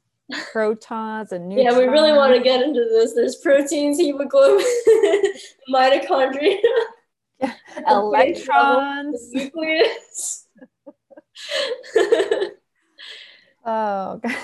protons 0.52 1.32
and 1.32 1.50
neutrons. 1.50 1.74
Yeah, 1.74 1.78
we 1.78 1.86
really 1.86 2.14
want 2.14 2.34
to 2.36 2.42
get 2.42 2.62
into 2.62 2.82
this. 2.82 3.14
There's 3.14 3.36
proteins, 3.38 3.98
hemoglobin, 3.98 4.66
mitochondria, 5.74 6.58
yeah. 7.40 7.54
electrons, 7.88 9.30
nucleus. 9.34 10.48
oh, 13.66 14.20
God. 14.24 14.36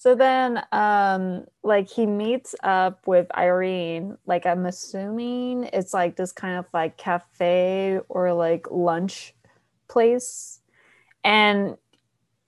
So 0.00 0.14
then, 0.14 0.62
um, 0.70 1.44
like 1.64 1.90
he 1.90 2.06
meets 2.06 2.54
up 2.62 3.06
with 3.08 3.26
Irene. 3.36 4.16
Like 4.26 4.46
I'm 4.46 4.64
assuming 4.66 5.64
it's 5.72 5.92
like 5.92 6.14
this 6.14 6.30
kind 6.30 6.56
of 6.56 6.66
like 6.72 6.96
cafe 6.96 7.98
or 8.08 8.32
like 8.32 8.70
lunch 8.70 9.34
place 9.88 10.57
and 11.28 11.76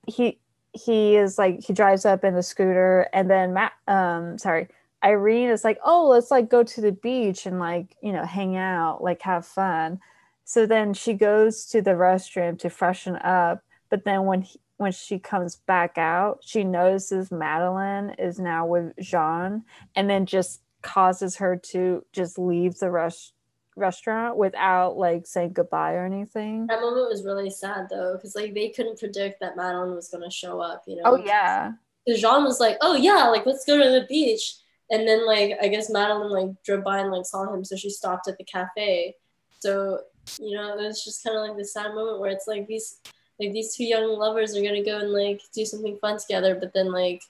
he 0.06 0.40
he 0.72 1.16
is 1.16 1.36
like 1.36 1.62
he 1.62 1.72
drives 1.72 2.06
up 2.06 2.24
in 2.24 2.34
the 2.34 2.42
scooter 2.42 3.06
and 3.12 3.30
then 3.30 3.52
Matt 3.52 3.72
um 3.86 4.38
sorry 4.38 4.68
Irene 5.04 5.50
is 5.50 5.64
like 5.64 5.78
oh 5.84 6.08
let's 6.08 6.30
like 6.30 6.48
go 6.48 6.62
to 6.62 6.80
the 6.80 6.92
beach 6.92 7.44
and 7.44 7.58
like 7.58 7.96
you 8.02 8.12
know 8.12 8.24
hang 8.24 8.56
out 8.56 9.02
like 9.02 9.22
have 9.22 9.46
fun. 9.46 10.00
So 10.44 10.66
then 10.66 10.94
she 10.94 11.12
goes 11.12 11.66
to 11.66 11.82
the 11.82 11.92
restroom 11.92 12.58
to 12.60 12.70
freshen 12.70 13.16
up 13.16 13.62
but 13.90 14.04
then 14.04 14.24
when 14.24 14.42
he, 14.42 14.58
when 14.78 14.92
she 14.92 15.18
comes 15.18 15.56
back 15.56 15.98
out, 15.98 16.38
she 16.42 16.64
notices 16.64 17.30
Madeline 17.30 18.14
is 18.18 18.38
now 18.38 18.64
with 18.64 18.94
Jean 18.98 19.64
and 19.94 20.08
then 20.08 20.24
just 20.24 20.62
causes 20.80 21.36
her 21.36 21.56
to 21.56 22.02
just 22.12 22.38
leave 22.38 22.78
the 22.78 22.90
rest 22.90 23.34
restaurant 23.76 24.36
without 24.36 24.96
like 24.96 25.26
saying 25.26 25.52
goodbye 25.52 25.94
or 25.94 26.04
anything. 26.04 26.66
That 26.66 26.80
moment 26.80 27.08
was 27.08 27.24
really 27.24 27.50
sad 27.50 27.88
though, 27.90 28.14
because 28.14 28.34
like 28.34 28.54
they 28.54 28.70
couldn't 28.70 28.98
predict 28.98 29.40
that 29.40 29.56
Madeline 29.56 29.94
was 29.94 30.08
gonna 30.08 30.30
show 30.30 30.60
up, 30.60 30.84
you 30.86 31.00
oh, 31.04 31.16
know. 31.16 31.22
Oh 31.22 31.24
yeah. 31.24 31.72
Because 32.04 32.20
Jean 32.20 32.44
was 32.44 32.60
like, 32.60 32.76
Oh 32.80 32.94
yeah, 32.94 33.28
like 33.28 33.46
let's 33.46 33.64
go 33.64 33.82
to 33.82 33.90
the 33.90 34.06
beach. 34.08 34.56
And 34.90 35.06
then 35.06 35.26
like 35.26 35.56
I 35.62 35.68
guess 35.68 35.90
Madeline 35.90 36.30
like 36.30 36.62
drove 36.64 36.84
by 36.84 36.98
and 36.98 37.10
like 37.10 37.26
saw 37.26 37.52
him, 37.52 37.64
so 37.64 37.76
she 37.76 37.90
stopped 37.90 38.28
at 38.28 38.38
the 38.38 38.44
cafe. 38.44 39.16
So, 39.60 40.00
you 40.38 40.56
know, 40.56 40.78
it 40.78 40.86
was 40.86 41.04
just 41.04 41.22
kinda 41.22 41.40
like 41.40 41.56
the 41.56 41.64
sad 41.64 41.94
moment 41.94 42.20
where 42.20 42.30
it's 42.30 42.46
like 42.46 42.66
these 42.66 42.98
like 43.38 43.52
these 43.52 43.74
two 43.74 43.84
young 43.84 44.18
lovers 44.18 44.56
are 44.56 44.62
gonna 44.62 44.84
go 44.84 44.98
and 44.98 45.12
like 45.12 45.40
do 45.54 45.64
something 45.64 45.98
fun 46.00 46.18
together, 46.18 46.54
but 46.54 46.72
then 46.74 46.92
like 46.92 47.22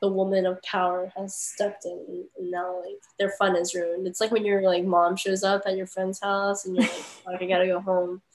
the 0.00 0.08
woman 0.08 0.46
of 0.46 0.62
power 0.62 1.12
has 1.16 1.34
stepped 1.34 1.84
in 1.84 2.24
and 2.38 2.50
now 2.50 2.80
like 2.80 3.00
their 3.18 3.30
fun 3.30 3.56
is 3.56 3.74
ruined. 3.74 4.06
It's 4.06 4.20
like 4.20 4.30
when 4.30 4.44
your 4.44 4.62
like 4.62 4.84
mom 4.84 5.16
shows 5.16 5.42
up 5.42 5.62
at 5.66 5.76
your 5.76 5.86
friend's 5.86 6.20
house 6.20 6.64
and 6.64 6.76
you're 6.76 6.84
like, 6.84 7.40
I 7.40 7.46
gotta 7.46 7.66
go 7.66 7.80
home. 7.80 8.22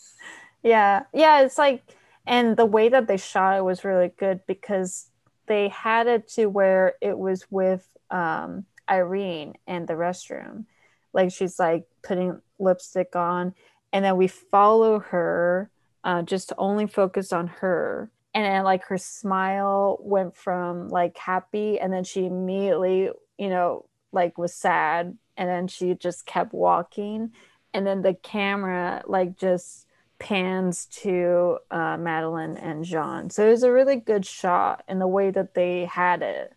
Yeah. 0.63 1.05
Yeah, 1.11 1.41
it's 1.41 1.57
like 1.57 1.81
and 2.27 2.55
the 2.55 2.67
way 2.67 2.89
that 2.89 3.07
they 3.07 3.17
shot 3.17 3.57
it 3.57 3.63
was 3.63 3.83
really 3.83 4.11
good 4.15 4.41
because 4.47 5.07
they 5.47 5.69
had 5.69 6.05
it 6.05 6.27
to 6.33 6.45
where 6.45 6.93
it 7.01 7.17
was 7.17 7.47
with 7.49 7.87
um 8.11 8.65
Irene 8.87 9.55
in 9.65 9.87
the 9.87 9.93
restroom. 9.93 10.65
Like 11.13 11.31
she's 11.31 11.57
like 11.57 11.85
putting 12.03 12.39
lipstick 12.59 13.15
on 13.15 13.55
and 13.91 14.05
then 14.05 14.17
we 14.17 14.27
follow 14.27 14.99
her 14.99 15.71
uh, 16.03 16.21
just 16.21 16.49
to 16.49 16.55
only 16.57 16.87
focus 16.87 17.33
on 17.33 17.47
her 17.47 18.11
and 18.33 18.45
then 18.45 18.63
like 18.63 18.85
her 18.85 18.97
smile 18.97 19.97
went 20.01 20.35
from 20.35 20.89
like 20.89 21.17
happy 21.17 21.79
and 21.79 21.91
then 21.91 22.03
she 22.03 22.25
immediately 22.25 23.09
you 23.37 23.49
know 23.49 23.85
like 24.11 24.37
was 24.37 24.53
sad 24.53 25.17
and 25.37 25.49
then 25.49 25.67
she 25.67 25.93
just 25.95 26.25
kept 26.25 26.53
walking 26.53 27.31
and 27.73 27.85
then 27.85 28.01
the 28.01 28.13
camera 28.13 29.03
like 29.05 29.37
just 29.37 29.87
pans 30.19 30.85
to 30.85 31.57
uh, 31.71 31.97
madeline 31.97 32.57
and 32.57 32.85
jean 32.85 33.29
so 33.29 33.47
it 33.47 33.51
was 33.51 33.63
a 33.63 33.71
really 33.71 33.95
good 33.95 34.25
shot 34.25 34.83
in 34.87 34.99
the 34.99 35.07
way 35.07 35.31
that 35.31 35.53
they 35.53 35.85
had 35.85 36.21
it 36.21 36.53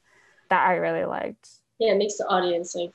that 0.51 0.67
i 0.67 0.75
really 0.75 1.05
liked 1.05 1.49
yeah 1.79 1.93
it 1.93 1.97
makes 1.97 2.19
the 2.19 2.27
audience 2.27 2.75
like 2.75 2.93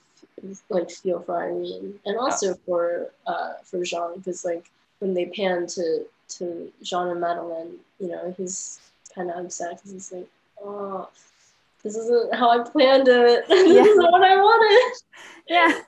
like 0.69 0.89
feel 0.89 1.19
for 1.21 1.41
irene 1.43 1.95
and 2.05 2.17
also 2.17 2.51
oh. 2.51 2.59
for 2.65 3.11
uh 3.25 3.53
for 3.63 3.83
jean 3.83 4.17
because 4.17 4.45
like 4.45 4.69
when 4.99 5.13
they 5.13 5.25
pan 5.25 5.65
to 5.65 6.05
to 6.29 6.71
Jean 6.81 7.07
and 7.07 7.21
Madeline, 7.21 7.75
you 7.99 8.07
know, 8.07 8.33
he's 8.37 8.79
kind 9.13 9.29
of 9.29 9.45
upset 9.45 9.77
because 9.77 9.91
he's 9.91 10.11
like, 10.11 10.27
oh, 10.63 11.09
this 11.83 11.95
isn't 11.95 12.35
how 12.35 12.49
I 12.49 12.69
planned 12.69 13.07
it. 13.07 13.45
this 13.47 13.67
yeah. 13.67 13.81
isn't 13.81 14.11
what 14.11 14.23
I 14.23 14.35
wanted. 14.35 14.99
Yeah. 15.47 15.81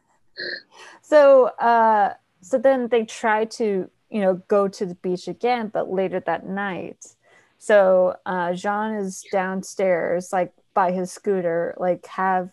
So, 1.04 1.48
uh, 1.60 2.16
so 2.42 2.58
then 2.58 2.88
they 2.88 3.06
try 3.06 3.46
to, 3.46 3.88
you 4.10 4.22
know, 4.22 4.42
go 4.48 4.68
to 4.68 4.86
the 4.88 4.96
beach 4.96 5.28
again, 5.28 5.68
but 5.68 5.92
later 5.92 6.20
that 6.22 6.48
night. 6.48 7.06
So 7.60 8.16
uh, 8.26 8.54
Jean 8.54 8.96
is 8.96 9.24
downstairs, 9.32 10.34
like 10.34 10.52
by 10.74 10.92
his 10.92 11.12
scooter, 11.12 11.76
like 11.78 12.08
have 12.08 12.50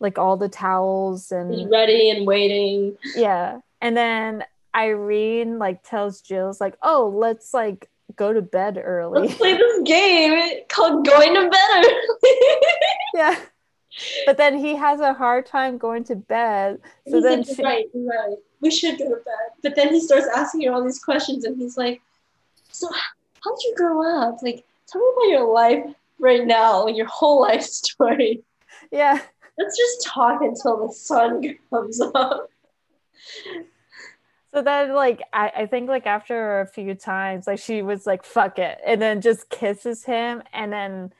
like 0.00 0.18
all 0.18 0.36
the 0.36 0.48
towels 0.48 1.30
and 1.30 1.54
he's 1.54 1.68
ready 1.68 2.10
and 2.10 2.26
waiting. 2.26 2.96
Yeah. 3.14 3.60
And 3.80 3.96
then 3.96 4.44
Irene 4.74 5.58
like 5.58 5.82
tells 5.82 6.22
Gilles 6.22 6.60
like, 6.60 6.76
"Oh, 6.82 7.12
let's 7.14 7.52
like 7.54 7.88
go 8.16 8.32
to 8.32 8.42
bed 8.42 8.80
early. 8.82 9.22
Let's 9.22 9.34
play 9.34 9.56
this 9.56 9.82
game 9.84 10.60
called 10.68 11.06
Going 11.06 11.34
to 11.34 11.48
Bed 11.50 11.84
Early." 11.84 12.56
yeah. 13.14 13.38
But 14.26 14.36
then 14.36 14.56
he 14.58 14.76
has 14.76 15.00
a 15.00 15.12
hard 15.12 15.46
time 15.46 15.78
going 15.78 16.04
to 16.04 16.16
bed. 16.16 16.78
So 17.08 17.16
he's 17.16 17.24
then 17.24 17.38
like, 17.38 17.56
she... 17.56 17.62
right, 17.62 17.86
right. 17.94 18.36
We 18.60 18.70
should 18.70 18.98
go 18.98 19.08
to 19.08 19.16
bed. 19.16 19.50
But 19.62 19.74
then 19.74 19.92
he 19.92 20.00
starts 20.00 20.26
asking 20.34 20.62
her 20.62 20.72
all 20.72 20.84
these 20.84 20.98
questions, 20.98 21.44
and 21.44 21.56
he's 21.56 21.76
like, 21.76 22.00
"So, 22.70 22.88
how 22.88 23.54
did 23.54 23.62
you 23.64 23.74
grow 23.76 24.22
up? 24.22 24.38
Like, 24.42 24.64
tell 24.86 25.00
me 25.00 25.32
about 25.32 25.38
your 25.38 25.52
life 25.52 25.94
right 26.18 26.46
now, 26.46 26.84
like 26.84 26.96
your 26.96 27.06
whole 27.06 27.40
life 27.40 27.62
story." 27.62 28.42
Yeah. 28.90 29.20
Let's 29.58 29.76
just 29.76 30.06
talk 30.06 30.40
until 30.40 30.86
the 30.86 30.92
sun 30.92 31.42
comes 31.70 32.00
up. 32.00 32.48
So 34.52 34.62
then, 34.62 34.94
like, 34.94 35.22
I, 35.32 35.52
I 35.56 35.66
think, 35.66 35.88
like, 35.88 36.06
after 36.06 36.60
a 36.60 36.66
few 36.66 36.94
times, 36.94 37.46
like, 37.46 37.58
she 37.58 37.82
was 37.82 38.06
like, 38.06 38.24
fuck 38.24 38.58
it. 38.58 38.80
And 38.86 39.00
then 39.00 39.20
just 39.20 39.50
kisses 39.50 40.04
him. 40.04 40.42
And 40.52 40.72
then 40.72 41.12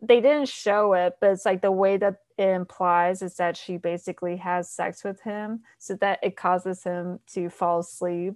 they 0.00 0.20
didn't 0.20 0.48
show 0.48 0.92
it, 0.94 1.16
but 1.20 1.30
it's 1.30 1.44
like 1.44 1.62
the 1.62 1.72
way 1.72 1.96
that 1.96 2.20
it 2.36 2.48
implies 2.48 3.22
is 3.22 3.34
that 3.36 3.56
she 3.56 3.76
basically 3.76 4.36
has 4.36 4.70
sex 4.70 5.02
with 5.02 5.20
him 5.22 5.60
so 5.78 5.94
that 5.96 6.20
it 6.22 6.36
causes 6.36 6.84
him 6.84 7.18
to 7.34 7.48
fall 7.50 7.80
asleep. 7.80 8.34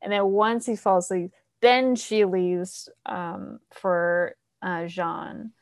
And 0.00 0.12
then 0.12 0.24
once 0.26 0.66
he 0.66 0.76
falls 0.76 1.06
asleep, 1.06 1.32
then 1.60 1.96
she 1.96 2.24
leaves 2.24 2.88
um, 3.06 3.60
for 3.70 4.36
uh, 4.62 4.86
Jean. 4.86 5.52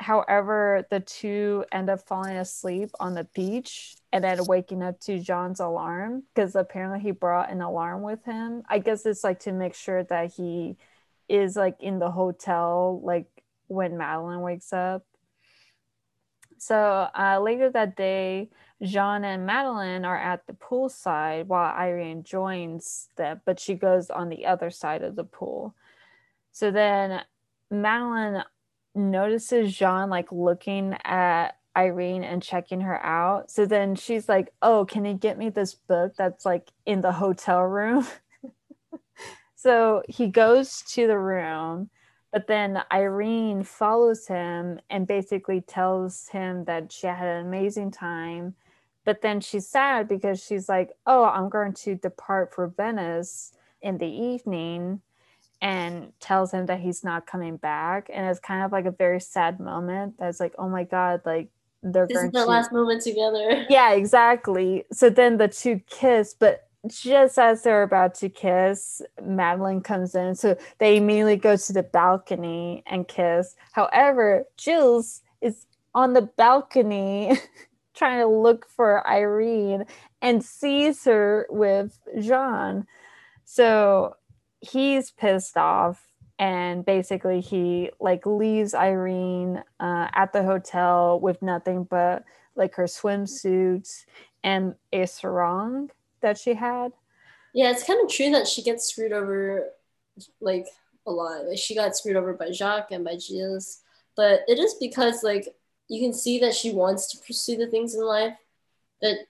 However, 0.00 0.86
the 0.90 1.00
two 1.00 1.66
end 1.70 1.90
up 1.90 2.00
falling 2.06 2.36
asleep 2.36 2.90
on 2.98 3.12
the 3.14 3.24
beach 3.34 3.96
and 4.12 4.24
then 4.24 4.46
waking 4.46 4.82
up 4.82 4.98
to 5.00 5.18
Jean's 5.18 5.60
alarm 5.60 6.22
because 6.34 6.56
apparently 6.56 7.00
he 7.00 7.10
brought 7.10 7.50
an 7.50 7.60
alarm 7.60 8.00
with 8.00 8.24
him. 8.24 8.62
I 8.66 8.78
guess 8.78 9.04
it's 9.04 9.22
like 9.22 9.40
to 9.40 9.52
make 9.52 9.74
sure 9.74 10.02
that 10.04 10.32
he 10.32 10.78
is 11.28 11.54
like 11.54 11.76
in 11.80 11.98
the 11.98 12.10
hotel 12.10 13.02
like 13.04 13.26
when 13.68 13.98
Madeline 13.98 14.40
wakes 14.40 14.72
up. 14.72 15.04
So 16.56 16.76
uh, 17.14 17.38
later 17.42 17.68
that 17.68 17.94
day, 17.94 18.48
Jean 18.82 19.22
and 19.22 19.44
Madeline 19.44 20.06
are 20.06 20.16
at 20.16 20.46
the 20.46 20.54
poolside 20.54 21.46
while 21.46 21.74
Irene 21.76 22.22
joins 22.22 23.08
them, 23.16 23.42
but 23.44 23.60
she 23.60 23.74
goes 23.74 24.08
on 24.08 24.30
the 24.30 24.46
other 24.46 24.70
side 24.70 25.02
of 25.02 25.14
the 25.14 25.24
pool. 25.24 25.74
So 26.52 26.70
then 26.70 27.20
Madeline 27.70 28.44
notices 28.94 29.76
Jean 29.76 30.10
like 30.10 30.30
looking 30.32 30.96
at 31.04 31.56
Irene 31.76 32.24
and 32.24 32.42
checking 32.42 32.80
her 32.80 33.04
out. 33.04 33.50
So 33.50 33.64
then 33.66 33.94
she's 33.94 34.28
like, 34.28 34.52
Oh, 34.60 34.84
can 34.84 35.04
you 35.04 35.14
get 35.14 35.38
me 35.38 35.48
this 35.48 35.74
book 35.74 36.14
that's 36.16 36.44
like 36.44 36.70
in 36.86 37.00
the 37.00 37.12
hotel 37.12 37.62
room? 37.62 38.06
so 39.54 40.02
he 40.08 40.26
goes 40.28 40.82
to 40.90 41.06
the 41.06 41.18
room, 41.18 41.90
but 42.32 42.46
then 42.46 42.82
Irene 42.92 43.62
follows 43.62 44.26
him 44.26 44.80
and 44.90 45.06
basically 45.06 45.60
tells 45.60 46.28
him 46.28 46.64
that 46.64 46.92
she 46.92 47.06
had 47.06 47.26
an 47.26 47.46
amazing 47.46 47.90
time. 47.92 48.54
But 49.04 49.22
then 49.22 49.40
she's 49.40 49.66
sad 49.66 50.08
because 50.08 50.42
she's 50.42 50.68
like, 50.68 50.90
Oh, 51.06 51.24
I'm 51.24 51.48
going 51.48 51.74
to 51.74 51.94
depart 51.94 52.52
for 52.52 52.66
Venice 52.66 53.52
in 53.80 53.98
the 53.98 54.06
evening 54.06 55.00
and 55.62 56.12
tells 56.20 56.52
him 56.52 56.66
that 56.66 56.80
he's 56.80 57.04
not 57.04 57.26
coming 57.26 57.56
back. 57.56 58.10
And 58.12 58.26
it's 58.26 58.40
kind 58.40 58.64
of 58.64 58.72
like 58.72 58.86
a 58.86 58.90
very 58.90 59.20
sad 59.20 59.60
moment 59.60 60.14
that's 60.18 60.40
like, 60.40 60.54
oh 60.58 60.68
my 60.68 60.84
God, 60.84 61.20
like 61.24 61.48
they're 61.82 62.06
this 62.06 62.22
is 62.22 62.32
their 62.32 62.44
to... 62.44 62.50
last 62.50 62.72
moment 62.72 63.02
together. 63.02 63.66
Yeah, 63.70 63.92
exactly. 63.92 64.84
So 64.92 65.10
then 65.10 65.36
the 65.36 65.48
two 65.48 65.80
kiss, 65.88 66.34
but 66.38 66.68
just 66.86 67.38
as 67.38 67.62
they're 67.62 67.82
about 67.82 68.14
to 68.16 68.28
kiss, 68.28 69.02
Madeline 69.22 69.82
comes 69.82 70.14
in. 70.14 70.34
So 70.34 70.56
they 70.78 70.96
immediately 70.96 71.36
go 71.36 71.56
to 71.56 71.72
the 71.72 71.82
balcony 71.82 72.82
and 72.86 73.06
kiss. 73.06 73.54
However, 73.72 74.46
Jules 74.56 75.20
is 75.42 75.66
on 75.94 76.14
the 76.14 76.22
balcony 76.22 77.38
trying 77.94 78.20
to 78.20 78.26
look 78.26 78.66
for 78.66 79.06
Irene 79.06 79.84
and 80.22 80.42
sees 80.42 81.04
her 81.04 81.46
with 81.50 81.98
Jean. 82.18 82.86
So 83.44 84.16
he's 84.60 85.10
pissed 85.10 85.56
off 85.56 86.06
and 86.38 86.84
basically 86.84 87.40
he 87.40 87.90
like 88.00 88.24
leaves 88.24 88.74
Irene 88.74 89.62
uh, 89.78 90.08
at 90.12 90.32
the 90.32 90.42
hotel 90.42 91.20
with 91.20 91.42
nothing 91.42 91.84
but 91.84 92.24
like 92.56 92.74
her 92.74 92.84
swimsuit 92.84 94.04
and 94.42 94.74
a 94.92 95.06
sarong 95.06 95.90
that 96.22 96.38
she 96.38 96.54
had. 96.54 96.92
Yeah, 97.52 97.70
it's 97.70 97.84
kind 97.84 98.02
of 98.02 98.10
true 98.10 98.30
that 98.30 98.46
she 98.46 98.62
gets 98.62 98.88
screwed 98.88 99.12
over 99.12 99.66
like 100.40 100.66
a 101.06 101.10
lot. 101.10 101.58
She 101.58 101.74
got 101.74 101.96
screwed 101.96 102.16
over 102.16 102.32
by 102.32 102.50
Jacques 102.52 102.92
and 102.92 103.04
by 103.04 103.18
Gilles, 103.18 103.82
but 104.16 104.40
it 104.48 104.58
is 104.58 104.74
because 104.74 105.22
like 105.22 105.48
you 105.88 106.00
can 106.00 106.12
see 106.12 106.38
that 106.40 106.54
she 106.54 106.72
wants 106.72 107.08
to 107.08 107.18
pursue 107.18 107.56
the 107.56 107.66
things 107.66 107.94
in 107.94 108.02
life 108.02 108.36
that 109.02 109.26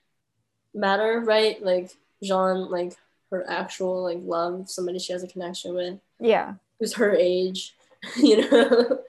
matter, 0.74 1.20
right? 1.20 1.62
Like 1.62 1.90
Jean, 2.22 2.70
like 2.70 2.96
her 3.30 3.44
actual 3.48 4.02
like 4.02 4.18
love, 4.22 4.68
somebody 4.68 4.98
she 4.98 5.12
has 5.12 5.22
a 5.22 5.28
connection 5.28 5.74
with. 5.74 5.98
Yeah. 6.18 6.54
Who's 6.78 6.94
her 6.94 7.14
age, 7.14 7.74
you 8.16 8.50
know, 8.50 9.00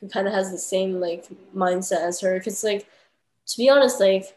who 0.00 0.08
kind 0.08 0.26
of 0.26 0.32
has 0.32 0.50
the 0.50 0.58
same 0.58 1.00
like 1.00 1.26
mindset 1.54 2.00
as 2.00 2.20
her. 2.20 2.38
Because 2.38 2.62
like, 2.64 2.86
to 3.46 3.58
be 3.58 3.68
honest, 3.68 4.00
like 4.00 4.36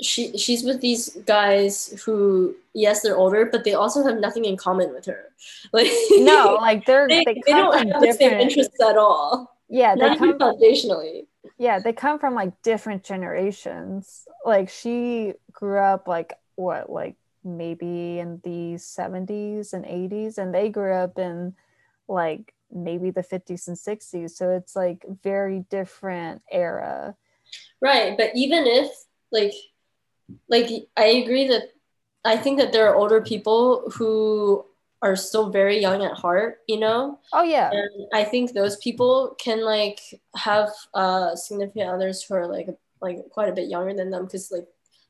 she 0.00 0.36
she's 0.36 0.64
with 0.64 0.80
these 0.80 1.10
guys 1.24 2.02
who 2.04 2.54
yes 2.72 3.02
they're 3.02 3.16
older 3.16 3.46
but 3.46 3.62
they 3.62 3.74
also 3.74 4.04
have 4.04 4.18
nothing 4.18 4.44
in 4.44 4.56
common 4.56 4.92
with 4.92 5.06
her. 5.06 5.30
Like 5.72 5.90
no 6.10 6.58
like 6.60 6.86
they're 6.86 7.06
they, 7.08 7.22
they, 7.24 7.42
they 7.46 7.52
don't 7.52 7.92
have 7.92 8.00
the 8.00 8.12
same 8.12 8.40
interests 8.40 8.80
at 8.80 8.96
all. 8.96 9.56
Yeah 9.68 9.94
they 9.94 10.08
not 10.08 10.18
come 10.18 10.38
foundationally. 10.38 11.26
Yeah 11.58 11.78
they 11.78 11.92
come 11.92 12.18
from 12.18 12.34
like 12.34 12.60
different 12.62 13.04
generations. 13.04 14.26
Like 14.44 14.68
she 14.68 15.34
grew 15.52 15.78
up 15.78 16.08
like 16.08 16.32
what 16.56 16.90
like 16.90 17.16
maybe 17.44 18.18
in 18.18 18.40
the 18.42 18.78
70s 18.78 19.72
and 19.72 19.84
80s 19.84 20.38
and 20.38 20.54
they 20.54 20.68
grew 20.70 20.92
up 20.92 21.18
in 21.18 21.54
like 22.08 22.54
maybe 22.72 23.10
the 23.10 23.22
50s 23.22 23.68
and 23.68 23.76
60s 23.76 24.30
so 24.30 24.50
it's 24.50 24.74
like 24.74 25.04
very 25.22 25.64
different 25.70 26.42
era. 26.50 27.16
Right 27.80 28.16
but 28.16 28.30
even 28.34 28.66
if 28.66 28.90
like 29.30 29.52
like 30.48 30.70
i 30.96 31.04
agree 31.04 31.46
that 31.48 31.64
i 32.24 32.36
think 32.36 32.58
that 32.58 32.72
there 32.72 32.88
are 32.88 32.96
older 32.96 33.20
people 33.20 33.90
who 33.94 34.64
are 35.02 35.16
still 35.16 35.50
very 35.50 35.78
young 35.78 36.02
at 36.02 36.16
heart 36.16 36.60
you 36.66 36.78
know? 36.78 37.18
Oh 37.32 37.42
yeah. 37.42 37.70
And 37.70 38.08
i 38.12 38.24
think 38.24 38.52
those 38.52 38.76
people 38.78 39.36
can 39.38 39.62
like 39.64 40.00
have 40.34 40.70
uh 40.94 41.36
significant 41.36 41.90
others 41.90 42.22
who 42.22 42.34
are 42.34 42.46
like 42.46 42.68
like 43.00 43.28
quite 43.30 43.50
a 43.50 43.52
bit 43.52 43.68
younger 43.68 43.92
than 43.92 44.10
them 44.10 44.24
because 44.24 44.50
like 44.50 44.66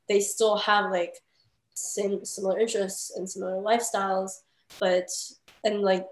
they 0.08 0.20
still 0.20 0.56
have 0.56 0.90
like 0.90 1.14
same 1.74 2.24
similar 2.24 2.58
interests 2.58 3.14
and 3.16 3.28
similar 3.28 3.60
lifestyles 3.60 4.30
but 4.80 5.08
and 5.64 5.80
like 5.80 6.06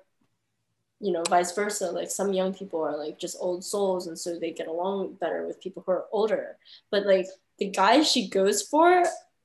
you 1.02 1.12
know 1.12 1.22
vice 1.28 1.52
versa 1.52 1.90
like 1.90 2.10
some 2.10 2.32
young 2.32 2.54
people 2.54 2.80
are 2.80 2.96
like 2.96 3.18
just 3.18 3.36
old 3.40 3.64
souls 3.64 4.06
and 4.06 4.18
so 4.18 4.38
they 4.38 4.52
get 4.52 4.68
along 4.68 5.14
better 5.20 5.46
with 5.46 5.60
people 5.60 5.82
who 5.84 5.92
are 5.92 6.06
older. 6.12 6.56
But 6.90 7.04
like 7.04 7.26
the 7.58 7.68
guys 7.68 8.10
she 8.10 8.28
goes 8.28 8.62
for 8.62 9.04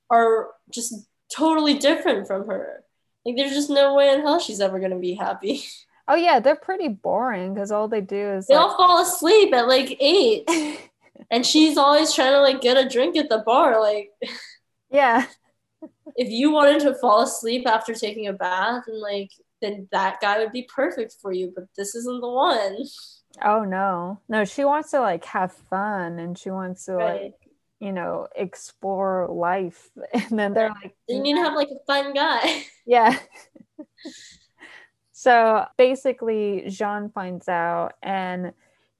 are 0.09 0.49
just 0.71 0.93
totally 1.35 1.73
different 1.73 2.27
from 2.27 2.47
her. 2.47 2.83
Like 3.25 3.35
there's 3.35 3.53
just 3.53 3.71
no 3.71 3.95
way 3.95 4.13
in 4.13 4.21
hell 4.21 4.39
she's 4.39 4.61
ever 4.61 4.79
going 4.79 4.91
to 4.91 4.97
be 4.97 5.13
happy. 5.13 5.65
Oh 6.09 6.15
yeah 6.15 6.39
they're 6.39 6.55
pretty 6.55 6.87
boring 6.87 7.53
because 7.53 7.69
all 7.69 7.89
they 7.89 7.99
do 7.99 8.15
is 8.15 8.47
they 8.47 8.55
like, 8.55 8.63
all 8.63 8.77
fall 8.77 9.01
asleep 9.01 9.53
at 9.53 9.67
like 9.67 9.97
eight. 9.99 10.49
And 11.29 11.45
she's 11.45 11.77
always 11.77 12.13
trying 12.13 12.31
to 12.31 12.39
like 12.39 12.61
get 12.61 12.77
a 12.77 12.87
drink 12.87 13.17
at 13.17 13.27
the 13.27 13.39
bar 13.39 13.81
like 13.81 14.11
yeah 14.89 15.25
if 16.15 16.29
you 16.29 16.51
wanted 16.51 16.81
to 16.81 16.95
fall 16.95 17.21
asleep 17.21 17.67
after 17.67 17.93
taking 17.93 18.27
a 18.27 18.33
bath 18.33 18.83
and 18.87 18.99
like 18.99 19.31
then 19.61 19.87
that 19.91 20.19
guy 20.21 20.39
would 20.39 20.51
be 20.51 20.67
perfect 20.73 21.15
for 21.21 21.31
you 21.31 21.51
but 21.55 21.65
this 21.75 21.95
isn't 21.95 22.21
the 22.21 22.29
one. 22.29 22.77
Oh 23.43 23.63
no. 23.63 24.19
No 24.27 24.45
she 24.45 24.63
wants 24.63 24.91
to 24.91 24.99
like 24.99 25.25
have 25.25 25.51
fun 25.51 26.19
and 26.19 26.37
she 26.37 26.49
wants 26.49 26.85
to 26.85 26.95
right. 26.95 27.21
like 27.23 27.33
you 27.79 27.91
know 27.91 28.27
explore 28.35 29.27
life. 29.29 29.89
And 30.13 30.39
then 30.39 30.53
they're 30.53 30.69
like 30.69 30.95
you 31.07 31.21
need 31.21 31.35
to 31.35 31.41
have 31.41 31.53
like 31.53 31.69
a 31.69 31.85
fun 31.85 32.13
guy. 32.13 32.65
Yeah. 32.85 33.17
So 35.19 35.65
basically 35.79 36.69
jean 36.69 37.09
finds 37.09 37.49
out 37.49 37.93
and 38.03 38.53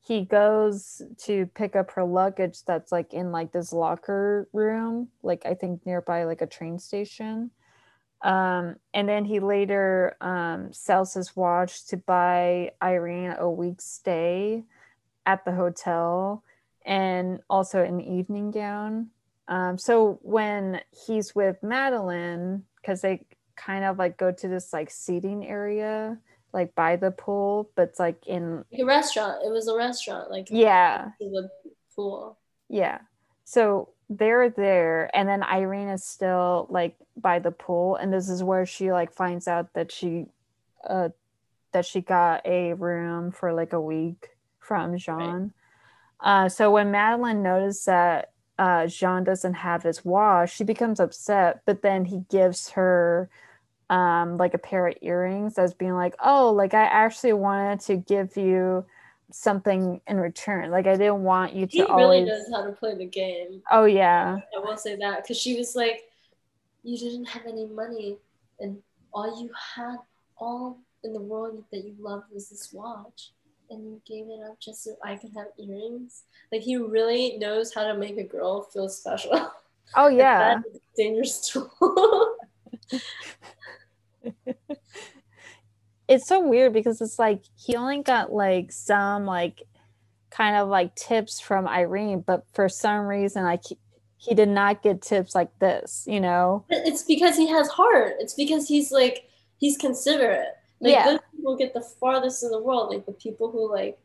he 0.08 0.24
goes 0.24 1.02
to 1.18 1.46
pick 1.48 1.76
up 1.76 1.92
her 1.92 2.04
luggage 2.04 2.64
that's 2.66 2.92
like 2.92 3.14
in 3.14 3.32
like 3.32 3.52
this 3.52 3.74
locker 3.74 4.48
room 4.54 5.10
like 5.22 5.46
i 5.46 5.54
think 5.54 5.86
nearby 5.86 6.24
like 6.24 6.42
a 6.42 6.48
train 6.48 6.80
station. 6.80 7.52
Um, 8.22 8.78
and 8.94 9.08
then 9.08 9.26
he 9.26 9.40
later 9.40 10.18
um, 10.22 10.74
sells 10.74 11.14
his 11.14 11.36
watch 11.36 11.86
to 11.88 11.98
buy 11.98 12.72
irene 12.82 13.36
a 13.38 13.50
week's 13.50 13.86
stay 13.86 14.64
at 15.26 15.46
the 15.46 15.52
hotel 15.52 16.44
and 16.86 17.40
also 17.50 17.84
an 17.84 18.02
evening 18.02 18.52
gown. 18.52 19.10
Um, 19.48 19.78
so 19.78 20.20
when 20.24 20.82
he's 21.06 21.36
with 21.36 21.62
madeline 21.62 22.64
because 22.82 23.02
they 23.02 23.26
kind 23.56 23.86
of 23.86 23.98
like 23.98 24.18
go 24.18 24.32
to 24.32 24.48
this 24.48 24.74
like 24.74 24.90
seating 24.90 25.46
area 25.46 26.18
like 26.54 26.74
by 26.76 26.96
the 26.96 27.12
pool, 27.12 27.70
but 27.76 27.90
it's 27.90 28.00
like 28.00 28.26
in 28.26 28.64
like 28.72 28.82
a 28.82 28.86
restaurant. 28.86 29.44
It 29.46 29.52
was 29.52 29.68
a 29.68 29.76
restaurant, 29.76 30.32
like 30.32 30.48
yeah, 30.50 31.10
the 31.20 31.50
pool. 31.96 32.38
Yeah. 32.70 33.00
So 33.44 33.90
they're 34.10 34.50
there, 34.50 35.10
and 35.16 35.28
then 35.28 35.44
Irene 35.44 35.90
is 35.90 36.04
still 36.04 36.68
like 36.70 36.96
by 37.16 37.40
the 37.40 37.52
pool, 37.52 37.96
and 37.96 38.12
this 38.12 38.30
is 38.30 38.44
where 38.44 38.66
she 38.66 38.92
like 38.92 39.14
finds 39.14 39.48
out 39.48 39.74
that 39.74 39.92
she, 39.92 40.28
uh, 40.88 41.10
that 41.72 41.86
she 41.86 42.02
got 42.02 42.46
a 42.46 42.74
room 42.74 43.32
for 43.32 43.54
like 43.54 43.74
a 43.74 43.82
week 43.82 44.30
from 44.60 44.98
Jean. 44.98 45.18
Right. 45.18 45.52
Uh, 46.20 46.50
so 46.50 46.72
when 46.72 46.92
Madeline 46.92 47.44
noticed 47.44 47.86
that 47.86 48.32
uh, 48.58 48.88
Jean 48.88 49.24
doesn't 49.24 49.54
have 49.54 49.84
his 49.84 50.04
wash, 50.04 50.56
she 50.56 50.64
becomes 50.64 51.00
upset, 51.00 51.62
but 51.66 51.82
then 51.82 52.06
he 52.06 52.24
gives 52.30 52.72
her 52.72 53.30
um, 53.90 54.38
like 54.38 54.54
a 54.54 54.58
pair 54.58 54.88
of 54.88 54.96
earrings 55.02 55.58
as 55.58 55.74
being 55.74 55.94
like, 55.94 56.16
oh, 56.24 56.52
like 56.52 56.74
I 56.74 56.84
actually 56.84 57.34
wanted 57.34 57.80
to 57.82 57.96
give 57.98 58.36
you 58.36 58.86
something 59.32 60.02
in 60.08 60.20
return. 60.20 60.72
Like 60.72 60.88
I 60.88 60.96
didn't 60.96 61.24
want 61.24 61.54
you 61.54 61.66
to 61.68 61.72
he 61.72 61.82
always. 61.84 62.04
really 62.04 62.26
knows 62.26 62.46
how 62.52 62.66
to 62.66 62.72
play 62.72 62.96
the 62.96 63.06
game. 63.06 63.62
Oh 63.72 63.86
yeah. 63.86 64.38
I 64.56 64.60
will 64.60 64.78
say 64.78 64.96
that 64.98 65.24
because 65.24 65.38
she 65.38 65.58
was 65.58 65.76
like, 65.76 66.04
you 66.84 66.98
didn't 66.98 67.26
have 67.26 67.46
any 67.46 67.66
money, 67.66 68.18
and 68.60 68.78
all 69.14 69.42
you 69.42 69.50
had, 69.76 69.98
all 70.38 70.80
in 71.04 71.14
the 71.14 71.20
world 71.20 71.64
that 71.72 71.84
you 71.84 71.96
loved 72.00 72.26
was 72.34 72.50
this 72.50 72.72
watch, 72.72 73.32
and 73.70 73.84
you 73.84 74.02
gave 74.08 74.26
it 74.26 74.40
up 74.50 74.60
just 74.60 74.84
so 74.84 74.96
I 75.04 75.16
could 75.16 75.32
have 75.36 75.48
earrings. 75.58 76.24
Like 76.52 76.62
he 76.62 76.78
really 76.78 77.38
knows 77.38 77.74
how 77.74 77.84
to 77.84 77.98
make 77.98 78.18
a 78.18 78.24
girl 78.24 78.62
feel 78.62 78.90
special. 78.90 79.52
Oh 79.96 80.08
yeah. 80.08 80.60
dangerous 80.96 81.50
tool. 81.52 82.37
It's 86.08 86.28
so 86.28 86.48
weird 86.48 86.74
because 86.74 87.02
it's 87.02 87.20
like 87.20 87.42
he 87.56 87.76
only 87.76 88.02
got 88.02 88.32
like 88.32 88.72
some 88.72 89.26
like 89.26 89.64
kind 90.30 90.56
of 90.56 90.70
like 90.70 90.96
tips 90.96 91.40
from 91.40 91.68
Irene, 91.68 92.24
but 92.26 92.46
for 92.54 92.70
some 92.70 93.06
reason 93.06 93.44
like 93.44 93.64
he, 93.68 93.78
he 94.18 94.34
did 94.34 94.50
not 94.50 94.82
get 94.82 95.02
tips 95.02 95.36
like 95.36 95.58
this, 95.60 96.06
you 96.08 96.20
know. 96.20 96.66
It's 96.70 97.04
because 97.04 97.38
he 97.38 97.48
has 97.48 97.68
heart. 97.68 98.14
It's 98.20 98.34
because 98.34 98.68
he's 98.68 98.92
like 98.92 99.30
he's 99.58 99.78
considerate. 99.78 100.56
Like 100.80 100.94
Yeah. 100.94 101.06
those 101.06 101.20
people 101.36 101.56
get 101.58 101.74
the 101.74 101.82
farthest 101.82 102.44
in 102.44 102.52
the 102.52 102.62
world. 102.62 102.90
Like 102.92 103.06
the 103.06 103.14
people 103.14 103.52
who 103.52 103.72
like 103.72 104.00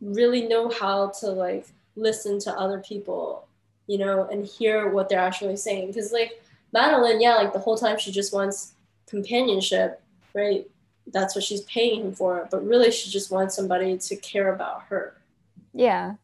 really 0.00 0.46
know 0.46 0.70
how 0.70 1.08
to 1.20 1.26
like 1.28 1.66
listen 1.96 2.38
to 2.40 2.52
other 2.52 2.78
people, 2.78 3.46
you 3.86 3.98
know, 3.98 4.26
and 4.28 4.44
hear 4.46 4.90
what 4.90 5.08
they're 5.08 5.18
actually 5.18 5.56
saying. 5.56 5.88
Because 5.88 6.12
like 6.12 6.42
Madeline, 6.72 7.20
yeah, 7.20 7.34
like 7.36 7.52
the 7.52 7.58
whole 7.58 7.76
time 7.76 7.98
she 7.98 8.12
just 8.12 8.32
wants 8.32 8.72
companionship, 9.06 10.02
right? 10.34 10.68
That's 11.06 11.34
what 11.34 11.44
she's 11.44 11.62
paying 11.62 12.02
him 12.02 12.12
for. 12.14 12.46
But 12.50 12.66
really, 12.66 12.90
she 12.90 13.10
just 13.10 13.30
wants 13.30 13.56
somebody 13.56 13.96
to 13.96 14.16
care 14.16 14.52
about 14.54 14.82
her. 14.84 15.16
Yeah. 15.72 16.14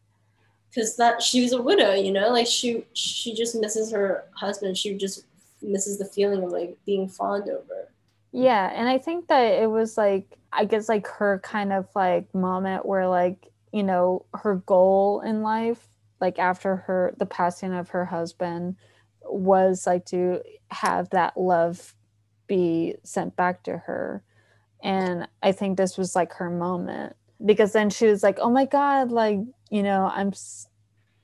Because 0.69 0.95
that 0.97 1.21
she 1.21 1.41
was 1.41 1.53
a 1.53 1.61
widow, 1.61 1.93
you 1.93 2.11
know, 2.11 2.29
like 2.29 2.47
she 2.47 2.85
she 2.93 3.33
just 3.33 3.55
misses 3.55 3.91
her 3.91 4.25
husband. 4.35 4.77
She 4.77 4.95
just 4.95 5.25
misses 5.61 5.97
the 5.97 6.05
feeling 6.05 6.43
of 6.43 6.51
like 6.51 6.77
being 6.85 7.07
fawned 7.07 7.49
over. 7.49 7.89
Yeah, 8.31 8.69
and 8.75 8.89
I 8.89 8.97
think 8.97 9.27
that 9.29 9.61
it 9.61 9.69
was 9.69 9.97
like 9.97 10.37
I 10.51 10.65
guess 10.65 10.89
like 10.89 11.07
her 11.07 11.39
kind 11.39 11.71
of 11.73 11.87
like 11.95 12.33
moment 12.35 12.85
where 12.85 13.07
like, 13.07 13.51
you 13.71 13.83
know, 13.83 14.25
her 14.33 14.55
goal 14.55 15.21
in 15.21 15.41
life 15.41 15.87
like 16.21 16.39
after 16.39 16.75
her 16.75 17.13
the 17.17 17.25
passing 17.25 17.73
of 17.73 17.89
her 17.89 18.05
husband 18.05 18.75
was 19.25 19.85
like 19.87 20.05
to 20.07 20.41
have 20.71 21.09
that 21.11 21.37
love 21.37 21.95
be 22.47 22.95
sent 23.03 23.35
back 23.35 23.63
to 23.63 23.77
her. 23.77 24.23
And 24.83 25.27
I 25.41 25.51
think 25.51 25.77
this 25.77 25.97
was 25.97 26.15
like 26.15 26.33
her 26.33 26.49
moment 26.49 27.15
because 27.43 27.73
then 27.73 27.89
she 27.89 28.05
was 28.07 28.21
like, 28.23 28.37
"Oh 28.39 28.49
my 28.49 28.65
god, 28.65 29.11
like, 29.11 29.39
you 29.69 29.83
know, 29.83 30.09
I'm 30.13 30.29
s- 30.29 30.67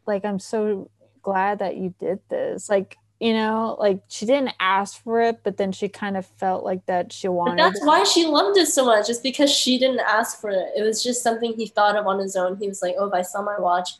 like 0.08 0.26
I'm 0.26 0.40
so 0.40 0.90
glad 1.22 1.60
that 1.60 1.78
you 1.78 1.94
did 2.00 2.20
this." 2.30 2.70
Like, 2.70 2.98
you 3.20 3.34
know, 3.34 3.76
like 3.80 4.02
she 4.08 4.26
didn't 4.26 4.54
ask 4.60 5.02
for 5.04 5.22
it, 5.22 5.42
but 5.44 5.58
then 5.58 5.72
she 5.72 5.90
kind 5.90 6.18
of 6.18 6.26
felt 6.26 6.64
like 6.64 6.86
that 6.88 7.14
she 7.14 7.28
But 7.28 7.34
wanted 7.36 7.58
that's 7.58 7.82
it. 7.82 7.86
why 7.86 8.04
she 8.04 8.26
loved 8.26 8.58
it 8.58 8.68
so 8.68 8.86
much. 8.86 9.06
just 9.08 9.22
because 9.22 9.52
she 9.52 9.78
didn't 9.78 10.00
ask 10.00 10.42
for 10.42 10.50
it. 10.50 10.70
It 10.76 10.82
was 10.84 11.04
just 11.04 11.22
something 11.22 11.54
he 11.54 11.68
thought 11.68 11.96
of 11.96 12.08
on 12.08 12.18
his 12.20 12.36
own. 12.36 12.58
He 12.58 12.68
was 12.68 12.82
like, 12.82 12.96
"Oh, 12.98 13.08
if 13.08 13.14
I 13.14 13.22
sell 13.22 13.44
my 13.44 13.60
watch, 13.60 13.92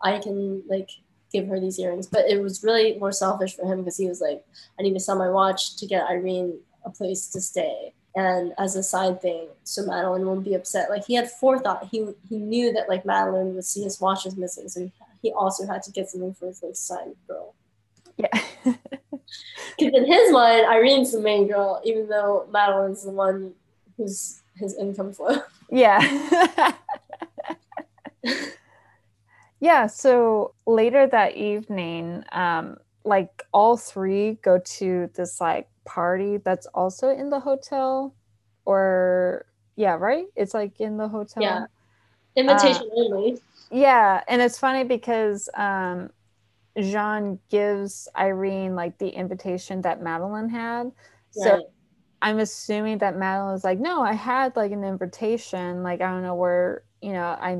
I 0.00 0.18
can 0.20 0.62
like 0.68 0.90
give 1.32 1.46
her 1.48 1.60
these 1.60 1.78
earrings." 1.78 2.06
But 2.06 2.28
it 2.28 2.40
was 2.42 2.62
really 2.62 2.98
more 2.98 3.12
selfish 3.12 3.56
for 3.56 3.64
him 3.70 3.78
because 3.78 3.96
he 3.96 4.08
was 4.08 4.20
like, 4.20 4.44
"I 4.78 4.82
need 4.82 4.94
to 4.94 5.00
sell 5.00 5.16
my 5.16 5.30
watch 5.30 5.76
to 5.76 5.86
get 5.86 6.08
Irene 6.08 6.58
a 6.84 6.90
place 6.90 7.28
to 7.28 7.40
stay." 7.40 7.94
And 8.14 8.52
as 8.58 8.74
a 8.74 8.82
side 8.82 9.20
thing, 9.22 9.48
so 9.64 9.84
Madeline 9.84 10.26
won't 10.26 10.44
be 10.44 10.54
upset. 10.54 10.90
Like 10.90 11.04
he 11.04 11.14
had 11.14 11.30
forethought. 11.30 11.88
He 11.90 12.06
he 12.28 12.38
knew 12.38 12.72
that 12.72 12.88
like 12.88 13.04
Madeline 13.04 13.54
would 13.54 13.64
see 13.64 13.82
his 13.82 14.00
watch 14.00 14.24
was 14.24 14.36
missing, 14.36 14.68
so 14.68 14.80
he, 14.80 14.92
he 15.22 15.32
also 15.32 15.66
had 15.66 15.82
to 15.84 15.92
get 15.92 16.08
something 16.08 16.34
for 16.34 16.46
his 16.46 16.62
like 16.62 16.76
side 16.76 17.14
girl. 17.26 17.54
Yeah. 18.16 18.42
Because 19.78 19.94
in 19.94 20.06
his 20.06 20.32
mind, 20.32 20.66
Irene's 20.66 21.12
the 21.12 21.20
main 21.20 21.46
girl, 21.46 21.80
even 21.84 22.08
though 22.08 22.48
Madeline's 22.50 23.04
the 23.04 23.10
one 23.10 23.54
who's 23.96 24.40
his 24.56 24.76
income 24.76 25.12
flow. 25.12 25.38
yeah. 25.70 26.72
yeah, 29.60 29.86
so 29.86 30.54
later 30.66 31.06
that 31.06 31.36
evening, 31.36 32.24
um, 32.32 32.76
like 33.04 33.42
all 33.52 33.76
three 33.76 34.38
go 34.42 34.58
to 34.58 35.10
this 35.14 35.40
like 35.40 35.68
party 35.84 36.36
that's 36.38 36.66
also 36.66 37.08
in 37.08 37.30
the 37.30 37.40
hotel 37.40 38.14
or 38.64 39.46
yeah 39.76 39.94
right? 39.94 40.26
It's 40.36 40.54
like 40.54 40.80
in 40.80 40.96
the 40.96 41.08
hotel? 41.08 41.42
Yeah 41.42 41.66
invitation 42.36 42.88
uh, 42.92 42.96
only. 42.96 43.40
yeah 43.70 44.22
and 44.28 44.40
it's 44.40 44.58
funny 44.58 44.84
because 44.84 45.48
um 45.56 46.08
jean 46.80 47.38
gives 47.50 48.08
irene 48.16 48.74
like 48.74 48.96
the 48.98 49.08
invitation 49.08 49.82
that 49.82 50.00
madeline 50.02 50.48
had. 50.48 50.92
So 51.30 51.70
i'm 52.22 52.38
assuming 52.38 52.98
that 52.98 53.16
madeline 53.16 53.52
was 53.52 53.64
like 53.64 53.78
no 53.78 54.02
i 54.02 54.12
had 54.12 54.54
like 54.56 54.72
an 54.72 54.84
invitation. 54.84 55.82
Like 55.82 56.00
i 56.00 56.10
don't 56.10 56.22
know 56.22 56.34
where 56.34 56.84
you 57.02 57.12
know 57.12 57.24
i 57.24 57.58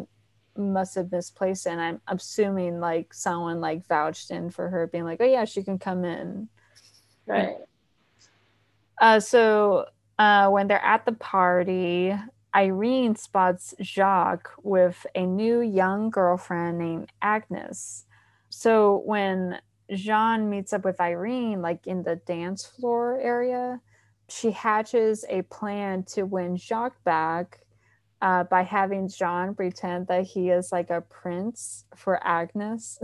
must 0.58 0.94
have 0.96 1.12
misplaced 1.12 1.66
it 1.66 1.70
and 1.70 1.80
i'm 1.80 2.00
assuming 2.08 2.80
like 2.80 3.14
someone 3.14 3.60
like 3.60 3.86
vouched 3.86 4.30
in 4.30 4.50
for 4.50 4.68
her 4.68 4.86
being 4.86 5.04
like 5.04 5.20
oh 5.20 5.26
yeah 5.26 5.44
she 5.44 5.62
can 5.62 5.78
come 5.78 6.04
in. 6.04 6.48
Right. 7.26 7.56
Uh, 9.00 9.20
so 9.20 9.86
uh, 10.18 10.48
when 10.48 10.66
they're 10.66 10.84
at 10.84 11.04
the 11.04 11.12
party 11.12 12.14
irene 12.54 13.14
spots 13.14 13.74
jacques 13.80 14.50
with 14.62 15.06
a 15.14 15.24
new 15.24 15.60
young 15.60 16.10
girlfriend 16.10 16.78
named 16.78 17.12
agnes. 17.22 18.06
So 18.48 19.02
when 19.04 19.60
jean 19.90 20.50
meets 20.50 20.72
up 20.72 20.84
with 20.84 21.00
irene 21.00 21.62
like 21.62 21.86
in 21.86 22.02
the 22.02 22.16
dance 22.16 22.66
floor 22.66 23.18
area 23.20 23.80
she 24.28 24.50
hatches 24.50 25.24
a 25.30 25.40
plan 25.42 26.02
to 26.02 26.24
win 26.24 26.56
jacques 26.56 27.02
back 27.04 27.60
uh, 28.20 28.44
by 28.44 28.62
having 28.62 29.08
Jean 29.08 29.54
pretend 29.54 30.08
that 30.08 30.24
he 30.24 30.50
is 30.50 30.72
like 30.72 30.90
a 30.90 31.00
prince 31.00 31.84
for 31.94 32.18
Agnes. 32.26 32.98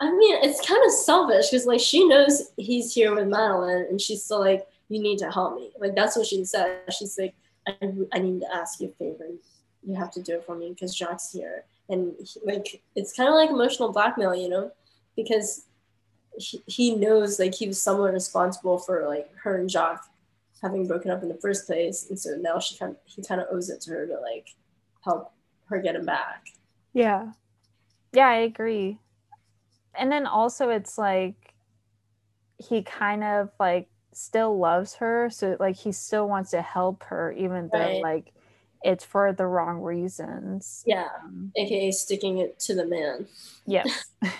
I 0.00 0.10
mean, 0.10 0.36
it's 0.42 0.66
kind 0.66 0.82
of 0.84 0.92
selfish 0.92 1.50
because 1.50 1.66
like 1.66 1.80
she 1.80 2.06
knows 2.06 2.52
he's 2.56 2.94
here 2.94 3.14
with 3.14 3.28
Madeline, 3.28 3.86
and 3.90 4.00
she's 4.00 4.24
still 4.24 4.40
like, 4.40 4.66
"You 4.88 5.00
need 5.00 5.18
to 5.18 5.30
help 5.30 5.56
me." 5.56 5.72
Like 5.78 5.94
that's 5.94 6.16
what 6.16 6.26
she 6.26 6.42
said. 6.44 6.80
She's 6.90 7.18
like, 7.18 7.34
"I, 7.66 7.76
I 8.12 8.18
need 8.18 8.40
to 8.40 8.54
ask 8.54 8.80
you 8.80 8.88
a 8.88 8.92
favor. 8.92 9.26
You 9.86 9.94
have 9.96 10.10
to 10.12 10.22
do 10.22 10.36
it 10.36 10.44
for 10.44 10.56
me 10.56 10.70
because 10.70 10.96
Jacques 10.96 11.20
here." 11.32 11.64
And 11.90 12.14
he, 12.20 12.40
like, 12.44 12.80
it's 12.94 13.12
kind 13.12 13.28
of 13.28 13.34
like 13.34 13.50
emotional 13.50 13.92
blackmail, 13.92 14.34
you 14.34 14.48
know, 14.48 14.70
because 15.16 15.64
he, 16.38 16.62
he 16.66 16.94
knows 16.94 17.38
like 17.38 17.54
he 17.54 17.66
was 17.66 17.82
somewhat 17.82 18.14
responsible 18.14 18.78
for 18.78 19.06
like 19.06 19.28
her 19.42 19.56
and 19.56 19.70
Jacques 19.70 20.06
having 20.62 20.86
broken 20.86 21.10
up 21.10 21.22
in 21.22 21.28
the 21.28 21.34
first 21.36 21.66
place, 21.66 22.08
and 22.10 22.18
so 22.18 22.36
now 22.40 22.58
she 22.58 22.76
kind 22.76 22.92
of, 22.92 22.98
he 23.04 23.22
kind 23.22 23.40
of 23.40 23.46
owes 23.50 23.70
it 23.70 23.80
to 23.82 23.90
her 23.90 24.06
to 24.06 24.18
like 24.20 24.50
help 25.02 25.32
her 25.66 25.80
get 25.80 25.96
him 25.96 26.04
back. 26.04 26.46
Yeah, 26.92 27.32
yeah, 28.12 28.28
I 28.28 28.36
agree. 28.36 28.98
And 29.94 30.10
then 30.10 30.26
also, 30.26 30.70
it's 30.70 30.98
like 30.98 31.54
he 32.58 32.82
kind 32.82 33.24
of 33.24 33.50
like 33.58 33.88
still 34.12 34.58
loves 34.58 34.94
her, 34.96 35.30
so 35.30 35.56
like 35.58 35.76
he 35.76 35.92
still 35.92 36.28
wants 36.28 36.50
to 36.50 36.62
help 36.62 37.04
her, 37.04 37.32
even 37.32 37.70
though 37.72 38.00
like 38.02 38.32
it's 38.82 39.04
for 39.04 39.32
the 39.32 39.46
wrong 39.46 39.80
reasons. 39.80 40.84
Yeah, 40.86 41.08
um, 41.24 41.52
aka 41.56 41.90
sticking 41.90 42.38
it 42.38 42.58
to 42.60 42.74
the 42.74 42.86
man. 42.86 43.26
Yes. 43.66 44.06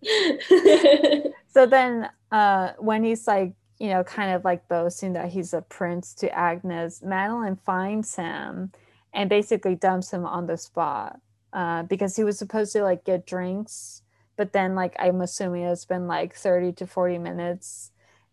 so 1.48 1.66
then 1.66 2.08
uh 2.30 2.72
when 2.78 3.02
he's 3.02 3.26
like 3.26 3.52
you 3.78 3.88
know, 3.88 4.02
kind 4.02 4.34
of 4.34 4.44
like 4.44 4.68
boasting 4.68 5.12
that 5.12 5.30
he's 5.30 5.54
a 5.54 5.62
prince 5.62 6.14
to 6.14 6.30
Agnes, 6.36 7.02
Madeline 7.02 7.56
finds 7.56 8.16
him 8.16 8.72
and 9.12 9.30
basically 9.30 9.74
dumps 9.74 10.12
him 10.12 10.26
on 10.26 10.46
the 10.46 10.56
spot 10.56 11.20
uh, 11.52 11.82
because 11.84 12.16
he 12.16 12.24
was 12.24 12.38
supposed 12.38 12.72
to 12.72 12.82
like 12.82 13.04
get 13.04 13.26
drinks. 13.26 14.02
But 14.36 14.52
then, 14.52 14.76
like, 14.76 14.94
I'm 15.00 15.20
assuming 15.20 15.64
it's 15.64 15.84
been 15.84 16.06
like 16.06 16.34
30 16.34 16.72
to 16.74 16.86
40 16.86 17.18
minutes. 17.18 17.90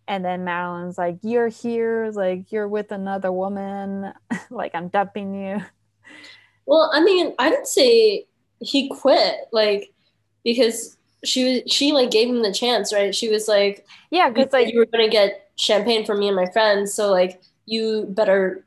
And 0.08 0.24
then 0.24 0.44
Madeline's 0.44 1.00
like, 1.00 1.18
You're 1.24 1.48
here, 1.48 2.12
like, 2.14 2.52
you're 2.52 2.68
with 2.68 2.92
another 2.92 3.32
woman, 3.32 4.14
like, 4.52 4.76
I'm 4.76 4.90
dumping 4.90 5.34
you. 5.34 5.64
Well, 6.68 6.92
I 6.94 7.04
mean, 7.04 7.34
I 7.40 7.50
didn't 7.50 7.68
say 7.68 8.26
he 8.60 8.90
quit, 8.90 9.36
like, 9.52 9.94
because 10.44 10.98
she 11.28 11.44
was 11.64 11.72
she 11.72 11.92
like 11.92 12.12
gave 12.12 12.30
him 12.30 12.42
the 12.42 12.54
chance, 12.54 12.94
right? 12.94 13.14
She 13.14 13.30
was 13.30 13.48
like, 13.48 13.86
yeah, 14.12 14.30
because 14.30 14.54
like 14.54 14.72
you 14.72 14.80
were 14.80 14.86
gonna 14.86 15.10
get 15.10 15.50
champagne 15.56 16.06
for 16.06 16.16
me 16.16 16.28
and 16.28 16.36
my 16.36 16.50
friends, 16.52 16.94
so 16.94 17.12
like 17.12 17.42
you 17.66 18.06
better 18.10 18.66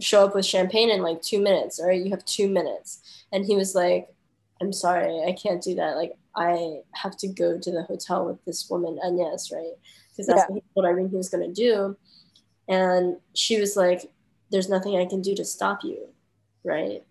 show 0.00 0.24
up 0.24 0.34
with 0.34 0.46
champagne 0.46 0.90
in 0.90 1.02
like 1.02 1.22
two 1.22 1.40
minutes, 1.40 1.78
all 1.78 1.88
right? 1.88 2.02
You 2.02 2.10
have 2.10 2.24
two 2.24 2.48
minutes. 2.48 3.24
And 3.32 3.44
he 3.44 3.56
was 3.56 3.74
like, 3.74 4.08
I'm 4.60 4.72
sorry, 4.72 5.22
I 5.26 5.32
can't 5.32 5.62
do 5.62 5.74
that. 5.76 5.96
Like 5.96 6.12
I 6.36 6.80
have 6.94 7.16
to 7.18 7.28
go 7.28 7.58
to 7.58 7.70
the 7.70 7.82
hotel 7.82 8.26
with 8.26 8.44
this 8.44 8.68
woman, 8.70 8.98
Agnes, 9.04 9.50
right? 9.52 9.72
Because 10.10 10.26
that's 10.26 10.44
yeah. 10.50 10.60
what 10.74 10.86
I 10.86 10.92
mean 10.92 11.08
he 11.08 11.16
was 11.16 11.28
gonna 11.28 11.52
do. 11.52 11.96
And 12.68 13.16
she 13.34 13.60
was 13.60 13.76
like, 13.76 14.10
There's 14.50 14.68
nothing 14.68 14.96
I 14.96 15.06
can 15.06 15.20
do 15.20 15.34
to 15.34 15.44
stop 15.44 15.82
you, 15.82 16.08
right? 16.64 17.02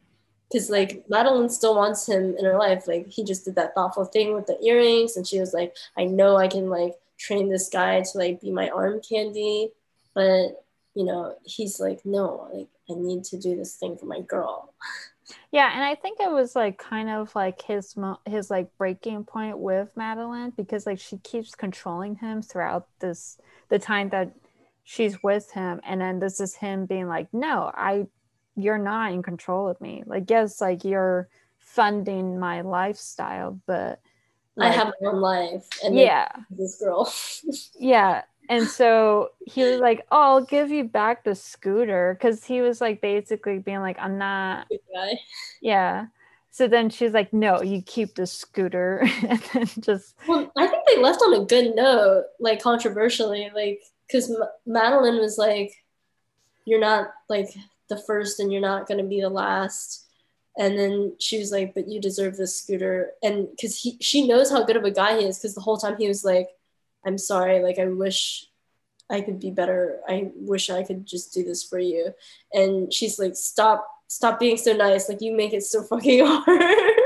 Because 0.52 0.70
like 0.70 1.04
Madeline 1.10 1.49
still 1.49 1.76
wants 1.76 2.08
him 2.08 2.36
in 2.38 2.45
her 2.45 2.58
life. 2.58 2.88
Like 2.88 3.08
he 3.08 3.24
just 3.24 3.45
did 3.45 3.56
that 3.56 3.74
thoughtful 3.74 4.06
thing 4.06 4.34
with 4.34 4.47
the 4.47 4.62
earrings, 4.64 5.16
and 5.16 5.26
she 5.26 5.39
was 5.39 5.54
like, 5.54 5.76
I 5.97 6.06
know 6.06 6.36
I 6.38 6.47
can 6.47 6.70
like 6.70 6.95
train 7.18 7.49
this 7.49 7.70
guy 7.70 8.02
to 8.02 8.18
like 8.18 8.41
be 8.41 8.52
my 8.52 8.70
arm 8.70 9.02
candy, 9.08 9.72
but 10.14 10.64
you 10.93 11.06
know 11.06 11.36
he's 11.45 11.80
like, 11.80 12.02
no, 12.06 12.49
like 12.54 12.68
I 12.89 12.99
need 12.99 13.24
to 13.26 13.38
do 13.38 13.56
this 13.56 13.76
thing 13.76 13.97
for 13.97 14.06
my 14.06 14.22
girl. 14.22 14.74
Yeah, 15.52 15.72
and 15.74 15.84
I 15.84 15.95
think 15.95 16.20
it 16.20 16.32
was 16.32 16.56
like 16.56 16.78
kind 16.78 17.10
of 17.10 17.34
like 17.36 17.62
his 17.62 17.95
his 18.26 18.49
like 18.49 18.70
breaking 18.78 19.24
point 19.26 19.58
with 19.58 19.89
Madeline 19.95 20.52
because 20.56 20.86
like 20.86 20.99
she 20.99 21.18
keeps 21.18 21.56
controlling 21.56 22.16
him 22.16 22.41
throughout 22.41 22.88
this 22.99 23.38
the 23.70 23.80
time 23.80 24.10
that 24.10 24.34
she's 24.84 25.22
with 25.24 25.52
him 25.52 25.80
and 25.86 26.02
then 26.02 26.20
this 26.20 26.39
is 26.39 26.56
him 26.56 26.86
being 26.86 27.08
like 27.08 27.28
no 27.34 27.72
I 27.74 28.08
you're 28.64 28.78
not 28.78 29.12
in 29.12 29.24
control 29.24 29.68
of 29.68 29.80
me. 29.82 30.03
Like, 30.05 30.30
yes, 30.30 30.62
like 30.62 30.84
you're 30.84 31.28
funding 31.59 32.39
my 32.39 32.62
lifestyle, 32.62 33.59
but 33.66 34.01
like, 34.55 34.72
I 34.72 34.76
have 34.76 34.93
my 35.01 35.09
own 35.09 35.22
life. 35.22 35.68
And 35.84 35.97
yeah, 35.97 36.28
this 36.49 36.78
girl. 36.80 37.12
yeah. 37.80 38.24
And 38.49 38.68
so 38.68 39.30
he 39.45 39.64
was 39.64 39.80
like, 39.80 40.05
Oh, 40.12 40.22
I'll 40.22 40.43
give 40.43 40.72
you 40.72 40.84
back 40.84 41.24
the 41.24 41.36
scooter. 41.36 42.18
Cause 42.20 42.43
he 42.43 42.59
was 42.59 42.82
like 42.82 42.99
basically 42.99 43.59
being 43.59 43.80
like, 43.80 43.97
I'm 43.97 44.18
not. 44.18 44.68
Yeah. 45.62 46.07
So 46.49 46.68
then 46.68 46.89
she's 46.89 47.14
like, 47.14 47.32
No, 47.32 47.62
you 47.62 47.82
keep 47.82 48.16
the 48.16 48.28
scooter. 48.28 49.07
and 49.30 49.39
then 49.53 49.68
just. 49.80 50.16
Well, 50.28 50.51
I 50.57 50.68
think 50.68 50.84
they 50.86 51.01
left 51.01 51.22
on 51.22 51.41
a 51.41 51.45
good 51.45 51.76
note, 51.76 52.26
like 52.41 52.62
controversially, 52.62 53.49
like, 53.55 53.80
because 54.07 54.30
M- 54.30 54.49
Madeline 54.66 55.20
was 55.20 55.38
like, 55.38 55.72
You're 56.66 56.82
not 56.82 57.07
like 57.30 57.47
the 57.92 58.02
first 58.08 58.39
and 58.39 58.52
you're 58.52 58.62
not 58.62 58.88
going 58.88 58.98
to 58.98 59.04
be 59.04 59.22
the 59.22 59.30
last. 59.30 60.08
And 60.58 60.78
then 60.78 61.16
she 61.20 61.38
was 61.38 61.52
like 61.52 61.74
but 61.76 61.88
you 61.88 62.02
deserve 62.02 62.38
this 62.38 62.58
scooter. 62.62 63.12
And 63.22 63.48
because 63.52 63.78
he 63.78 63.98
she 64.02 64.28
knows 64.28 64.50
how 64.50 64.64
good 64.64 64.78
of 64.78 64.84
a 64.84 64.92
guy 64.92 65.20
he 65.20 65.26
is 65.26 65.38
because 65.38 65.54
the 65.54 65.62
whole 65.62 65.78
time 65.78 65.98
he 65.98 66.08
was 66.08 66.26
like 66.26 66.48
i'm 67.06 67.18
sorry 67.18 67.62
like 67.64 67.80
i 67.80 67.86
wish 67.86 68.46
i 69.10 69.22
could 69.22 69.39
be 69.39 69.52
better. 69.52 70.00
I 70.08 70.32
wish 70.36 70.70
i 70.70 70.84
could 70.84 71.06
just 71.06 71.34
do 71.34 71.44
this 71.44 71.64
for 71.64 71.80
you. 71.80 72.14
And 72.54 72.92
she's 72.94 73.20
like 73.20 73.36
stop 73.36 73.88
stop 74.08 74.39
being 74.39 74.58
so 74.58 74.74
nice. 74.74 75.08
Like 75.08 75.22
you 75.22 75.36
make 75.36 75.54
it 75.54 75.64
so 75.64 75.84
fucking 75.89 76.26
hard. 76.26 77.02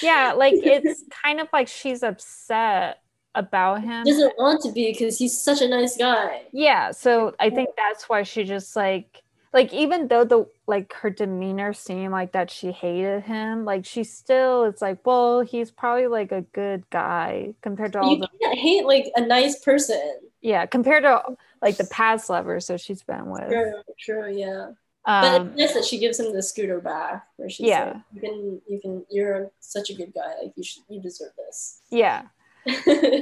Yeah 0.00 0.32
like 0.36 0.54
it's 0.62 1.04
kind 1.22 1.40
of 1.40 1.48
like 1.52 1.68
she's 1.68 2.02
upset 2.02 3.02
about 3.34 3.82
him. 3.82 4.04
Doesn't 4.04 4.34
want 4.36 4.62
to 4.62 4.72
be 4.72 4.90
because 4.92 5.18
he's 5.18 5.40
such 5.40 5.60
a 5.60 5.68
nice 5.68 5.96
guy. 5.96 6.42
Yeah 6.52 6.90
so 6.90 7.34
i 7.38 7.50
think 7.50 7.70
that's 7.76 8.08
why 8.08 8.24
she 8.24 8.44
just 8.44 8.74
like 8.74 9.22
like 9.52 9.72
even 9.72 10.08
though 10.08 10.24
the 10.24 10.46
like 10.66 10.92
her 10.94 11.10
demeanor 11.10 11.72
seemed 11.72 12.12
like 12.12 12.32
that 12.32 12.50
she 12.50 12.70
hated 12.70 13.22
him 13.22 13.64
like 13.64 13.84
she 13.84 14.04
still 14.04 14.64
it's 14.64 14.80
like 14.80 15.04
well 15.04 15.40
he's 15.40 15.70
probably 15.70 16.06
like 16.06 16.32
a 16.32 16.42
good 16.52 16.88
guy 16.90 17.54
compared 17.62 17.92
to 17.92 18.00
all 18.00 18.14
you 18.14 18.20
the 18.20 18.28
can't 18.40 18.58
hate 18.58 18.84
like 18.84 19.10
a 19.16 19.20
nice 19.20 19.58
person. 19.60 20.20
Yeah 20.40 20.66
compared 20.66 21.02
to 21.02 21.22
like 21.60 21.76
the 21.76 21.88
past 21.90 22.30
lovers 22.30 22.68
that 22.68 22.80
she's 22.80 23.02
been 23.02 23.26
with. 23.26 23.48
True 23.48 23.82
true 23.98 24.32
yeah. 24.32 24.70
Um, 25.06 25.22
but 25.22 25.46
it's 25.46 25.56
nice 25.56 25.74
that 25.74 25.84
she 25.84 25.98
gives 25.98 26.20
him 26.20 26.32
the 26.32 26.42
scooter 26.42 26.80
back 26.80 27.26
where 27.36 27.48
she's 27.48 27.68
yeah. 27.68 27.84
like, 27.84 27.96
you 28.14 28.20
can 28.20 28.60
you 28.68 28.80
can 28.80 29.06
you're 29.10 29.50
such 29.58 29.90
a 29.90 29.94
good 29.94 30.12
guy 30.14 30.34
like 30.42 30.52
you 30.56 30.62
should 30.62 30.82
you 30.88 31.00
deserve 31.00 31.32
this. 31.36 31.80
Yeah. 31.90 32.24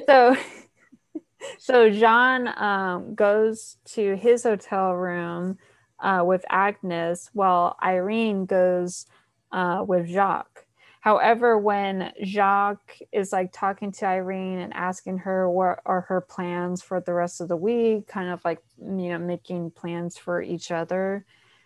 So 0.06 0.36
so 1.58 1.88
jean 1.88 2.48
um, 2.48 3.14
goes 3.14 3.76
to 3.84 4.16
his 4.16 4.42
hotel 4.42 4.92
room 4.92 5.56
uh, 6.00 6.22
with 6.24 6.44
Agnes, 6.50 7.30
while 7.32 7.76
Irene 7.82 8.46
goes 8.46 9.06
uh, 9.52 9.84
with 9.86 10.08
Jacques. 10.08 10.66
However, 11.00 11.56
when 11.56 12.12
Jacques 12.24 12.98
is 13.12 13.32
like 13.32 13.50
talking 13.52 13.92
to 13.92 14.06
Irene 14.06 14.58
and 14.58 14.74
asking 14.74 15.18
her 15.18 15.48
what 15.48 15.80
are 15.86 16.02
her 16.02 16.20
plans 16.20 16.82
for 16.82 17.00
the 17.00 17.14
rest 17.14 17.40
of 17.40 17.48
the 17.48 17.56
week, 17.56 18.08
kind 18.08 18.30
of 18.30 18.44
like, 18.44 18.60
you 18.78 19.08
know, 19.08 19.18
making 19.18 19.70
plans 19.70 20.18
for 20.18 20.42
each 20.42 20.70
other, 20.70 21.24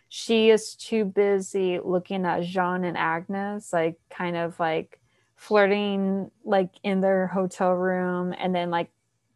she 0.08 0.50
is 0.50 0.74
too 0.74 1.06
busy 1.06 1.80
looking 1.82 2.26
at 2.26 2.42
Jean 2.42 2.84
and 2.84 2.98
Agnes, 2.98 3.72
like 3.72 3.96
kind 4.10 4.36
of 4.36 4.60
like 4.60 5.00
flirting 5.36 6.30
like 6.44 6.70
in 6.84 7.00
their 7.00 7.26
hotel 7.26 7.72
room 7.72 8.34
and 8.38 8.54
then 8.54 8.70
like 8.70 8.90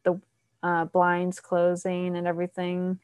the 0.05 0.21
uh, 0.63 0.85
blinds 0.85 1.41
closing 1.41 2.17
and 2.17 2.27
everything 2.29 3.01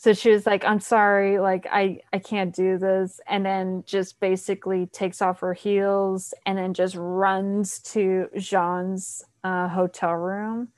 so 0.00 0.14
she 0.14 0.30
was 0.30 0.46
like 0.46 0.64
i'm 0.64 0.80
sorry 0.80 1.38
like 1.38 1.66
i 1.70 1.98
i 2.10 2.18
can't 2.18 2.54
do 2.54 2.78
this 2.78 3.20
and 3.28 3.44
then 3.44 3.84
just 3.86 4.18
basically 4.18 4.86
takes 4.86 5.20
off 5.20 5.40
her 5.40 5.52
heels 5.52 6.32
and 6.46 6.56
then 6.56 6.72
just 6.72 6.94
runs 6.96 7.80
to 7.80 8.26
jean's 8.38 9.22
uh, 9.44 9.68
hotel 9.68 10.12
room. 10.14 10.68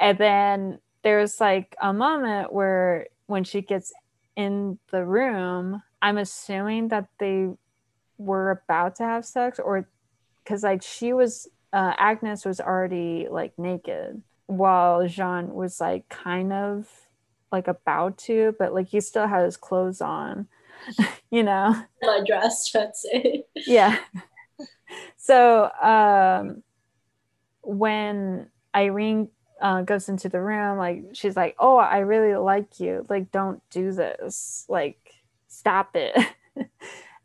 And 0.00 0.18
then 0.18 0.78
there's 1.02 1.40
like 1.40 1.74
a 1.80 1.92
moment 1.92 2.52
where 2.52 3.06
when 3.26 3.44
she 3.44 3.62
gets 3.62 3.94
in 4.36 4.78
the 4.90 5.04
room 5.04 5.82
i'm 6.02 6.18
assuming 6.18 6.88
that 6.88 7.06
they 7.18 7.48
were 8.18 8.50
about 8.50 8.96
to 8.96 9.02
have 9.02 9.24
sex 9.24 9.58
or 9.58 9.88
because 10.44 10.62
like 10.62 10.82
she 10.82 11.12
was 11.14 11.48
uh, 11.72 11.94
agnes 11.96 12.44
was 12.44 12.60
already 12.60 13.26
like 13.30 13.58
naked 13.58 14.22
while 14.46 15.06
jean 15.08 15.52
was 15.54 15.80
like 15.80 16.08
kind 16.08 16.52
of 16.52 16.88
like 17.52 17.68
about 17.68 18.18
to, 18.18 18.54
but 18.58 18.74
like 18.74 18.88
he 18.88 19.00
still 19.00 19.26
had 19.26 19.44
his 19.44 19.56
clothes 19.56 20.00
on, 20.00 20.48
you 21.30 21.42
know. 21.42 21.74
My 22.02 22.22
dress, 22.26 22.74
I'd 22.74 22.96
say. 22.96 23.44
yeah. 23.66 23.98
So 25.16 25.70
um 25.82 26.62
when 27.62 28.48
Irene 28.74 29.28
uh, 29.60 29.82
goes 29.82 30.08
into 30.08 30.28
the 30.28 30.40
room, 30.40 30.78
like 30.78 31.04
she's 31.12 31.36
like, 31.36 31.54
"Oh, 31.58 31.76
I 31.76 31.98
really 31.98 32.34
like 32.36 32.80
you. 32.80 33.06
Like, 33.08 33.30
don't 33.30 33.62
do 33.70 33.92
this. 33.92 34.64
Like, 34.68 35.22
stop 35.48 35.94
it." 35.94 36.16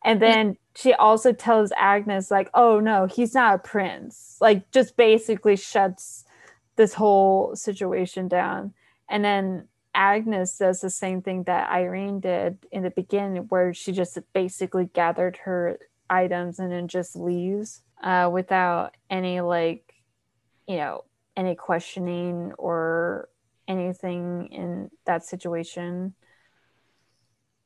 and 0.05 0.21
then 0.21 0.57
she 0.75 0.93
also 0.93 1.31
tells 1.31 1.71
Agnes, 1.77 2.31
like, 2.31 2.49
"Oh 2.53 2.79
no, 2.79 3.05
he's 3.05 3.33
not 3.33 3.55
a 3.55 3.59
prince." 3.59 4.37
Like, 4.41 4.69
just 4.71 4.97
basically 4.97 5.55
shuts 5.55 6.25
this 6.75 6.93
whole 6.93 7.55
situation 7.55 8.27
down. 8.27 8.73
And 9.07 9.23
then 9.23 9.67
Agnes 9.95 10.57
does 10.57 10.81
the 10.81 10.89
same 10.89 11.21
thing 11.21 11.43
that 11.43 11.69
Irene 11.71 12.19
did 12.19 12.59
in 12.71 12.83
the 12.83 12.91
beginning, 12.91 13.43
where 13.49 13.73
she 13.73 13.91
just 13.91 14.19
basically 14.33 14.85
gathered 14.93 15.37
her 15.37 15.79
items 16.09 16.59
and 16.59 16.71
then 16.71 16.87
just 16.87 17.15
leaves 17.15 17.81
uh, 18.03 18.29
without 18.31 18.95
any, 19.09 19.41
like, 19.41 19.93
you 20.67 20.77
know, 20.77 21.05
any 21.35 21.55
questioning 21.55 22.51
or 22.57 23.29
anything 23.67 24.49
in 24.51 24.91
that 25.05 25.25
situation. 25.25 26.13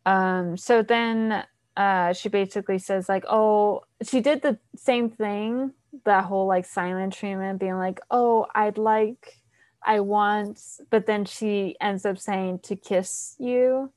Um, 0.05 0.55
so 0.55 0.81
then 0.81 1.43
uh, 1.75 2.13
she 2.13 2.29
basically 2.29 2.79
says, 2.79 3.09
like, 3.09 3.25
oh, 3.27 3.81
she 4.03 4.21
did 4.21 4.41
the 4.41 4.57
same 4.75 5.09
thing, 5.09 5.73
that 6.05 6.25
whole 6.25 6.47
like 6.47 6.65
silent 6.65 7.13
treatment, 7.13 7.59
being 7.59 7.77
like, 7.77 7.99
oh, 8.11 8.45
I'd 8.55 8.77
like 8.77 9.41
I 9.83 9.99
want, 10.01 10.61
but 10.89 11.05
then 11.05 11.25
she 11.25 11.75
ends 11.79 12.05
up 12.05 12.17
saying 12.17 12.59
to 12.63 12.75
kiss 12.75 13.35
you. 13.39 13.91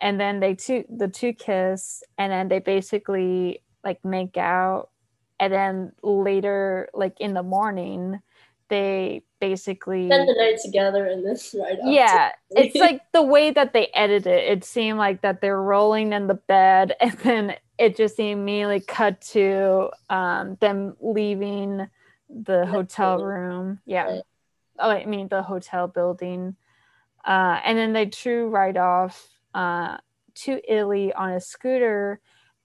And 0.00 0.18
then 0.18 0.40
they 0.40 0.54
two, 0.54 0.84
the 0.88 1.08
two 1.08 1.34
kiss, 1.34 2.02
and 2.16 2.32
then 2.32 2.48
they 2.48 2.58
basically 2.58 3.62
like 3.84 4.02
make 4.04 4.36
out. 4.36 4.88
And 5.38 5.52
then 5.52 5.92
later, 6.02 6.88
like 6.94 7.20
in 7.20 7.34
the 7.34 7.42
morning, 7.42 8.20
they 8.70 9.22
basically 9.40 10.06
spend 10.06 10.28
the 10.28 10.34
night 10.34 10.58
together 10.62 11.06
in 11.06 11.24
this 11.24 11.56
right 11.58 11.78
yeah 11.82 12.30
it's 12.50 12.76
like 12.78 13.00
the 13.12 13.22
way 13.22 13.50
that 13.50 13.72
they 13.72 13.88
edit 13.94 14.26
it. 14.26 14.44
It 14.52 14.64
seemed 14.64 14.98
like 14.98 15.22
that 15.22 15.40
they're 15.40 15.60
rolling 15.60 16.12
in 16.12 16.26
the 16.28 16.34
bed 16.34 16.94
and 17.00 17.12
then 17.18 17.54
it 17.78 17.96
just 17.96 18.18
immediately 18.18 18.80
cut 18.80 19.20
to 19.32 19.90
um, 20.08 20.56
them 20.60 20.94
leaving 21.00 21.88
the 22.28 22.66
hotel 22.66 23.24
room. 23.24 23.80
Yeah 23.86 24.20
oh, 24.80 24.90
I 24.90 25.06
mean 25.06 25.28
the 25.28 25.42
hotel 25.42 25.88
building. 25.88 26.56
Uh, 27.24 27.60
and 27.64 27.76
then 27.76 27.92
they 27.92 28.06
true 28.06 28.48
ride 28.48 28.76
off 28.76 29.28
uh, 29.54 29.98
to 30.34 30.60
Italy 30.66 31.12
on 31.12 31.32
a 31.32 31.40
scooter 31.40 32.20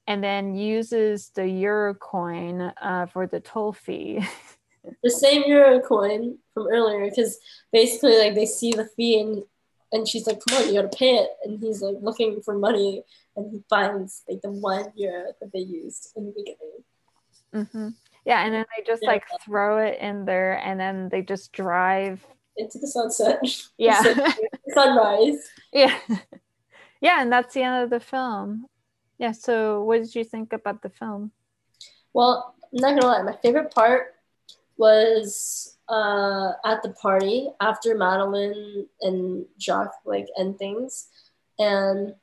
and 0.07 0.23
then 0.23 0.55
uses 0.55 1.29
the 1.29 1.47
euro 1.47 1.93
coin 1.93 2.61
uh, 2.61 3.07
for 3.07 3.27
the 3.27 3.39
toll 3.39 3.73
fee. 3.73 4.25
the 5.03 5.09
same 5.09 5.43
euro 5.47 5.79
coin 5.81 6.37
from 6.53 6.67
earlier 6.67 7.09
because 7.09 7.39
basically 7.71 8.17
like 8.17 8.35
they 8.35 8.45
see 8.45 8.71
the 8.71 8.87
fee 8.95 9.19
and 9.19 9.43
and 9.91 10.07
she's 10.07 10.27
like, 10.27 10.39
come 10.45 10.61
on, 10.61 10.67
you 10.67 10.81
gotta 10.81 10.95
pay 10.95 11.15
it. 11.15 11.29
And 11.43 11.59
he's 11.59 11.81
like 11.81 11.95
looking 12.01 12.41
for 12.41 12.57
money 12.57 13.03
and 13.35 13.49
he 13.51 13.63
finds 13.69 14.23
like 14.27 14.41
the 14.41 14.51
one 14.51 14.91
euro 14.95 15.31
that 15.39 15.53
they 15.53 15.59
used 15.59 16.11
in 16.15 16.25
the 16.25 16.33
beginning. 16.35 16.83
Mm-hmm. 17.53 17.89
Yeah, 18.25 18.43
and 18.43 18.53
then 18.53 18.65
they 18.75 18.83
just 18.83 19.03
yeah. 19.03 19.09
like 19.09 19.23
throw 19.43 19.77
it 19.77 19.99
in 19.99 20.25
there 20.25 20.57
and 20.57 20.79
then 20.79 21.09
they 21.09 21.21
just 21.21 21.53
drive 21.53 22.25
into 22.57 22.79
the 22.79 22.87
sunset. 22.87 23.39
Yeah. 23.77 24.01
sunrise. 24.73 25.37
Yeah. 25.71 25.97
Yeah, 27.01 27.21
and 27.21 27.31
that's 27.31 27.53
the 27.53 27.61
end 27.61 27.83
of 27.83 27.91
the 27.91 27.99
film. 27.99 28.65
Yeah, 29.19 29.33
so 29.33 29.83
what 29.83 30.01
did 30.01 30.15
you 30.15 30.23
think 30.23 30.53
about 30.53 30.81
the 30.81 30.89
film? 30.89 31.31
Well, 32.13 32.55
I'm 32.73 32.81
not 32.81 32.99
gonna 32.99 33.13
lie, 33.13 33.21
my 33.21 33.37
favorite 33.43 33.71
part 33.75 34.15
was 34.77 35.77
uh, 35.87 36.53
at 36.65 36.81
the 36.81 36.95
party 36.99 37.49
after 37.61 37.95
Madeline 37.95 38.87
and 39.01 39.45
Jacques 39.59 39.93
like 40.05 40.27
end 40.39 40.57
things, 40.57 41.09
and 41.59 42.15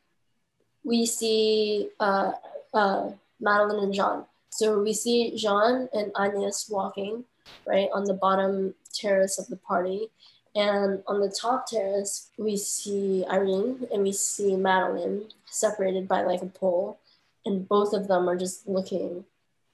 we 0.82 1.06
see 1.06 1.90
uh, 2.00 2.32
uh, 2.74 3.10
Madeline 3.40 3.84
and 3.84 3.94
Jean 3.94 4.24
so 4.52 4.82
we 4.82 4.92
see 4.92 5.34
Jean 5.34 5.88
and 5.94 6.12
Agnes 6.16 6.68
walking 6.68 7.24
right 7.66 7.88
on 7.94 8.04
the 8.04 8.12
bottom 8.12 8.74
terrace 8.92 9.38
of 9.38 9.46
the 9.48 9.56
party. 9.56 10.10
And 10.54 11.02
on 11.06 11.20
the 11.20 11.30
top 11.30 11.66
terrace, 11.66 12.28
we 12.36 12.58
see 12.58 13.24
Irene 13.30 13.88
and 13.90 14.02
we 14.02 14.12
see 14.12 14.54
Madeline 14.54 15.24
separated 15.46 16.06
by 16.06 16.22
like 16.24 16.42
a 16.42 16.46
pole. 16.46 16.98
And 17.46 17.66
both 17.66 17.94
of 17.94 18.08
them 18.08 18.28
are 18.28 18.36
just 18.36 18.68
looking 18.68 19.24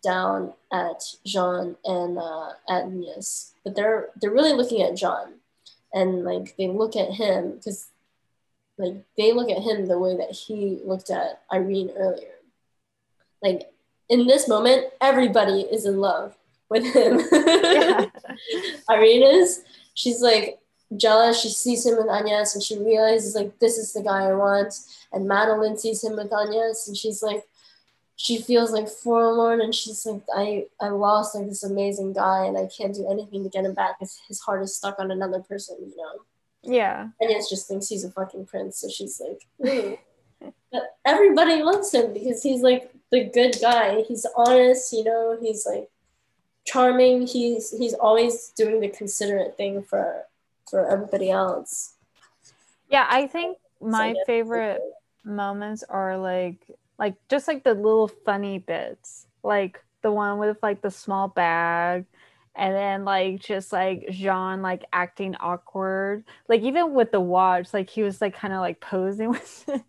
down 0.05 0.53
at 0.73 1.03
Jean 1.27 1.75
and 1.85 2.17
uh, 2.17 2.53
Agnes. 2.71 3.55
But 3.65 3.75
they're 3.75 4.11
they're 4.21 4.31
really 4.31 4.53
looking 4.53 4.83
at 4.83 4.97
Jean. 4.97 5.41
And 5.93 6.23
like 6.23 6.57
they 6.57 6.69
look 6.69 6.95
at 6.95 7.15
him 7.15 7.57
because 7.57 7.89
like 8.79 9.03
they 9.17 9.33
look 9.33 9.51
at 9.51 9.65
him 9.65 9.87
the 9.87 9.99
way 9.99 10.17
that 10.17 10.31
he 10.31 10.79
looked 10.85 11.11
at 11.11 11.43
Irene 11.53 11.91
earlier. 11.97 12.37
Like 13.43 13.73
in 14.09 14.27
this 14.27 14.49
moment, 14.49 14.87
everybody 15.01 15.63
is 15.63 15.85
in 15.85 15.99
love 15.99 16.37
with 16.71 16.85
him. 16.85 17.21
yeah. 17.33 18.07
Irene 18.91 19.23
is, 19.23 19.63
she's 19.95 20.23
like 20.23 20.59
jealous. 20.97 21.41
She 21.41 21.51
sees 21.51 21.85
him 21.85 21.97
with 21.97 22.09
Agnes 22.09 22.55
and 22.55 22.63
she 22.63 22.79
realizes 22.79 23.35
like 23.35 23.59
this 23.59 23.79
is 23.79 23.93
the 23.93 24.03
guy 24.03 24.25
I 24.25 24.35
want. 24.35 24.75
And 25.13 25.29
Madeline 25.29 25.77
sees 25.77 26.03
him 26.03 26.17
with 26.17 26.33
Agnes 26.33 26.89
and 26.89 26.97
she's 26.97 27.23
like, 27.23 27.45
she 28.17 28.39
feels 28.39 28.73
like 28.73 28.89
forlorn 28.89 29.61
and 29.61 29.73
she's 29.73 30.05
like, 30.05 30.23
I, 30.35 30.67
I 30.81 30.89
lost 30.89 31.37
like 31.37 31.47
this 31.47 31.63
amazing 31.63 32.15
guy 32.15 32.47
and 32.47 32.59
I 32.59 32.67
can't 32.67 32.95
do 32.95 33.09
anything 33.09 33.45
to 33.45 33.49
get 33.49 33.65
him 33.65 33.75
back 33.75 33.99
because 33.99 34.19
his 34.27 34.41
heart 34.41 34.63
is 34.63 34.77
stuck 34.77 34.99
on 34.99 35.13
another 35.13 35.41
person, 35.41 35.77
you 35.81 35.97
know? 35.97 36.23
Yeah. 36.65 37.09
Agnes 37.23 37.49
just 37.49 37.69
thinks 37.69 37.87
he's 37.87 38.05
a 38.05 38.11
fucking 38.11 38.47
prince. 38.47 38.81
So 38.81 38.89
she's 38.89 39.21
like, 39.21 40.01
but 40.73 40.97
everybody 41.05 41.63
loves 41.63 41.95
him 41.95 42.13
because 42.13 42.43
he's 42.43 42.61
like 42.61 42.93
the 43.11 43.25
good 43.25 43.57
guy. 43.61 44.03
He's 44.03 44.27
honest, 44.37 44.93
you 44.93 45.05
know, 45.05 45.39
he's 45.41 45.67
like 45.67 45.89
charming. 46.65 47.27
He's 47.27 47.77
he's 47.77 47.95
always 47.95 48.53
doing 48.57 48.81
the 48.81 48.89
considerate 48.89 49.57
thing 49.57 49.83
for 49.83 50.25
for 50.69 50.87
everybody 50.89 51.31
else. 51.31 51.95
Yeah, 52.91 53.07
I 53.09 53.27
think 53.27 53.59
my 53.81 54.13
so, 54.13 54.19
favorite 54.27 54.81
moments 55.25 55.85
are 55.89 56.17
like 56.19 56.67
like 56.99 57.15
just 57.29 57.49
like 57.49 57.65
the 57.65 57.75
little 57.75 58.09
funny 58.09 58.59
bits. 58.59 59.27
Like 59.43 59.83
the 60.03 60.13
one 60.13 60.39
with 60.39 60.59
like 60.63 60.83
the 60.83 60.91
small 60.91 61.29
bag 61.29 62.05
and 62.55 62.75
then 62.75 63.05
like 63.05 63.41
just 63.41 63.73
like 63.73 64.09
Jean 64.11 64.63
like 64.63 64.85
acting 64.93 65.37
awkward. 65.37 66.25
Like 66.49 66.63
even 66.63 66.93
with 66.93 67.13
the 67.13 67.21
watch, 67.21 67.73
like 67.73 67.89
he 67.89 68.03
was 68.03 68.21
like 68.21 68.35
kind 68.35 68.53
of 68.53 68.61
like 68.61 68.81
posing 68.81 69.29
with 69.31 69.65
it 69.69 69.83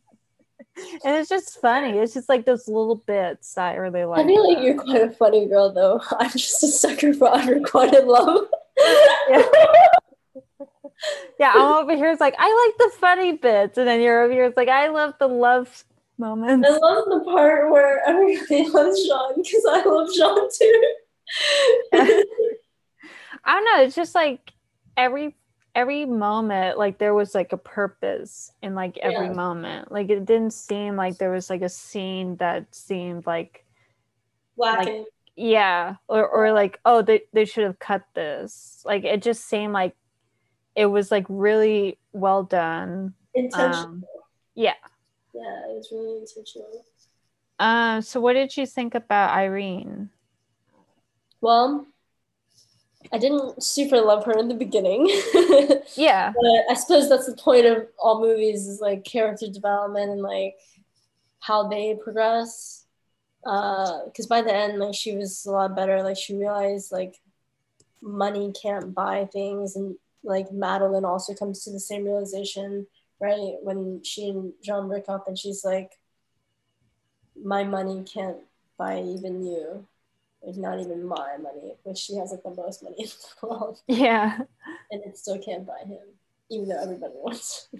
and 1.04 1.16
it's 1.16 1.30
just 1.30 1.60
funny. 1.62 1.98
It's 1.98 2.14
just 2.14 2.30
like 2.30 2.46
those 2.46 2.68
little 2.68 2.96
bits 2.96 3.58
I 3.58 3.76
really 3.76 4.06
like. 4.06 4.26
I 4.26 4.28
feel 4.28 4.54
like 4.54 4.64
you're 4.64 4.82
quite 4.82 5.02
a 5.02 5.12
funny 5.12 5.48
girl, 5.48 5.72
though. 5.72 6.02
I'm 6.20 6.32
just 6.32 6.64
a 6.64 6.68
sucker 6.68 7.14
for 7.14 7.30
unrequited 7.30 8.06
love. 8.06 8.46
yeah. 9.30 9.44
yeah, 11.40 11.52
I'm 11.56 11.84
over 11.84 11.96
here. 11.96 12.12
It's 12.12 12.22
like 12.22 12.36
I 12.38 12.68
like 12.68 12.78
the 12.78 12.98
funny 12.98 13.34
bits, 13.34 13.78
and 13.78 13.88
then 13.88 14.02
you're 14.02 14.24
over 14.24 14.34
here. 14.34 14.46
It's 14.46 14.58
like 14.58 14.70
I 14.70 14.88
love 14.90 15.14
the 15.20 15.28
love 15.28 15.84
moments. 16.18 16.68
I 16.68 16.78
love 16.78 17.06
the 17.06 17.22
part 17.26 17.72
where 17.72 18.02
everybody 18.08 18.68
loves 18.70 19.02
Jean 19.04 19.42
because 19.42 19.66
I 19.70 19.84
love 19.84 20.10
Jean 20.14 20.50
too. 20.58 20.94
I 23.46 23.54
don't 23.54 23.66
know. 23.66 23.84
It's 23.84 23.96
just 23.96 24.16
like 24.16 24.54
every 24.98 25.36
every 25.80 26.06
moment 26.06 26.78
like 26.78 26.98
there 26.98 27.14
was 27.14 27.36
like 27.36 27.54
a 27.54 27.58
purpose 27.58 28.52
in 28.62 28.76
like 28.76 28.98
every 28.98 29.28
yeah. 29.28 29.34
moment 29.34 29.92
like 29.92 30.10
it 30.10 30.26
didn't 30.26 30.54
seem 30.54 30.96
like 30.96 31.18
there 31.18 31.32
was 31.32 31.50
like 31.50 31.62
a 31.62 31.70
scene 31.70 32.36
that 32.38 32.74
seemed 32.74 33.26
like 33.26 33.66
lacking 34.58 35.00
like, 35.00 35.08
yeah 35.36 35.96
or, 36.08 36.28
or 36.28 36.52
like 36.52 36.80
oh 36.86 37.02
they, 37.02 37.22
they 37.34 37.46
should 37.46 37.64
have 37.64 37.80
cut 37.80 38.04
this 38.14 38.82
like 38.86 39.04
it 39.06 39.22
just 39.22 39.46
seemed 39.48 39.74
like 39.74 39.96
it 40.80 40.86
was 40.86 41.12
like 41.12 41.26
really 41.28 41.98
well 42.14 42.44
done. 42.44 43.14
Intentional. 43.36 43.84
Um, 43.84 44.06
yeah. 44.56 44.74
yeah, 45.34 45.42
it 45.42 45.76
was 45.76 45.90
really 45.92 46.20
intentional. 46.20 46.86
Um, 47.60 48.02
so 48.02 48.22
what 48.22 48.34
did 48.34 48.56
you 48.56 48.66
think 48.66 48.96
about 48.96 49.36
Irene? 49.36 50.10
Well, 51.42 51.86
I 53.12 53.18
didn't 53.18 53.64
super 53.64 54.00
love 54.02 54.26
her 54.26 54.38
in 54.38 54.48
the 54.48 54.56
beginning. 54.56 55.10
Yeah. 55.96 56.32
but 56.36 56.72
I 56.72 56.76
suppose 56.76 57.10
that's 57.10 57.26
the 57.26 57.36
point 57.36 57.66
of 57.66 57.88
all 57.98 58.22
movies 58.22 58.68
is 58.68 58.80
like 58.80 59.04
character 59.04 59.48
development 59.48 60.12
and 60.12 60.22
like 60.22 60.56
how 61.40 61.68
they 61.68 61.98
progress. 62.02 62.86
Uh, 63.46 64.06
because 64.06 64.28
by 64.28 64.42
the 64.42 64.54
end, 64.54 64.80
like 64.80 64.94
she 64.94 65.16
was 65.16 65.46
a 65.46 65.52
lot 65.52 65.76
better. 65.76 66.04
Like 66.04 66.18
she 66.18 66.36
realized 66.36 66.92
like 66.92 67.16
money 68.02 68.54
can't 68.62 68.94
buy 68.94 69.26
things, 69.32 69.76
and 69.76 69.96
like 70.24 70.52
Madeline 70.52 71.06
also 71.06 71.34
comes 71.34 71.64
to 71.64 71.72
the 71.72 71.80
same 71.80 72.04
realization, 72.04 72.86
right? 73.20 73.56
When 73.64 74.04
she 74.04 74.30
and 74.30 74.54
Jean 74.62 74.88
break 74.88 75.10
up, 75.10 75.28
and 75.28 75.38
she's 75.40 75.64
like, 75.64 75.94
"My 77.42 77.64
money 77.64 78.04
can't 78.04 78.38
buy 78.78 79.02
even 79.02 79.44
you." 79.46 79.88
Like 80.42 80.56
not 80.58 80.80
even 80.80 81.06
my 81.06 81.38
money, 81.38 81.76
which 81.84 81.98
she 81.98 82.16
has 82.16 82.32
like 82.32 82.44
the 82.44 82.54
most 82.56 82.82
money 82.84 82.96
in 83.00 83.08
the 83.08 83.48
world 83.48 83.82
Yeah. 83.88 84.40
and 84.92 85.04
it 85.06 85.18
still 85.18 85.38
can't 85.40 85.66
buy 85.68 85.80
him, 85.86 86.00
even 86.50 86.70
though 86.70 86.82
everybody 86.82 87.14
wants. 87.16 87.68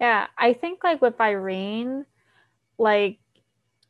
Yeah. 0.00 0.26
I 0.36 0.52
think 0.52 0.84
like 0.84 1.00
with 1.00 1.20
Irene, 1.20 2.04
like, 2.78 3.18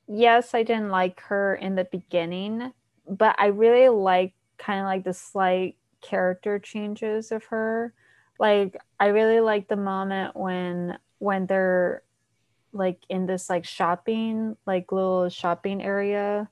yes, 0.06 0.54
I 0.54 0.62
didn't 0.62 0.90
like 0.90 1.20
her 1.22 1.54
in 1.56 1.74
the 1.74 1.84
beginning, 1.84 2.72
but 3.08 3.34
I 3.38 3.46
really 3.46 3.88
like 3.88 4.34
kind 4.58 4.80
of 4.80 4.86
like 4.86 5.04
the 5.04 5.14
slight 5.14 5.76
character 6.00 6.58
changes 6.58 7.32
of 7.32 7.44
her. 7.46 7.92
Like, 8.38 8.76
I 9.00 9.06
really 9.06 9.40
like 9.40 9.68
the 9.68 9.76
moment 9.76 10.36
when 10.36 10.98
when 11.18 11.46
they're 11.46 12.02
like 12.76 12.98
in 13.08 13.26
this 13.26 13.48
like 13.50 13.64
shopping, 13.64 14.56
like 14.66 14.92
little 14.92 15.28
shopping 15.28 15.82
area. 15.82 16.48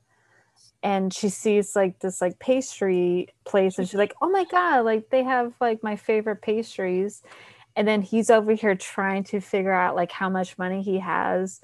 And 0.83 1.13
she 1.13 1.31
sees 1.31 1.75
like 1.75 1.99
this 2.01 2.21
like 2.21 2.39
pastry 2.39 3.29
place 3.45 3.79
and 3.79 3.89
she's 3.89 3.99
like 3.99 4.15
oh 4.21 4.29
my 4.29 4.45
god 4.45 4.85
like 4.85 5.09
they 5.09 5.23
have 5.23 5.55
like 5.61 5.83
my 5.83 5.97
favorite 5.97 6.43
pastries. 6.43 7.23
And 7.77 7.89
then 7.89 8.03
he's 8.03 8.31
over 8.31 8.53
here 8.53 8.77
trying 8.77 9.25
to 9.25 9.41
figure 9.41 9.73
out 9.73 9.97
like 9.97 10.13
how 10.13 10.29
much 10.29 10.59
money 10.59 10.83
he 10.83 10.99
has. 10.99 11.61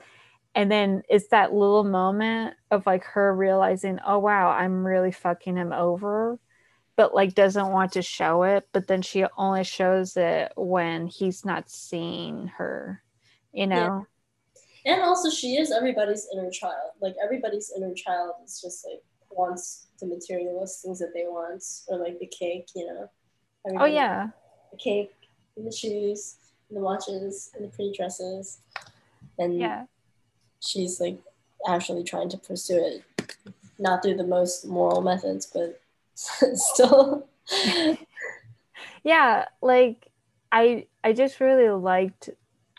And 0.54 0.70
then 0.70 1.02
it's 1.08 1.28
that 1.28 1.52
little 1.52 1.84
moment 1.84 2.54
of 2.70 2.84
like 2.86 3.04
her 3.04 3.34
realizing 3.34 4.00
oh 4.06 4.18
wow 4.18 4.50
i'm 4.50 4.84
really 4.84 5.12
fucking 5.12 5.56
him 5.56 5.72
over 5.72 6.38
but 6.96 7.14
like 7.14 7.34
doesn't 7.34 7.72
want 7.72 7.92
to 7.92 8.02
show 8.02 8.42
it. 8.42 8.68
But 8.72 8.86
then 8.86 9.00
she 9.00 9.24
only 9.38 9.64
shows 9.64 10.18
it 10.18 10.52
when 10.54 11.06
he's 11.06 11.46
not 11.46 11.70
seeing 11.70 12.48
her 12.58 13.02
you 13.52 13.66
know 13.66 14.06
And 14.86 15.02
also, 15.02 15.30
she 15.30 15.56
is 15.56 15.72
everybody's 15.72 16.28
inner 16.32 16.50
child. 16.50 16.92
Like 17.00 17.14
everybody's 17.22 17.72
inner 17.76 17.94
child 17.94 18.34
is 18.44 18.60
just 18.60 18.86
like 18.86 19.02
wants 19.30 19.86
the 20.00 20.06
materialist 20.06 20.82
things 20.82 20.98
that 20.98 21.12
they 21.14 21.24
want, 21.24 21.62
or 21.88 21.98
like 21.98 22.18
the 22.18 22.26
cake, 22.26 22.68
you 22.74 22.86
know. 22.86 23.10
oh 23.78 23.84
yeah 23.84 24.28
the 24.72 24.78
cake, 24.78 25.12
and 25.56 25.66
the 25.66 25.72
shoes, 25.72 26.36
and 26.68 26.76
the 26.76 26.82
watches, 26.82 27.50
and 27.54 27.64
the 27.64 27.68
pretty 27.68 27.92
dresses, 27.96 28.60
and 29.38 29.58
yeah 29.58 29.84
she's 30.60 31.00
like 31.00 31.18
actually 31.68 32.04
trying 32.04 32.28
to 32.28 32.38
pursue 32.38 32.78
it, 32.78 33.34
not 33.78 34.02
through 34.02 34.16
the 34.16 34.24
most 34.24 34.66
moral 34.66 35.02
methods, 35.02 35.46
but 35.46 35.80
still. 36.14 37.26
yeah 39.02 39.44
like 39.62 40.08
i 40.52 40.86
i 41.02 41.12
just 41.12 41.40
really 41.40 41.68
liked 41.68 42.30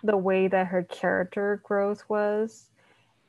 the 0.04 0.18
way 0.18 0.48
that 0.48 0.68
her 0.68 0.84
character 0.84 1.62
growth 1.64 2.04
was 2.10 2.66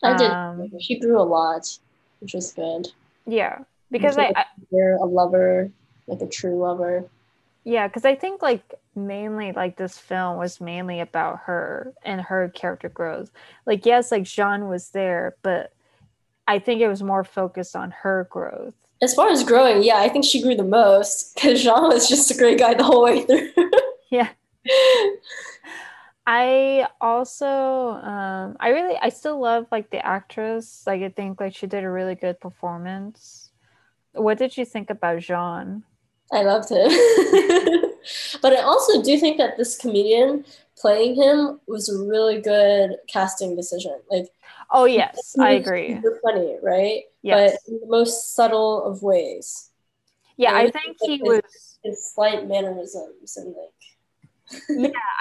I 0.02 0.16
did. 0.16 0.30
Um, 0.30 0.70
she 0.80 0.98
grew 0.98 1.20
a 1.20 1.22
lot, 1.22 1.78
which 2.20 2.34
was 2.34 2.52
good. 2.52 2.88
yeah 3.26 3.58
because 3.90 4.16
I, 4.18 4.32
I 4.34 4.44
You're 4.70 4.94
a 4.94 5.04
lover, 5.04 5.70
like 6.06 6.20
a 6.22 6.26
true 6.26 6.56
lover. 6.58 7.04
yeah 7.64 7.86
because 7.86 8.04
i 8.04 8.14
think 8.14 8.42
like 8.42 8.64
mainly 8.96 9.52
like 9.52 9.76
this 9.76 9.96
film 9.98 10.36
was 10.38 10.60
mainly 10.60 10.98
about 11.00 11.40
her 11.46 11.92
and 12.04 12.20
her 12.20 12.48
character 12.48 12.88
growth 12.88 13.30
like 13.66 13.86
yes 13.86 14.10
like 14.10 14.24
jean 14.24 14.66
was 14.68 14.90
there 14.90 15.36
but 15.42 15.72
i 16.48 16.58
think 16.58 16.80
it 16.80 16.88
was 16.88 17.02
more 17.02 17.22
focused 17.22 17.76
on 17.76 17.90
her 18.02 18.26
growth 18.30 18.74
As 19.02 19.14
far 19.14 19.28
as 19.30 19.42
growing, 19.44 19.82
yeah, 19.82 19.98
I 19.98 20.08
think 20.08 20.24
she 20.24 20.42
grew 20.42 20.54
the 20.56 20.62
most 20.80 21.34
because 21.34 21.62
Jean 21.62 21.88
was 21.88 22.08
just 22.08 22.30
a 22.30 22.36
great 22.38 22.58
guy 22.58 22.72
the 22.74 22.84
whole 22.84 23.02
way 23.02 23.22
through. 23.26 23.50
yeah 24.10 24.28
I 26.26 26.86
also 27.00 27.46
um 27.46 28.56
I 28.60 28.68
really 28.70 28.96
I 29.00 29.08
still 29.08 29.40
love 29.40 29.66
like 29.72 29.90
the 29.90 30.04
actress. 30.04 30.84
Like 30.86 31.02
I 31.02 31.08
think 31.08 31.40
like 31.40 31.54
she 31.54 31.66
did 31.66 31.84
a 31.84 31.90
really 31.90 32.14
good 32.14 32.40
performance. 32.40 33.50
What 34.12 34.38
did 34.38 34.56
you 34.56 34.64
think 34.64 34.90
about 34.90 35.20
Jean? 35.20 35.84
I 36.32 36.42
loved 36.42 36.70
him. 36.70 36.88
but 38.42 38.52
I 38.52 38.62
also 38.62 39.02
do 39.02 39.18
think 39.18 39.38
that 39.38 39.56
this 39.56 39.76
comedian 39.76 40.44
playing 40.78 41.14
him 41.16 41.60
was 41.66 41.88
a 41.88 41.98
really 42.02 42.40
good 42.40 42.96
casting 43.08 43.56
decision. 43.56 44.00
Like, 44.10 44.28
Oh 44.70 44.86
yes, 44.86 45.36
I 45.38 45.52
agree. 45.52 45.98
funny, 46.24 46.56
right? 46.62 47.02
Yes. 47.22 47.58
But 47.66 47.72
in 47.72 47.80
the 47.80 47.86
most 47.86 48.34
subtle 48.34 48.84
of 48.84 49.02
ways. 49.02 49.70
Yeah, 50.36 50.54
I 50.54 50.62
I 50.62 50.70
think 50.70 50.96
think 50.98 51.20
he 51.20 51.22
was 51.22 51.78
His 51.84 52.12
slight 52.14 52.46
mannerisms 52.48 53.36
and 53.36 53.48
like 53.48 53.81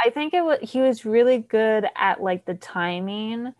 I 0.05 0.09
think 0.09 0.33
it 0.33 0.43
was 0.43 0.59
he 0.61 0.81
was 0.81 1.05
really 1.05 1.39
good 1.39 1.85
at 1.95 2.21
like 2.21 2.45
the 2.45 2.55
timing. 2.55 3.53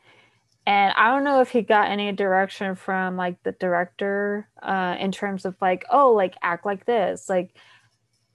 And 0.68 0.94
I 0.96 1.08
don't 1.10 1.24
know 1.24 1.42
if 1.42 1.50
he 1.50 1.64
got 1.64 1.90
any 1.90 2.12
direction 2.12 2.76
from 2.76 3.18
like 3.18 3.42
the 3.44 3.54
director 3.54 4.48
uh 4.62 4.96
in 5.00 5.12
terms 5.12 5.46
of 5.46 5.56
like, 5.62 5.86
oh, 5.90 6.12
like 6.14 6.36
act 6.42 6.66
like 6.66 6.86
this. 6.86 7.30
Like 7.30 7.52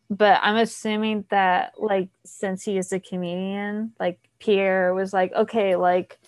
but 0.08 0.40
I'm 0.42 0.56
assuming 0.56 1.24
that 1.30 1.74
like 1.78 2.08
since 2.24 2.62
he 2.64 2.78
is 2.78 2.92
a 2.92 3.00
comedian, 3.00 3.92
like 3.98 4.20
Pierre 4.38 4.94
was 4.94 5.12
like, 5.12 5.32
okay, 5.32 5.76
like 5.76 6.18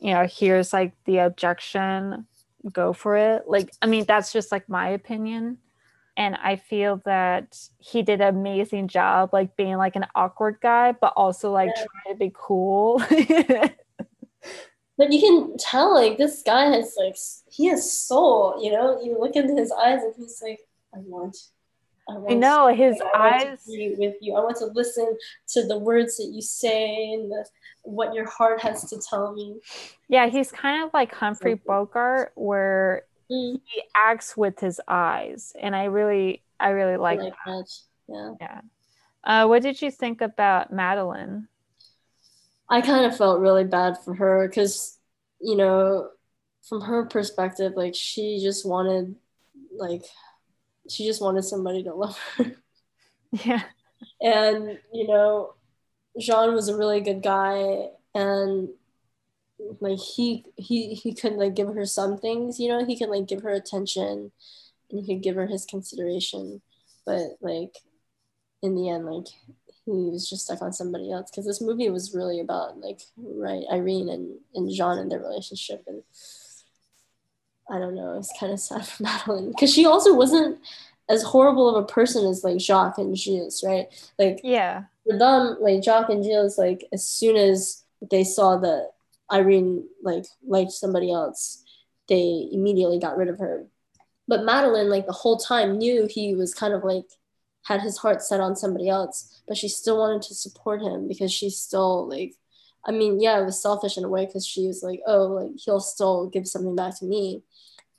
you 0.00 0.12
know, 0.12 0.26
here's 0.30 0.72
like 0.72 0.92
the 1.04 1.18
objection, 1.18 2.26
go 2.72 2.92
for 2.92 3.16
it. 3.16 3.44
Like, 3.48 3.72
I 3.80 3.86
mean, 3.86 4.04
that's 4.06 4.32
just 4.32 4.52
like 4.52 4.68
my 4.68 4.88
opinion. 4.90 5.58
And 6.16 6.34
I 6.36 6.56
feel 6.56 7.02
that 7.04 7.58
he 7.78 8.02
did 8.02 8.20
an 8.20 8.34
amazing 8.34 8.88
job, 8.88 9.30
like 9.32 9.54
being 9.56 9.76
like 9.76 9.96
an 9.96 10.06
awkward 10.14 10.58
guy, 10.62 10.92
but 10.92 11.12
also 11.16 11.52
like 11.52 11.72
Yeah. 11.76 11.84
trying 12.04 12.14
to 12.14 12.18
be 12.18 12.32
cool. 12.34 13.02
But 14.98 15.12
you 15.12 15.20
can 15.20 15.58
tell, 15.58 15.92
like, 15.92 16.16
this 16.16 16.42
guy 16.42 16.70
has, 16.74 16.94
like, 16.98 17.16
he 17.50 17.66
has 17.66 17.92
soul, 17.92 18.58
you 18.64 18.72
know? 18.72 18.98
You 19.02 19.18
look 19.20 19.36
into 19.36 19.54
his 19.54 19.70
eyes 19.70 20.00
and 20.02 20.14
he's 20.16 20.40
like, 20.42 20.60
I 20.94 21.00
want, 21.00 21.36
I 22.08 22.14
want 22.14 22.30
I 22.30 22.34
know 22.34 22.74
his 22.74 22.98
I 23.14 23.44
eyes. 23.44 23.64
to 23.64 23.94
with 23.98 24.14
you. 24.22 24.34
I 24.34 24.40
want 24.40 24.56
to 24.56 24.66
listen 24.66 25.18
to 25.48 25.66
the 25.66 25.76
words 25.78 26.16
that 26.16 26.30
you 26.32 26.40
say 26.40 27.12
and 27.12 27.30
the, 27.30 27.44
what 27.82 28.14
your 28.14 28.26
heart 28.26 28.62
has 28.62 28.88
to 28.88 28.98
tell 28.98 29.34
me. 29.34 29.56
Yeah, 30.08 30.28
he's 30.28 30.50
kind 30.50 30.84
of 30.84 30.90
like 30.94 31.12
Humphrey 31.12 31.54
Bogart, 31.54 32.32
where 32.34 33.02
Mm, 33.30 33.60
he 33.64 33.82
acts 33.94 34.36
with 34.36 34.60
his 34.60 34.80
eyes, 34.88 35.54
and 35.60 35.74
I 35.74 35.84
really, 35.84 36.42
I 36.60 36.70
really 36.70 36.96
I 37.10 37.14
like 37.14 37.18
like 37.18 37.32
that. 37.46 37.68
that. 38.08 38.36
Yeah. 38.40 38.60
Uh, 39.24 39.46
what 39.48 39.62
did 39.62 39.82
you 39.82 39.90
think 39.90 40.20
about 40.20 40.72
Madeline? 40.72 41.48
I 42.68 42.80
kind 42.80 43.04
of 43.06 43.16
felt 43.16 43.40
really 43.40 43.64
bad 43.64 43.98
for 44.04 44.14
her 44.14 44.48
because, 44.48 44.98
you 45.40 45.56
know, 45.56 46.10
from 46.68 46.80
her 46.82 47.06
perspective, 47.06 47.74
like, 47.76 47.94
she 47.94 48.40
just 48.42 48.66
wanted, 48.66 49.14
like, 49.76 50.02
she 50.88 51.06
just 51.06 51.22
wanted 51.22 51.42
somebody 51.42 51.82
to 51.84 51.94
love 51.94 52.18
her. 52.36 52.56
Yeah, 53.44 53.62
and 54.20 54.78
you 54.92 55.06
know 55.08 55.54
jean 56.20 56.54
was 56.54 56.68
a 56.68 56.76
really 56.76 57.00
good 57.00 57.22
guy 57.22 57.88
and 58.14 58.68
like 59.80 59.98
he 59.98 60.44
he 60.56 60.94
he 60.94 61.14
could 61.14 61.34
like 61.34 61.54
give 61.54 61.68
her 61.68 61.86
some 61.86 62.18
things 62.18 62.58
you 62.58 62.68
know? 62.68 62.84
He 62.84 62.98
could 62.98 63.08
like 63.08 63.26
give 63.26 63.42
her 63.42 63.52
attention 63.52 64.32
and 64.90 65.00
he 65.00 65.06
could 65.06 65.22
give 65.22 65.36
her 65.36 65.46
his 65.46 65.64
consideration. 65.64 66.62
But 67.04 67.36
like 67.40 67.76
in 68.62 68.74
the 68.74 68.88
end 68.88 69.06
like 69.06 69.26
he 69.84 69.92
was 70.10 70.28
just 70.28 70.44
stuck 70.44 70.62
on 70.62 70.72
somebody 70.72 71.12
else. 71.12 71.30
Because 71.30 71.46
this 71.46 71.60
movie 71.60 71.90
was 71.90 72.14
really 72.14 72.40
about 72.40 72.78
like 72.80 73.00
right 73.16 73.64
irene 73.72 74.08
and 74.08 74.38
and 74.54 74.70
jean 74.70 74.98
and 74.98 75.10
their 75.10 75.20
relationship. 75.20 75.84
And 75.86 76.02
i 77.68 77.78
don't 77.80 77.96
know 77.96 78.16
it's 78.16 78.32
kind 78.38 78.52
of 78.52 78.60
sad 78.60 78.86
for 78.86 79.02
madeline. 79.02 79.48
Because 79.48 79.72
she 79.72 79.86
also 79.86 80.14
wasn't 80.14 80.58
as 81.08 81.22
horrible 81.22 81.68
of 81.68 81.82
a 81.82 81.86
person 81.86 82.26
as 82.26 82.42
like 82.42 82.60
jacques 82.60 82.98
and 82.98 83.16
gilles 83.16 83.62
right? 83.64 83.86
Like 84.18 84.40
yeah, 84.42 84.84
for 85.06 85.18
them, 85.18 85.56
like 85.60 85.82
Jacques 85.82 86.10
and 86.10 86.24
Gilles, 86.24 86.58
like 86.58 86.84
as 86.92 87.06
soon 87.06 87.36
as 87.36 87.84
they 88.10 88.24
saw 88.24 88.56
that 88.58 88.90
Irene 89.32 89.84
like 90.02 90.24
liked 90.46 90.72
somebody 90.72 91.12
else, 91.12 91.64
they 92.08 92.48
immediately 92.52 92.98
got 92.98 93.16
rid 93.16 93.28
of 93.28 93.38
her. 93.38 93.66
But 94.28 94.44
Madeline, 94.44 94.90
like 94.90 95.06
the 95.06 95.12
whole 95.12 95.36
time, 95.36 95.78
knew 95.78 96.06
he 96.08 96.34
was 96.34 96.54
kind 96.54 96.74
of 96.74 96.84
like 96.84 97.06
had 97.62 97.80
his 97.80 97.98
heart 97.98 98.22
set 98.22 98.40
on 98.40 98.56
somebody 98.56 98.88
else, 98.88 99.42
but 99.48 99.56
she 99.56 99.68
still 99.68 99.98
wanted 99.98 100.22
to 100.22 100.34
support 100.34 100.80
him 100.80 101.08
because 101.08 101.32
she's 101.32 101.56
still 101.56 102.08
like, 102.08 102.34
I 102.84 102.92
mean, 102.92 103.20
yeah, 103.20 103.40
it 103.40 103.44
was 103.44 103.60
selfish 103.60 103.96
in 103.96 104.04
a 104.04 104.08
way 104.08 104.26
because 104.26 104.46
she 104.46 104.66
was 104.66 104.82
like, 104.82 105.00
oh, 105.06 105.26
like 105.26 105.52
he'll 105.56 105.80
still 105.80 106.28
give 106.28 106.46
something 106.46 106.76
back 106.76 106.98
to 106.98 107.04
me, 107.04 107.42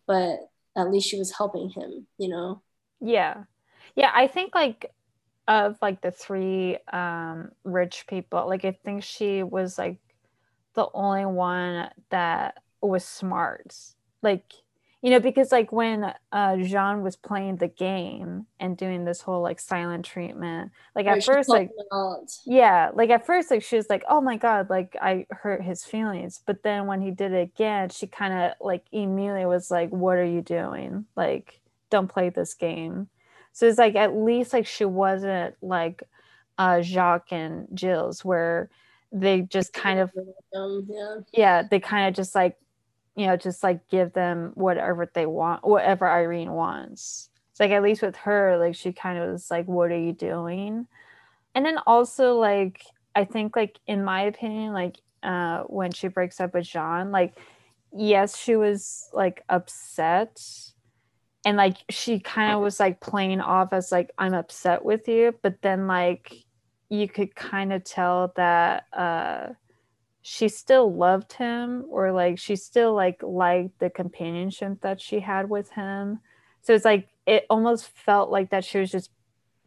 but 0.05 0.39
at 0.75 0.89
least 0.89 1.09
she 1.09 1.19
was 1.19 1.36
helping 1.36 1.69
him, 1.69 2.07
you 2.17 2.30
know? 2.30 2.61
Yeah. 3.01 3.43
Yeah. 3.95 4.11
I 4.13 4.28
think 4.28 4.55
like 4.55 4.91
of 5.47 5.78
like 5.82 6.01
the 6.01 6.11
three 6.11 6.78
um 6.91 7.51
rich 7.63 8.05
people, 8.07 8.47
like 8.47 8.63
I 8.63 8.71
think 8.71 9.03
she 9.03 9.43
was 9.43 9.78
like 9.78 9.97
the 10.78 10.88
only 10.93 11.25
one 11.25 11.89
that 12.11 12.63
was 12.82 13.03
smart. 13.03 13.75
Like 14.21 14.53
you 15.01 15.11
know 15.11 15.19
because 15.19 15.51
like 15.51 15.71
when 15.71 16.11
uh 16.32 16.57
jean 16.57 17.01
was 17.03 17.15
playing 17.15 17.57
the 17.57 17.67
game 17.67 18.45
and 18.59 18.75
doing 18.75 19.05
this 19.05 19.21
whole 19.21 19.41
like 19.41 19.59
silent 19.59 20.03
treatment 20.03 20.71
like 20.95 21.05
at 21.05 21.23
first 21.23 21.49
like 21.49 21.69
yeah 22.45 22.89
like 22.93 23.09
at 23.11 23.25
first 23.25 23.51
like 23.51 23.61
she 23.61 23.75
was 23.75 23.89
like 23.89 24.03
oh 24.09 24.19
my 24.19 24.38
god 24.38 24.69
like 24.69 24.95
i 25.01 25.25
hurt 25.30 25.61
his 25.61 25.84
feelings. 25.84 26.41
But 26.45 26.63
then 26.63 26.88
when 26.88 27.01
he 27.01 27.11
did 27.11 27.32
it 27.32 27.41
again 27.53 27.89
she 27.89 28.07
kind 28.07 28.34
of 28.34 28.51
like 28.59 28.86
immediately 28.91 29.45
was 29.45 29.69
like 29.69 29.89
what 29.91 30.17
are 30.17 30.25
you 30.25 30.41
doing? 30.41 31.05
Like 31.15 31.61
don't 31.89 32.07
play 32.07 32.30
this 32.30 32.53
game. 32.53 33.07
So 33.53 33.67
it's 33.67 33.78
like 33.78 33.95
at 33.95 34.15
least 34.15 34.51
like 34.51 34.65
she 34.65 34.86
wasn't 34.86 35.55
like 35.61 36.03
uh 36.57 36.82
jacques 36.82 37.32
and 37.32 37.67
Gilles 37.75 38.25
where 38.25 38.69
they 39.12 39.41
just 39.41 39.74
kind 39.74 39.99
of 39.99 40.12
yeah, 40.53 41.16
yeah 41.34 41.64
they 41.70 41.80
kind 41.80 42.08
of 42.08 42.16
just 42.16 42.36
like 42.36 42.58
you 43.18 43.26
know, 43.26 43.36
just 43.36 43.64
like 43.64 43.89
give 43.89 44.14
them 44.14 44.51
whatever 44.53 45.10
they 45.12 45.26
want, 45.26 45.66
whatever 45.66 46.08
Irene 46.08 46.51
wants. 46.51 47.30
It's 47.49 47.60
like 47.60 47.72
at 47.72 47.82
least 47.82 48.03
with 48.03 48.16
her, 48.18 48.58
like 48.60 48.76
she 48.76 48.93
kind 48.93 49.18
of 49.18 49.32
was 49.32 49.49
like, 49.49 49.68
"What 49.68 49.91
are 49.91 49.97
you 49.97 50.14
doing?" 50.14 50.88
And 51.55 51.66
then 51.66 51.80
also 51.88 52.36
like 52.36 52.84
I 53.16 53.26
think 53.26 53.55
like 53.55 53.80
in 53.88 54.03
my 54.03 54.22
opinion, 54.22 54.72
like 54.72 54.97
uh, 55.24 55.64
when 55.64 55.91
she 55.91 56.08
breaks 56.08 56.39
up 56.39 56.53
with 56.53 56.66
Jean, 56.66 57.12
like 57.12 57.39
yes, 57.91 58.38
she 58.38 58.55
was 58.55 59.10
like 59.14 59.43
upset, 59.49 60.39
and 61.43 61.58
like 61.58 61.78
she 61.89 62.20
kind 62.20 62.53
of 62.53 62.62
was 62.62 62.80
like 62.80 63.01
playing 63.01 63.41
off 63.41 63.74
as 63.74 63.91
like 63.91 64.12
I'm 64.20 64.36
upset 64.36 64.86
with 64.86 65.08
you, 65.08 65.34
but 65.41 65.64
then 65.64 65.88
like 65.88 66.36
you 66.89 67.07
could 67.07 67.35
kind 67.35 67.73
of 67.73 67.83
tell 67.83 68.33
that. 68.35 68.85
uh 68.93 69.53
she 70.29 70.49
still 70.49 70.93
loved 70.93 71.31
him 71.31 71.85
or 71.89 72.11
like 72.11 72.38
she 72.38 72.53
still 72.57 72.93
like 72.93 73.23
liked 73.23 73.79
the 73.79 73.89
companionship 73.89 74.81
that 74.81 74.99
she 74.99 75.21
had 75.21 75.49
with 75.49 75.71
him 75.71 76.19
so 76.61 76.73
it's 76.73 76.83
like 76.83 77.07
it 77.25 77.45
almost 77.49 77.88
felt 77.88 78.29
like 78.29 78.49
that 78.49 78.65
she 78.65 78.77
was 78.77 78.91
just 78.91 79.09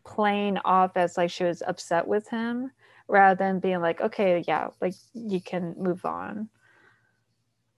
playing 0.04 0.58
off 0.66 0.98
as 0.98 1.16
like 1.16 1.30
she 1.30 1.44
was 1.44 1.62
upset 1.66 2.06
with 2.06 2.28
him 2.28 2.70
rather 3.08 3.38
than 3.38 3.58
being 3.58 3.80
like 3.80 4.02
okay 4.02 4.44
yeah 4.46 4.68
like 4.82 4.92
you 5.14 5.40
can 5.40 5.74
move 5.78 6.04
on 6.04 6.50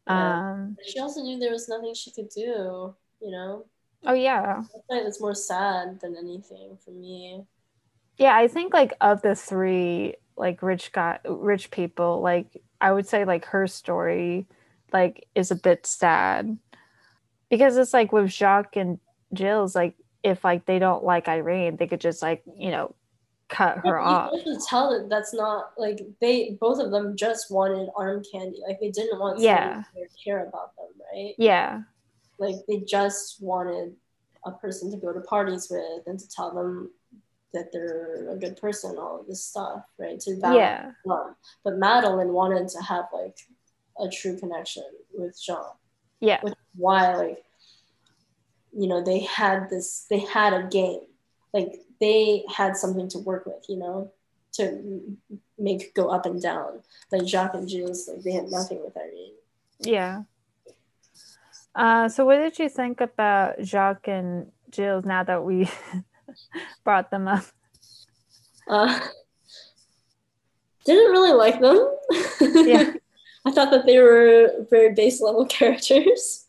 yeah. 0.09 0.55
um 0.55 0.77
she 0.85 0.99
also 0.99 1.21
knew 1.23 1.39
there 1.39 1.53
was 1.53 1.69
nothing 1.69 1.95
she 1.95 2.11
could 2.11 2.29
do 2.31 2.93
you 3.21 3.31
know 3.31 3.65
oh 4.07 4.13
yeah 4.13 4.61
it's 4.91 5.21
more 5.21 5.37
sad 5.37 6.01
than 6.01 6.17
anything 6.17 6.77
for 6.85 6.91
me 6.91 7.45
yeah 8.23 8.37
i 8.37 8.49
think 8.49 8.73
like 8.73 8.95
of 9.01 9.21
the 9.23 9.35
three 9.35 10.15
like 10.37 10.63
rich 10.63 10.93
guy 10.93 11.19
rich 11.25 11.71
people 11.71 12.21
like 12.23 12.63
I 12.83 12.93
would 12.93 13.07
say 13.07 13.25
like 13.25 13.47
her 13.47 13.67
story 13.69 14.47
like 14.93 15.27
is 15.35 15.51
a 15.51 15.57
bit 15.57 15.87
sad. 15.87 16.59
Because 17.49 17.77
it's 17.77 17.95
like 17.95 18.13
with 18.13 18.31
Jacques 18.31 18.77
and 18.77 18.99
Gilles 19.35 19.75
like 19.75 19.95
if 20.23 20.45
like 20.45 20.67
they 20.67 20.79
don't 20.79 21.05
like 21.05 21.29
Irene 21.29 21.77
they 21.77 21.87
could 21.87 22.01
just 22.01 22.21
like 22.21 22.43
you 22.59 22.71
know 22.71 22.95
cut 23.49 23.79
her 23.87 24.01
off. 24.01 24.33
You 24.35 24.43
can 24.43 24.59
tell 24.67 24.91
that 24.91 25.09
that's 25.09 25.33
not 25.33 25.73
like 25.79 26.01
they 26.21 26.57
both 26.61 26.81
of 26.81 26.91
them 26.91 27.17
just 27.17 27.51
wanted 27.51 27.89
arm 27.97 28.23
candy. 28.33 28.61
Like 28.67 28.81
they 28.81 28.91
didn't 28.91 29.21
want 29.21 29.39
yeah. 29.39 29.85
to 29.95 30.09
care 30.23 30.47
about 30.47 30.75
them 30.77 30.89
right? 31.13 31.35
Yeah. 31.39 31.83
Like 32.39 32.57
they 32.67 32.81
just 32.81 33.41
wanted 33.41 33.95
a 34.45 34.51
person 34.51 34.91
to 34.91 34.97
go 34.97 35.13
to 35.13 35.21
parties 35.21 35.69
with 35.71 36.07
and 36.07 36.19
to 36.19 36.29
tell 36.29 36.53
them 36.53 36.91
that 37.53 37.73
they're 37.73 38.31
a 38.31 38.37
good 38.37 38.57
person, 38.57 38.97
all 38.99 39.21
of 39.21 39.27
this 39.27 39.45
stuff, 39.45 39.85
right? 39.99 40.19
To 40.21 40.37
balance 40.37 40.57
yeah. 40.59 40.91
them. 41.05 41.37
But 41.65 41.79
Madeline 41.79 42.33
wanted 42.33 42.69
to 42.69 42.83
have 42.83 43.07
like 43.13 43.39
a 44.01 44.09
true 44.09 44.39
connection 44.39 44.85
with 45.13 45.41
Jean. 45.41 45.57
Yeah. 46.21 46.41
Which 46.43 46.55
why 46.77 47.15
like 47.17 47.45
you 48.73 48.89
know 48.89 49.03
they 49.03 49.21
had 49.21 49.69
this 49.69 50.07
they 50.09 50.21
had 50.21 50.53
a 50.53 50.67
game. 50.69 51.01
Like 51.53 51.83
they 52.01 52.45
had 52.55 52.77
something 52.77 53.09
to 53.09 53.19
work 53.19 53.47
with, 53.47 53.65
you 53.69 53.77
know, 53.77 54.11
to 54.53 55.17
make 55.59 55.95
go 55.95 56.09
up 56.09 56.27
and 56.27 56.41
down. 56.41 56.81
Like 57.11 57.27
Jacques 57.27 57.55
and 57.55 57.69
Jules, 57.69 58.09
like 58.09 58.23
they 58.23 58.33
had 58.33 58.49
nothing 58.49 58.83
with 58.83 58.97
Irene. 58.97 59.35
Yeah. 59.81 60.23
Uh, 61.75 62.09
so 62.09 62.25
what 62.25 62.37
did 62.37 62.59
you 62.59 62.69
think 62.69 63.01
about 63.01 63.63
Jacques 63.63 64.09
and 64.09 64.51
Gilles 64.75 65.05
now 65.05 65.23
that 65.23 65.45
we 65.45 65.69
brought 66.85 67.11
them 67.11 67.29
up? 67.29 67.45
Uh, 68.69 69.01
didn't 70.85 71.11
really 71.11 71.33
like 71.33 71.61
them. 71.61 71.97
Yeah. 72.41 72.93
I 73.45 73.51
thought 73.51 73.71
that 73.73 73.87
they 73.87 73.99
were 73.99 74.67
very 74.71 74.95
base 74.95 75.21
level 75.21 75.47
characters. 75.49 76.47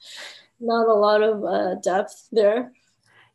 Not 0.59 0.87
a 0.87 0.93
lot 0.93 1.23
of 1.23 1.43
uh, 1.43 1.75
depth 1.75 2.27
there. 2.31 2.71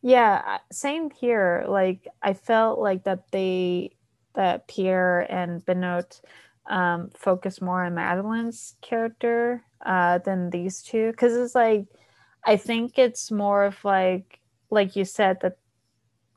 Yeah, 0.01 0.59
same 0.71 1.11
here. 1.11 1.65
Like 1.69 2.07
I 2.23 2.35
felt 2.35 2.79
like 2.79 3.05
that 3.05 3.31
they 3.33 3.97
that 4.35 4.69
Pierre 4.69 5.21
and 5.31 5.65
Benoit 5.65 6.21
um, 6.71 7.11
focus 7.17 7.61
more 7.61 7.85
on 7.85 7.95
Madeline's 7.95 8.77
character 8.81 9.65
uh, 9.85 10.19
than 10.19 10.51
these 10.51 10.83
two 10.83 11.11
because 11.11 11.35
it's 11.35 11.55
like 11.55 11.87
I 12.45 12.57
think 12.57 12.99
it's 12.99 13.31
more 13.33 13.65
of 13.65 13.85
like 13.85 14.39
like 14.71 14.95
you 14.95 15.05
said 15.05 15.41
that 15.41 15.59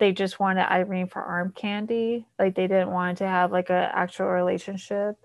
they 0.02 0.12
just 0.12 0.40
wanted 0.40 0.64
Irene 0.64 1.06
for 1.06 1.22
arm 1.22 1.54
candy. 1.56 2.26
Like 2.40 2.56
they 2.56 2.66
didn't 2.66 2.90
want 2.90 3.20
to 3.20 3.28
have 3.28 3.52
like 3.52 3.70
an 3.70 3.88
actual 3.94 4.26
relationship. 4.26 5.16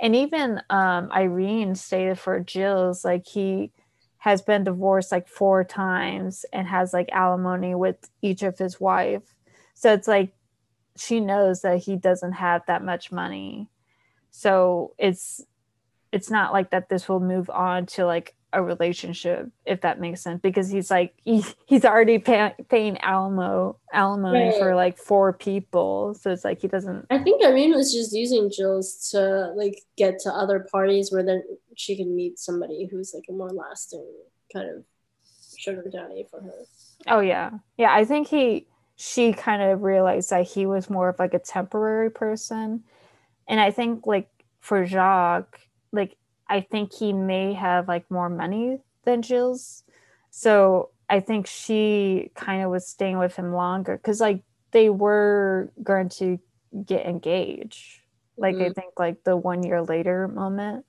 And 0.00 0.16
even 0.16 0.60
um, 0.70 1.08
Irene 1.12 1.76
stated 1.76 2.18
for 2.18 2.42
Gilles, 2.44 3.04
like 3.04 3.28
he 3.28 3.70
has 4.18 4.42
been 4.42 4.64
divorced 4.64 5.12
like 5.12 5.28
four 5.28 5.62
times 5.62 6.44
and 6.52 6.66
has 6.66 6.92
like 6.92 7.10
alimony 7.12 7.76
with 7.76 8.10
each 8.22 8.42
of 8.42 8.58
his 8.58 8.80
wife. 8.80 9.22
So 9.74 9.92
it's 9.92 10.08
like 10.08 10.34
she 10.96 11.20
knows 11.20 11.62
that 11.62 11.84
he 11.84 11.94
doesn't 11.94 12.32
have 12.32 12.62
that 12.66 12.82
much 12.82 13.12
money. 13.12 13.68
So 14.32 14.94
it's 14.98 15.44
it's 16.10 16.28
not 16.28 16.52
like 16.52 16.70
that 16.70 16.88
this 16.88 17.08
will 17.08 17.20
move 17.20 17.48
on 17.50 17.86
to 17.86 18.04
like 18.04 18.34
a 18.54 18.62
relationship 18.62 19.50
if 19.66 19.80
that 19.80 20.00
makes 20.00 20.20
sense 20.20 20.40
because 20.42 20.70
he's 20.70 20.90
like 20.90 21.14
he, 21.24 21.44
he's 21.66 21.84
already 21.84 22.18
pay, 22.18 22.54
paying 22.68 22.98
alamo 22.98 23.76
alimony 23.92 24.46
right. 24.46 24.58
for 24.58 24.74
like 24.74 24.98
four 24.98 25.32
people. 25.32 26.14
So 26.14 26.30
it's 26.30 26.44
like 26.44 26.60
he 26.60 26.68
doesn't 26.68 27.06
i 27.10 27.18
think 27.18 27.44
irene 27.44 27.74
was 27.74 27.92
just 27.92 28.12
using 28.12 28.50
Gilles 28.50 29.10
to 29.10 29.52
like 29.56 29.82
get 29.96 30.18
to 30.20 30.30
other 30.30 30.66
parties 30.70 31.10
where 31.10 31.22
then 31.22 31.42
she 31.76 31.96
can 31.96 32.14
meet 32.14 32.38
somebody 32.38 32.86
who's 32.90 33.12
like 33.14 33.24
a 33.28 33.32
more 33.32 33.50
lasting 33.50 34.06
kind 34.52 34.68
of 34.70 34.84
sugar 35.56 35.84
daddy 35.90 36.26
for 36.30 36.40
her. 36.40 36.64
Oh 37.06 37.20
yeah. 37.20 37.50
Yeah 37.76 37.92
i 37.92 38.04
think 38.04 38.28
he 38.28 38.66
she 38.96 39.32
kind 39.32 39.60
of 39.60 39.82
realized 39.82 40.30
that 40.30 40.46
he 40.46 40.66
was 40.66 40.88
more 40.88 41.08
of 41.08 41.18
like 41.18 41.34
a 41.34 41.38
temporary 41.38 42.10
person. 42.10 42.84
And 43.48 43.60
i 43.60 43.70
think 43.70 44.06
like 44.06 44.28
for 44.60 44.86
jacques 44.86 45.60
like 45.92 46.16
I 46.54 46.60
think 46.60 46.94
he 46.94 47.12
may 47.12 47.52
have 47.54 47.88
like 47.88 48.08
more 48.12 48.28
money 48.28 48.78
than 49.04 49.22
Gilles. 49.22 49.82
So 50.30 50.90
I 51.10 51.18
think 51.18 51.48
she 51.48 52.30
kind 52.36 52.62
of 52.62 52.70
was 52.70 52.86
staying 52.86 53.18
with 53.18 53.34
him 53.34 53.52
longer 53.52 53.96
because 53.96 54.20
like 54.20 54.44
they 54.70 54.88
were 54.88 55.72
going 55.82 56.10
to 56.10 56.38
get 56.86 57.06
engaged. 57.06 58.02
Like 58.36 58.54
mm-hmm. 58.54 58.70
I 58.70 58.72
think 58.72 58.92
like 58.96 59.24
the 59.24 59.36
one 59.36 59.64
year 59.64 59.82
later 59.82 60.28
moment. 60.28 60.84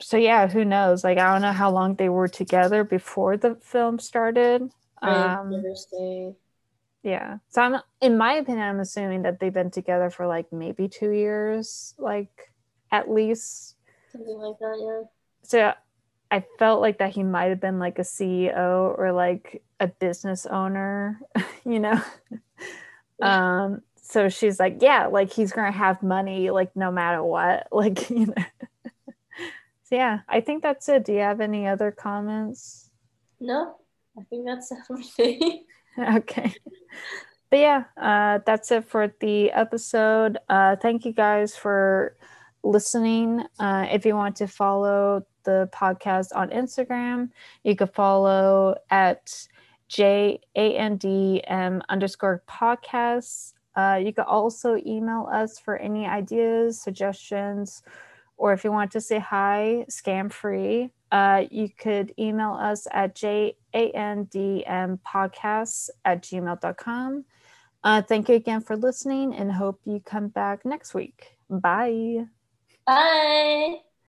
So 0.00 0.16
yeah, 0.16 0.48
who 0.48 0.64
knows? 0.64 1.04
Like 1.04 1.18
I 1.18 1.32
don't 1.32 1.42
know 1.42 1.52
how 1.52 1.70
long 1.70 1.94
they 1.94 2.08
were 2.08 2.26
together 2.26 2.82
before 2.82 3.36
the 3.36 3.54
film 3.54 4.00
started. 4.00 4.68
Um, 5.00 5.62
yeah. 7.04 7.38
So 7.50 7.62
I'm 7.62 7.80
in 8.00 8.18
my 8.18 8.32
opinion, 8.32 8.66
I'm 8.66 8.80
assuming 8.80 9.22
that 9.22 9.38
they've 9.38 9.54
been 9.54 9.70
together 9.70 10.10
for 10.10 10.26
like 10.26 10.52
maybe 10.52 10.88
two 10.88 11.12
years, 11.12 11.94
like 11.98 12.50
at 12.90 13.08
least 13.08 13.76
something 14.12 14.38
like 14.38 14.58
that. 14.58 14.78
Yeah. 14.80 15.08
So 15.42 15.72
I 16.30 16.44
felt 16.58 16.80
like 16.80 16.98
that 16.98 17.12
he 17.12 17.22
might 17.22 17.46
have 17.46 17.60
been 17.60 17.78
like 17.78 17.98
a 17.98 18.02
CEO 18.02 18.96
or 18.98 19.12
like 19.12 19.62
a 19.80 19.88
business 19.88 20.46
owner, 20.46 21.20
you 21.64 21.80
know. 21.80 22.00
Yeah. 23.20 23.62
Um 23.64 23.82
so 24.08 24.30
she's 24.30 24.58
like, 24.58 24.78
yeah, 24.80 25.06
like 25.06 25.30
he's 25.30 25.52
going 25.52 25.70
to 25.70 25.78
have 25.78 26.02
money 26.02 26.48
like 26.48 26.74
no 26.74 26.90
matter 26.90 27.22
what, 27.22 27.68
like 27.72 28.08
you 28.08 28.26
know. 28.26 28.44
so 29.84 29.96
yeah, 29.96 30.20
I 30.28 30.40
think 30.40 30.62
that's 30.62 30.88
it. 30.88 31.04
Do 31.04 31.12
you 31.12 31.20
have 31.20 31.40
any 31.40 31.66
other 31.66 31.90
comments? 31.90 32.90
No. 33.38 33.76
I 34.18 34.22
think 34.24 34.46
that's 34.46 34.72
everything. 34.90 35.64
okay. 35.98 36.54
but 37.50 37.58
yeah, 37.58 37.84
uh, 37.96 38.40
that's 38.46 38.70
it 38.72 38.84
for 38.84 39.12
the 39.20 39.52
episode. 39.52 40.38
Uh, 40.48 40.76
thank 40.76 41.04
you 41.04 41.12
guys 41.12 41.54
for 41.54 42.16
listening. 42.62 43.44
Uh, 43.58 43.86
if 43.90 44.04
you 44.04 44.14
want 44.14 44.36
to 44.36 44.46
follow 44.46 45.24
the 45.44 45.68
podcast 45.72 46.28
on 46.34 46.50
Instagram, 46.50 47.30
you 47.64 47.76
can 47.76 47.88
follow 47.88 48.76
at 48.90 49.48
J 49.88 50.40
A 50.54 50.76
N 50.76 50.96
D 50.96 51.42
M 51.46 51.82
underscore 51.88 52.42
podcasts. 52.48 53.54
Uh, 53.74 54.00
you 54.02 54.12
can 54.12 54.24
also 54.24 54.76
email 54.86 55.28
us 55.32 55.58
for 55.58 55.76
any 55.76 56.06
ideas, 56.06 56.80
suggestions, 56.80 57.82
or 58.36 58.52
if 58.52 58.64
you 58.64 58.72
want 58.72 58.90
to 58.92 59.00
say 59.00 59.18
hi, 59.18 59.84
scam 59.88 60.32
free, 60.32 60.90
uh, 61.10 61.44
you 61.50 61.68
could 61.68 62.14
email 62.18 62.52
us 62.52 62.86
at 62.92 63.14
jandmpodcasts 63.14 65.90
at 66.04 66.22
gmail.com. 66.22 67.24
Uh, 67.84 68.02
thank 68.02 68.28
you 68.28 68.34
again 68.34 68.60
for 68.60 68.76
listening 68.76 69.34
and 69.34 69.52
hope 69.52 69.80
you 69.84 70.00
come 70.04 70.28
back 70.28 70.64
next 70.64 70.94
week. 70.94 71.36
Bye. 71.48 72.26
Bye. 72.88 73.82